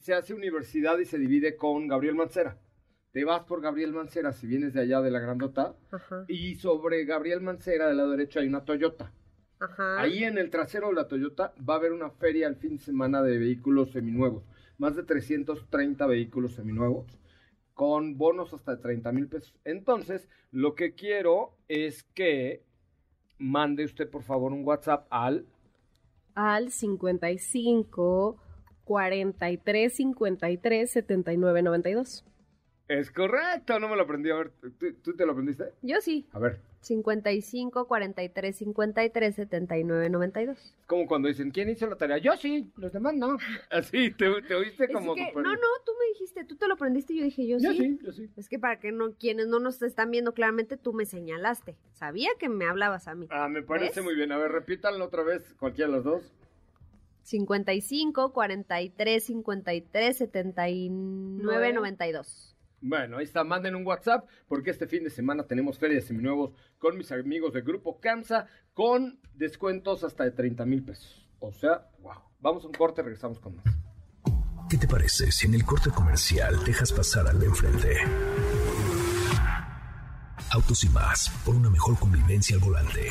se 0.00 0.14
hace 0.14 0.34
universidad 0.34 0.98
y 0.98 1.04
se 1.04 1.18
divide 1.18 1.56
con 1.56 1.88
Gabriel 1.88 2.14
Mancera. 2.14 2.58
Te 3.12 3.24
vas 3.24 3.44
por 3.44 3.60
Gabriel 3.60 3.92
Mancera 3.92 4.32
si 4.32 4.46
vienes 4.46 4.72
de 4.72 4.80
allá 4.80 5.02
de 5.02 5.10
la 5.10 5.20
Grandota. 5.20 5.74
Y 6.28 6.54
sobre 6.54 7.04
Gabriel 7.04 7.42
Mancera, 7.42 7.86
del 7.88 7.98
lado 7.98 8.10
derecho, 8.10 8.40
hay 8.40 8.48
una 8.48 8.64
Toyota. 8.64 9.12
Ahí 9.98 10.24
en 10.24 10.38
el 10.38 10.50
trasero 10.50 10.88
de 10.88 10.94
la 10.94 11.08
Toyota 11.08 11.54
va 11.68 11.74
a 11.74 11.76
haber 11.76 11.92
una 11.92 12.10
feria 12.10 12.48
el 12.48 12.56
fin 12.56 12.78
de 12.78 12.82
semana 12.82 13.22
de 13.22 13.38
vehículos 13.38 13.90
seminuevos. 13.90 14.44
Más 14.78 14.96
de 14.96 15.02
330 15.02 16.06
vehículos 16.06 16.54
seminuevos 16.54 17.06
con 17.74 18.16
bonos 18.16 18.52
hasta 18.54 18.76
de 18.76 18.82
30 18.82 19.12
mil 19.12 19.28
pesos. 19.28 19.54
Entonces, 19.64 20.28
lo 20.50 20.74
que 20.74 20.94
quiero 20.94 21.54
es 21.68 22.02
que 22.14 22.64
mande 23.38 23.84
usted, 23.84 24.08
por 24.10 24.22
favor, 24.22 24.52
un 24.52 24.66
WhatsApp 24.66 25.06
al... 25.10 25.46
Al 26.34 26.70
55 26.70 28.36
43 28.84 29.92
53 29.94 30.90
79 30.90 31.62
92. 31.62 32.24
Es 32.88 33.10
correcto, 33.10 33.78
no 33.78 33.88
me 33.88 33.96
lo 33.96 34.02
aprendí. 34.02 34.30
A 34.30 34.36
ver, 34.36 34.50
¿tú, 35.02 35.16
te 35.16 35.24
lo 35.24 35.32
aprendiste? 35.32 35.72
Yo 35.82 36.00
sí. 36.00 36.26
A 36.32 36.38
ver. 36.38 36.60
55 36.80 37.86
43 37.86 38.56
53 38.56 39.34
79 39.34 40.10
92. 40.10 40.58
Es 40.58 40.86
como 40.86 41.06
cuando 41.06 41.28
dicen, 41.28 41.52
¿quién 41.52 41.70
hizo 41.70 41.86
la 41.86 41.96
tarea? 41.96 42.18
Yo 42.18 42.36
sí, 42.36 42.70
los 42.76 42.92
demás 42.92 43.14
no. 43.14 43.38
Así, 43.70 44.10
te, 44.10 44.28
oíste 44.28 44.88
como. 44.88 45.14
no, 45.14 45.24
no, 45.32 45.68
tú 45.86 45.92
me 45.98 46.08
dijiste, 46.12 46.44
tú 46.44 46.56
te 46.56 46.66
lo 46.66 46.74
aprendiste 46.74 47.12
y 47.12 47.18
yo 47.18 47.24
dije, 47.24 47.46
yo, 47.46 47.58
yo 47.58 47.72
sí. 47.72 47.98
Yo 48.02 48.12
sí, 48.12 48.28
Es 48.36 48.48
que 48.48 48.58
para 48.58 48.80
que 48.80 48.90
no, 48.90 49.12
quienes 49.14 49.46
no 49.46 49.60
nos 49.60 49.80
están 49.80 50.10
viendo 50.10 50.34
claramente, 50.34 50.76
tú 50.76 50.92
me 50.92 51.06
señalaste. 51.06 51.76
Sabía 51.92 52.30
que 52.38 52.48
me 52.48 52.66
hablabas 52.66 53.06
a 53.06 53.14
mí. 53.14 53.28
Ah, 53.30 53.48
me 53.48 53.62
parece 53.62 54.02
muy 54.02 54.16
bien. 54.16 54.32
A 54.32 54.38
ver, 54.38 54.50
repítanlo 54.50 55.04
otra 55.04 55.22
vez, 55.22 55.54
cualquiera 55.58 55.88
de 55.88 55.96
los 55.96 56.04
dos. 56.04 56.32
55 57.22 58.32
43 58.32 59.24
53 59.24 60.16
79 60.16 61.72
92. 61.72 62.51
Bueno, 62.82 63.18
ahí 63.18 63.24
está, 63.24 63.44
manden 63.44 63.76
un 63.76 63.86
WhatsApp 63.86 64.28
porque 64.48 64.70
este 64.70 64.88
fin 64.88 65.04
de 65.04 65.10
semana 65.10 65.44
tenemos 65.44 65.78
ferias 65.78 66.04
seminuevos 66.04 66.52
con 66.78 66.98
mis 66.98 67.12
amigos 67.12 67.52
del 67.52 67.62
grupo 67.62 68.00
CAMSA 68.00 68.48
con 68.74 69.20
descuentos 69.34 70.02
hasta 70.02 70.24
de 70.24 70.32
30 70.32 70.66
mil 70.66 70.84
pesos. 70.84 71.28
O 71.38 71.52
sea, 71.52 71.88
wow. 72.00 72.32
Vamos 72.40 72.64
a 72.64 72.66
un 72.66 72.72
corte, 72.72 73.02
regresamos 73.02 73.38
con 73.38 73.56
más. 73.56 73.64
¿Qué 74.68 74.76
te 74.76 74.88
parece 74.88 75.30
si 75.30 75.46
en 75.46 75.54
el 75.54 75.64
corte 75.64 75.90
comercial 75.90 76.64
dejas 76.64 76.92
pasar 76.92 77.28
al 77.28 77.38
de 77.38 77.46
enfrente? 77.46 77.96
Autos 80.50 80.82
y 80.82 80.88
más, 80.88 81.30
por 81.44 81.54
una 81.54 81.70
mejor 81.70 81.96
convivencia 81.98 82.56
al 82.56 82.62
volante. 82.62 83.10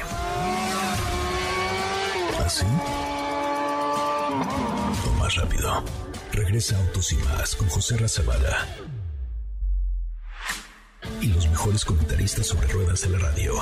¿Así? 2.45 2.65
O 5.07 5.19
más 5.19 5.35
rápido. 5.35 5.83
Regresa 6.33 6.77
Autos 6.77 7.13
y 7.13 7.17
más 7.17 7.55
con 7.55 7.69
José 7.69 7.97
Razabala. 7.97 8.67
Y 11.21 11.27
los 11.33 11.47
mejores 11.49 11.85
comentaristas 11.85 12.47
sobre 12.47 12.67
ruedas 12.67 13.01
de 13.03 13.09
la 13.09 13.19
radio. 13.19 13.53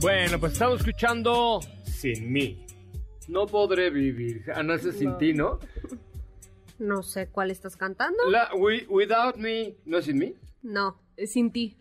Bueno, 0.00 0.38
pues 0.40 0.52
estamos 0.54 0.80
escuchando 0.80 1.60
Sin 1.84 2.32
mí. 2.32 2.64
No 3.28 3.46
podré 3.46 3.90
vivir. 3.90 4.44
Ana, 4.54 4.74
ese 4.74 4.92
sin 4.92 5.16
ti, 5.18 5.32
¿no? 5.32 5.58
No 6.78 7.02
sé 7.02 7.28
cuál 7.28 7.50
estás 7.50 7.76
cantando. 7.76 8.18
La, 8.30 8.50
we- 8.56 8.86
without 8.88 9.36
me. 9.36 9.76
¿No 9.84 9.98
es 9.98 10.06
sin 10.06 10.18
mí? 10.18 10.34
No. 10.62 11.00
Es 11.16 11.32
sin 11.32 11.52
ti. 11.52 11.76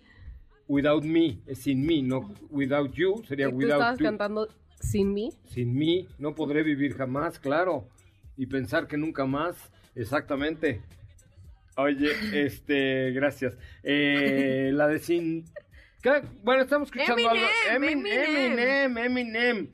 Without 0.67 1.03
me. 1.03 1.41
Es 1.47 1.59
sin 1.59 1.83
mí, 1.85 2.01
no 2.03 2.31
without 2.51 2.91
you. 2.93 3.23
Sería 3.27 3.49
Tú 3.49 3.55
without 3.55 3.71
estabas 3.79 3.99
you. 3.99 4.05
cantando 4.05 4.47
sin 4.79 5.13
mí. 5.13 5.33
Sin 5.49 5.73
mí 5.73 6.07
no 6.19 6.35
podré 6.35 6.61
vivir 6.61 6.95
jamás, 6.95 7.39
claro. 7.39 7.87
Y 8.37 8.45
pensar 8.45 8.87
que 8.87 8.97
nunca 8.97 9.25
más, 9.25 9.55
exactamente. 9.95 10.83
Oye, 11.77 12.11
este, 12.33 13.11
gracias. 13.11 13.57
Eh, 13.83 14.71
la 14.73 14.87
de 14.87 14.99
sin... 14.99 15.45
¿Qué? 16.01 16.21
Bueno, 16.43 16.63
estamos 16.63 16.87
escuchando 16.87 17.29
algo. 17.29 17.45
Eminem, 17.73 18.05
Eminem, 18.05 18.59
Eminem, 18.59 18.97
Eminem. 18.97 19.69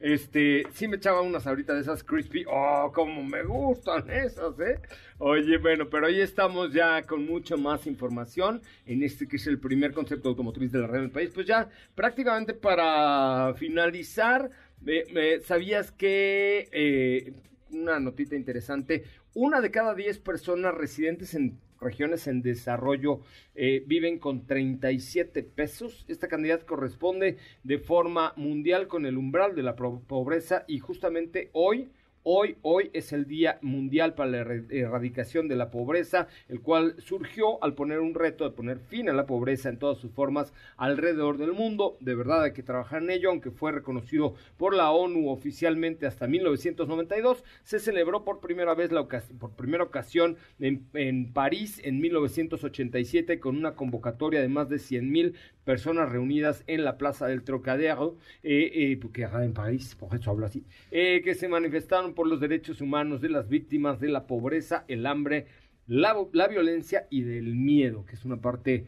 Este, 0.00 0.64
sí 0.72 0.88
me 0.88 0.96
echaba 0.96 1.20
unas 1.20 1.46
ahorita 1.46 1.74
de 1.74 1.82
esas 1.82 2.02
crispy. 2.02 2.44
Oh, 2.48 2.90
como 2.94 3.22
me 3.22 3.42
gustan 3.42 4.08
esas, 4.10 4.58
¿eh? 4.58 4.80
Oye, 5.18 5.58
bueno, 5.58 5.90
pero 5.90 6.06
hoy 6.06 6.20
estamos 6.20 6.72
ya 6.72 7.02
con 7.02 7.26
mucha 7.26 7.56
más 7.58 7.86
información 7.86 8.62
en 8.86 9.02
este 9.02 9.28
que 9.28 9.36
es 9.36 9.46
el 9.46 9.60
primer 9.60 9.92
concepto 9.92 10.30
automotriz 10.30 10.72
de 10.72 10.78
la 10.78 10.86
red 10.86 11.00
del 11.00 11.10
país. 11.10 11.30
Pues 11.34 11.46
ya 11.46 11.68
prácticamente 11.94 12.54
para 12.54 13.52
finalizar, 13.58 14.50
eh, 14.86 15.04
eh, 15.14 15.40
¿sabías 15.44 15.92
que 15.92 16.70
eh, 16.72 17.34
una 17.70 18.00
notita 18.00 18.34
interesante? 18.34 19.04
Una 19.34 19.60
de 19.60 19.70
cada 19.70 19.94
diez 19.94 20.18
personas 20.18 20.74
residentes 20.74 21.34
en 21.34 21.60
regiones 21.80 22.26
en 22.26 22.42
desarrollo 22.42 23.20
eh, 23.54 23.84
viven 23.86 24.18
con 24.18 24.44
37 24.44 25.44
pesos. 25.44 26.04
Esta 26.08 26.26
cantidad 26.26 26.60
corresponde 26.62 27.38
de 27.62 27.78
forma 27.78 28.32
mundial 28.34 28.88
con 28.88 29.06
el 29.06 29.16
umbral 29.16 29.54
de 29.54 29.62
la 29.62 29.76
pobreza 29.76 30.64
y 30.66 30.80
justamente 30.80 31.48
hoy, 31.52 31.92
hoy, 32.22 32.56
hoy 32.62 32.90
es 32.92 33.12
el 33.12 33.26
Día 33.26 33.58
Mundial 33.62 34.14
para 34.14 34.30
la 34.30 34.38
Erradicación 34.38 35.48
de 35.48 35.56
la 35.56 35.70
Pobreza, 35.70 36.28
el 36.48 36.60
cual 36.60 36.94
surgió 36.98 37.62
al 37.62 37.74
poner 37.74 38.00
un 38.00 38.14
reto 38.14 38.44
de 38.44 38.50
poner 38.50 38.78
fin 38.78 39.08
a 39.08 39.12
la 39.12 39.26
pobreza 39.26 39.68
en 39.68 39.78
todas 39.78 39.98
sus 39.98 40.12
formas 40.12 40.52
alrededor 40.76 41.38
del 41.38 41.52
mundo. 41.52 41.96
De 42.00 42.14
verdad 42.14 42.44
hay 42.44 42.52
que 42.52 42.62
trabajar 42.62 43.02
en 43.02 43.10
ello, 43.10 43.30
aunque 43.30 43.50
fue 43.50 43.72
reconocido 43.72 44.34
por 44.56 44.74
la 44.74 44.90
ONU 44.90 45.30
oficialmente 45.30 46.06
hasta 46.06 46.26
1992, 46.26 47.44
se 47.62 47.78
celebró 47.78 48.24
por 48.24 48.40
primera 48.40 48.74
vez 48.74 48.92
la 48.92 49.06
por 49.06 49.50
primera 49.52 49.84
ocasión 49.84 50.36
en, 50.58 50.86
en 50.94 51.32
París 51.32 51.80
en 51.84 52.00
1987 52.00 53.40
con 53.40 53.56
una 53.56 53.74
convocatoria 53.74 54.40
de 54.40 54.48
más 54.48 54.68
de 54.68 54.78
100 54.78 55.10
mil 55.10 55.34
personas 55.64 56.10
reunidas 56.10 56.64
en 56.66 56.84
la 56.84 56.98
Plaza 56.98 57.26
del 57.26 57.42
Trocadero, 57.42 58.16
eh, 58.42 58.70
eh, 58.74 58.98
porque 59.00 59.22
era 59.22 59.44
en 59.44 59.52
París, 59.52 59.94
por 59.94 60.14
eso 60.14 60.30
hablo 60.30 60.46
así, 60.46 60.64
eh, 60.90 61.20
que 61.22 61.34
se 61.34 61.48
manifestaron 61.48 62.09
por 62.14 62.26
los 62.26 62.40
derechos 62.40 62.80
humanos 62.80 63.20
de 63.20 63.28
las 63.28 63.48
víctimas 63.48 64.00
de 64.00 64.08
la 64.08 64.26
pobreza, 64.26 64.84
el 64.88 65.06
hambre, 65.06 65.46
la, 65.86 66.14
violencia 66.48 67.06
y 67.10 67.22
del 67.22 67.54
miedo, 67.54 68.04
que 68.06 68.14
es 68.14 68.24
una 68.24 68.40
parte 68.40 68.86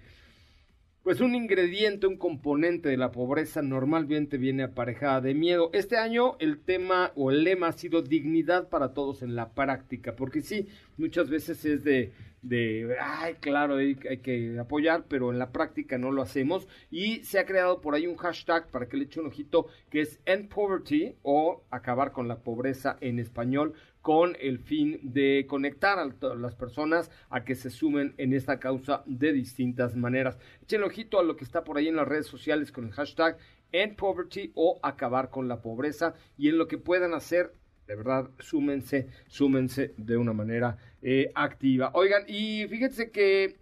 pues 1.02 1.20
un 1.20 1.34
ingrediente, 1.34 2.06
un 2.06 2.16
componente 2.16 2.88
de 2.88 2.96
la 2.96 3.10
pobreza 3.10 3.60
normalmente 3.60 4.38
viene 4.38 4.62
aparejada 4.62 5.20
de 5.20 5.34
miedo. 5.34 5.70
Este 5.72 5.96
año 5.96 6.36
el 6.38 6.60
tema 6.60 7.12
o 7.16 7.30
el 7.32 7.42
lema 7.42 7.68
ha 7.68 7.72
sido 7.72 8.02
dignidad 8.02 8.68
para 8.68 8.94
todos 8.94 9.22
en 9.22 9.34
la 9.34 9.50
práctica, 9.50 10.14
porque 10.14 10.42
sí, 10.42 10.68
muchas 10.96 11.28
veces 11.28 11.64
es 11.64 11.82
de, 11.82 12.12
de 12.42 12.96
ay, 13.00 13.34
claro, 13.40 13.76
hay, 13.76 13.96
que 13.96 14.56
apoyar, 14.60 15.06
pero 15.08 15.32
en 15.32 15.40
la 15.40 15.50
práctica 15.50 15.98
no 15.98 16.12
lo 16.12 16.22
hacemos. 16.22 16.68
Y 16.90 17.24
se 17.24 17.40
ha 17.40 17.46
creado 17.46 17.80
por 17.80 17.96
ahí 17.96 18.06
un 18.06 18.16
hashtag 18.16 18.70
para 18.70 18.86
que 18.86 18.96
le 18.96 19.04
eche 19.04 19.18
un 19.18 19.26
ojito, 19.26 19.66
que 19.90 20.02
es 20.02 20.20
End 20.24 20.48
Poverty 20.48 21.16
o 21.22 21.64
acabar 21.70 22.12
con 22.12 22.28
la 22.28 22.38
pobreza 22.44 22.96
en 23.00 23.18
español 23.18 23.74
con 24.02 24.36
el 24.40 24.58
fin 24.58 24.98
de 25.02 25.46
conectar 25.48 25.98
a 25.98 26.34
las 26.34 26.56
personas 26.56 27.10
a 27.30 27.44
que 27.44 27.54
se 27.54 27.70
sumen 27.70 28.14
en 28.18 28.32
esta 28.32 28.58
causa 28.58 29.04
de 29.06 29.32
distintas 29.32 29.96
maneras. 29.96 30.38
Echen 30.62 30.82
ojito 30.82 31.18
a 31.18 31.22
lo 31.22 31.36
que 31.36 31.44
está 31.44 31.64
por 31.64 31.78
ahí 31.78 31.88
en 31.88 31.96
las 31.96 32.08
redes 32.08 32.26
sociales 32.26 32.72
con 32.72 32.84
el 32.84 32.92
hashtag 32.92 33.38
End 33.70 33.96
Poverty 33.96 34.52
o 34.54 34.80
acabar 34.82 35.30
con 35.30 35.48
la 35.48 35.62
pobreza 35.62 36.14
y 36.36 36.48
en 36.48 36.58
lo 36.58 36.66
que 36.66 36.78
puedan 36.78 37.14
hacer, 37.14 37.54
de 37.86 37.94
verdad, 37.94 38.30
súmense, 38.40 39.08
súmense 39.28 39.94
de 39.96 40.16
una 40.16 40.32
manera 40.32 40.76
eh, 41.00 41.30
activa. 41.34 41.90
Oigan, 41.94 42.24
y 42.26 42.66
fíjense 42.68 43.10
que 43.10 43.56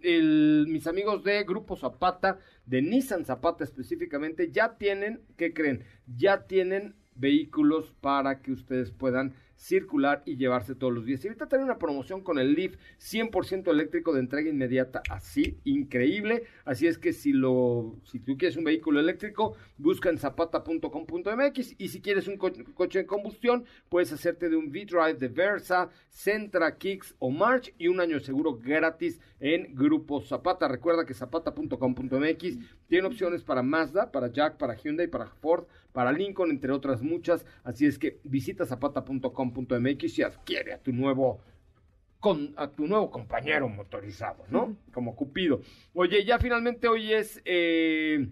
mis 0.67 0.87
amigos 0.87 1.23
de 1.23 1.43
Grupo 1.43 1.75
Zapata, 1.75 2.39
de 2.65 2.81
Nissan 2.81 3.25
Zapata 3.25 3.63
específicamente, 3.63 4.51
ya 4.51 4.77
tienen, 4.77 5.21
¿qué 5.37 5.53
creen? 5.53 5.83
Ya 6.07 6.45
tienen 6.47 6.95
vehículos 7.15 7.93
para 8.01 8.41
que 8.41 8.51
ustedes 8.51 8.91
puedan 8.91 9.33
circular 9.61 10.23
y 10.25 10.37
llevarse 10.37 10.73
todos 10.73 10.91
los 10.91 11.05
días. 11.05 11.23
Y 11.23 11.27
ahorita 11.27 11.47
trae 11.47 11.63
una 11.63 11.77
promoción 11.77 12.21
con 12.23 12.39
el 12.39 12.53
Leaf 12.53 12.75
100% 12.99 13.69
eléctrico 13.69 14.11
de 14.11 14.19
entrega 14.21 14.49
inmediata, 14.49 15.03
así, 15.09 15.59
increíble. 15.65 16.43
Así 16.65 16.87
es 16.87 16.97
que 16.97 17.13
si 17.13 17.31
lo, 17.31 17.95
si 18.03 18.19
tú 18.19 18.37
quieres 18.37 18.57
un 18.57 18.63
vehículo 18.63 18.99
eléctrico, 18.99 19.55
busca 19.77 20.09
en 20.09 20.17
zapata.com.mx 20.17 21.75
y 21.77 21.87
si 21.89 22.01
quieres 22.01 22.27
un 22.27 22.37
co- 22.37 22.51
coche 22.73 22.99
de 22.99 23.05
combustión, 23.05 23.65
puedes 23.89 24.11
hacerte 24.11 24.49
de 24.49 24.55
un 24.55 24.69
V-Drive 24.69 25.15
de 25.19 25.27
Versa, 25.27 25.89
Centra, 26.09 26.77
Kicks 26.77 27.15
o 27.19 27.29
March 27.29 27.73
y 27.77 27.87
un 27.87 27.99
año 27.99 28.17
de 28.17 28.23
seguro 28.25 28.57
gratis 28.57 29.19
en 29.39 29.75
Grupo 29.75 30.21
Zapata. 30.21 30.67
Recuerda 30.67 31.05
que 31.05 31.13
zapata.com.mx 31.13 32.57
tiene 32.87 33.07
opciones 33.07 33.43
para 33.43 33.61
Mazda, 33.63 34.11
para 34.11 34.27
Jack, 34.31 34.57
para 34.57 34.75
Hyundai, 34.75 35.07
para 35.07 35.27
Ford, 35.27 35.65
para 35.93 36.11
Lincoln, 36.11 36.49
entre 36.51 36.71
otras 36.71 37.01
muchas. 37.01 37.45
Así 37.63 37.85
es 37.85 37.97
que 37.99 38.19
visita 38.23 38.65
zapata.com.mx 38.65 40.19
y 40.19 40.23
adquiere 40.23 40.73
a 40.73 40.77
tu 40.81 40.91
nuevo 40.93 41.41
con 42.19 42.53
a 42.55 42.67
tu 42.69 42.85
nuevo 42.87 43.09
compañero 43.09 43.67
motorizado, 43.67 44.43
¿no? 44.49 44.77
Como 44.93 45.15
Cupido. 45.15 45.61
Oye, 45.93 46.23
ya 46.23 46.37
finalmente 46.37 46.87
hoy 46.87 47.11
es 47.11 47.41
eh, 47.45 48.27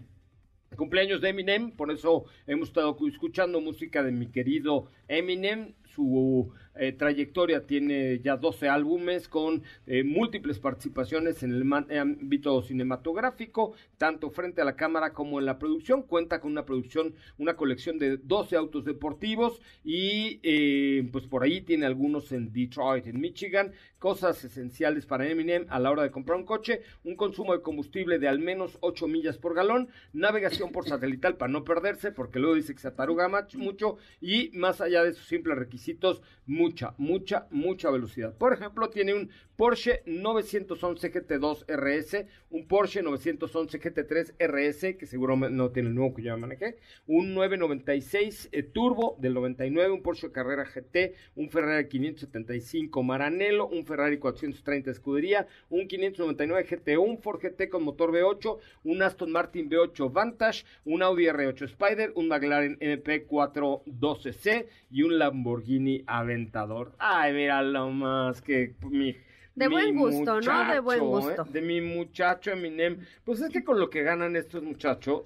cumpleaños 0.76 1.20
de 1.20 1.30
Eminem, 1.30 1.72
por 1.72 1.90
eso 1.90 2.24
hemos 2.46 2.68
estado 2.68 2.96
cu- 2.96 3.08
escuchando 3.08 3.60
música 3.60 4.02
de 4.04 4.12
mi 4.12 4.26
querido 4.28 4.90
Eminem. 5.08 5.74
Su 5.86 6.52
eh, 6.76 6.92
trayectoria 6.92 7.66
tiene 7.66 8.20
ya 8.20 8.36
12 8.36 8.68
álbumes 8.68 9.28
con 9.28 9.62
eh, 9.86 10.04
múltiples 10.04 10.58
participaciones 10.58 11.42
en 11.42 11.52
el 11.52 11.72
ámbito 11.98 12.62
cinematográfico, 12.62 13.74
tanto 13.98 14.30
frente 14.30 14.60
a 14.60 14.64
la 14.64 14.76
cámara 14.76 15.12
como 15.12 15.40
en 15.40 15.46
la 15.46 15.58
producción. 15.58 16.02
Cuenta 16.02 16.40
con 16.40 16.52
una 16.52 16.64
producción, 16.64 17.14
una 17.38 17.56
colección 17.56 17.98
de 17.98 18.16
12 18.18 18.56
autos 18.56 18.84
deportivos 18.84 19.60
y 19.84 20.38
eh, 20.42 21.08
pues 21.10 21.26
por 21.26 21.42
ahí 21.42 21.60
tiene 21.60 21.86
algunos 21.86 22.30
en 22.32 22.52
Detroit, 22.52 23.06
en 23.06 23.20
Michigan. 23.20 23.72
Cosas 24.00 24.42
esenciales 24.42 25.04
para 25.04 25.28
Eminem 25.28 25.66
a 25.68 25.78
la 25.78 25.90
hora 25.90 26.02
de 26.02 26.10
comprar 26.10 26.38
un 26.38 26.46
coche, 26.46 26.80
un 27.04 27.16
consumo 27.16 27.52
de 27.52 27.60
combustible 27.60 28.18
de 28.18 28.28
al 28.28 28.38
menos 28.38 28.78
8 28.80 29.06
millas 29.06 29.36
por 29.36 29.54
galón, 29.54 29.90
navegación 30.14 30.72
por 30.72 30.88
satelital 30.88 31.36
para 31.36 31.52
no 31.52 31.64
perderse, 31.64 32.10
porque 32.10 32.38
luego 32.38 32.54
dice 32.54 32.74
que 32.74 32.80
se 32.80 32.88
ataruga 32.88 33.28
mucho 33.58 33.98
y 34.22 34.50
más 34.54 34.80
allá 34.80 35.04
de 35.04 35.12
sus 35.12 35.28
simples 35.28 35.58
requisitos, 35.58 36.22
mucha, 36.46 36.94
mucha, 36.96 37.46
mucha 37.50 37.90
velocidad. 37.90 38.34
Por 38.34 38.54
ejemplo, 38.54 38.88
tiene 38.88 39.12
un 39.12 39.30
Porsche 39.60 40.00
911 40.06 41.12
GT2 41.12 41.66
RS, 41.66 42.26
un 42.48 42.66
Porsche 42.66 43.02
911 43.02 43.78
GT3 43.78 44.32
RS, 44.38 44.96
que 44.96 45.04
seguro 45.04 45.36
no 45.36 45.70
tiene 45.70 45.90
el 45.90 45.94
nuevo 45.94 46.14
que 46.14 46.22
yo 46.22 46.38
manejé, 46.38 46.78
un 47.06 47.34
996 47.34 48.48
eh, 48.52 48.62
Turbo 48.62 49.18
del 49.20 49.34
99, 49.34 49.90
un 49.90 50.00
Porsche 50.00 50.32
Carrera 50.32 50.64
GT, 50.64 51.14
un 51.34 51.50
Ferrari 51.50 51.86
575 51.88 53.02
Maranello, 53.02 53.66
un 53.66 53.84
Ferrari 53.84 54.16
430 54.16 54.92
Escudería, 54.92 55.46
un 55.68 55.86
599 55.86 56.64
GT, 56.64 56.96
un 56.96 57.18
Ford 57.18 57.42
GT 57.42 57.68
con 57.68 57.82
motor 57.82 58.12
V8, 58.12 58.58
un 58.84 59.02
Aston 59.02 59.30
Martin 59.30 59.68
V8 59.68 60.10
Vantage, 60.10 60.64
un 60.86 61.02
Audi 61.02 61.26
R8 61.26 61.64
Spider, 61.64 62.12
un 62.14 62.28
McLaren 62.28 62.78
MP412C 62.78 64.68
y 64.90 65.02
un 65.02 65.18
Lamborghini 65.18 66.02
Aventador. 66.06 66.94
Ay, 66.96 67.34
mira 67.34 67.60
lo 67.60 67.90
más 67.90 68.40
que 68.40 68.74
mi 68.90 69.14
De 69.54 69.68
mi 69.68 69.74
buen 69.74 69.96
gusto, 69.96 70.40
¿no? 70.40 70.72
De 70.72 70.80
buen 70.80 71.00
muchacho, 71.00 71.26
gusto. 71.26 71.42
¿eh? 71.42 71.52
De 71.52 71.60
mi 71.62 71.80
muchacho 71.80 72.50
Eminem. 72.52 72.98
Pues 73.24 73.40
es 73.40 73.50
que 73.50 73.64
con 73.64 73.78
lo 73.78 73.90
que 73.90 74.02
ganan 74.02 74.36
estos 74.36 74.62
muchachos, 74.62 75.22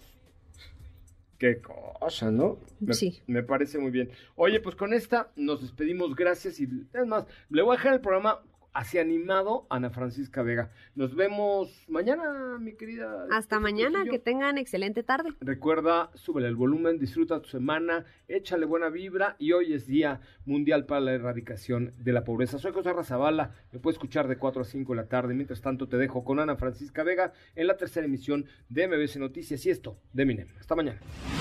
qué 1.38 1.60
cosa, 1.60 2.30
¿no? 2.30 2.58
Me, 2.80 2.94
Sí. 2.94 3.20
Me 3.26 3.42
parece 3.42 3.78
muy 3.78 3.90
bien. 3.90 4.10
Oye, 4.36 4.60
pues 4.60 4.76
con 4.76 4.92
esta 4.92 5.30
nos 5.36 5.60
despedimos, 5.60 6.14
gracias. 6.14 6.58
Y 6.60 6.64
es 6.92 7.06
más, 7.06 7.26
le 7.50 7.62
voy 7.62 7.74
a 7.74 7.78
dejar 7.78 7.94
el 7.94 8.00
programa 8.00 8.40
así 8.74 8.98
animado 8.98 9.66
Ana 9.70 9.90
Francisca 9.90 10.42
Vega. 10.42 10.70
Nos 10.94 11.14
vemos 11.14 11.86
mañana, 11.88 12.58
mi 12.58 12.74
querida. 12.74 13.26
Hasta 13.30 13.60
mañana, 13.60 14.00
Trujillo. 14.00 14.12
que 14.12 14.18
tengan 14.18 14.58
excelente 14.58 15.02
tarde. 15.02 15.30
Recuerda, 15.40 16.10
súbele 16.14 16.48
el 16.48 16.56
volumen, 16.56 16.98
disfruta 16.98 17.40
tu 17.40 17.48
semana, 17.48 18.04
échale 18.28 18.66
buena 18.66 18.90
vibra 18.90 19.36
y 19.38 19.52
hoy 19.52 19.72
es 19.72 19.86
Día 19.86 20.20
Mundial 20.44 20.84
para 20.86 21.00
la 21.00 21.12
Erradicación 21.12 21.94
de 21.98 22.12
la 22.12 22.24
Pobreza. 22.24 22.58
Soy 22.58 22.72
José 22.72 22.92
Razabala, 22.92 23.54
me 23.72 23.78
puedes 23.78 23.94
escuchar 23.96 24.28
de 24.28 24.36
4 24.36 24.62
a 24.62 24.64
5 24.64 24.92
de 24.92 24.96
la 24.96 25.08
tarde. 25.08 25.34
Mientras 25.34 25.60
tanto, 25.60 25.88
te 25.88 25.96
dejo 25.96 26.24
con 26.24 26.40
Ana 26.40 26.56
Francisca 26.56 27.02
Vega 27.04 27.32
en 27.54 27.66
la 27.68 27.76
tercera 27.76 28.06
emisión 28.06 28.46
de 28.68 28.88
MBC 28.88 29.16
Noticias 29.16 29.64
y 29.64 29.70
esto 29.70 29.98
de 30.12 30.26
Minem. 30.26 30.48
Hasta 30.58 30.74
mañana. 30.74 30.98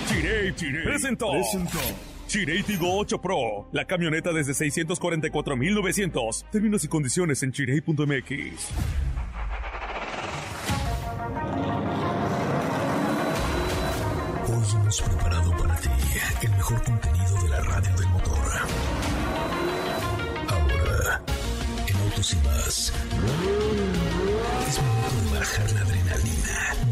Chiré, 0.07 0.83
presentó. 0.83 1.31
Chireitigo 2.33 2.97
8 2.97 3.21
Pro, 3.21 3.69
la 3.73 3.85
camioneta 3.85 4.33
desde 4.33 4.55
644,900. 4.55 6.45
Términos 6.51 6.83
y 6.83 6.87
condiciones 6.87 7.43
en 7.43 7.51
chirei.mx. 7.51 7.99
Hoy 14.49 14.65
hemos 14.73 15.01
preparado 15.03 15.51
para 15.57 15.75
ti 15.75 15.89
el 16.41 16.49
mejor 16.49 16.83
contenido 16.83 17.43
de 17.43 17.49
la 17.49 17.59
radio 17.59 17.95
del 17.97 18.09
motor. 18.09 18.51
Ahora, 20.47 21.21
en 21.87 21.95
Autos 21.97 22.33
y 22.33 22.37
más, 22.37 22.93
es 24.67 24.81
momento 24.81 25.21
de 25.21 25.37
bajar 25.37 25.71
la 25.71 25.81
adrenalina, 25.81 26.62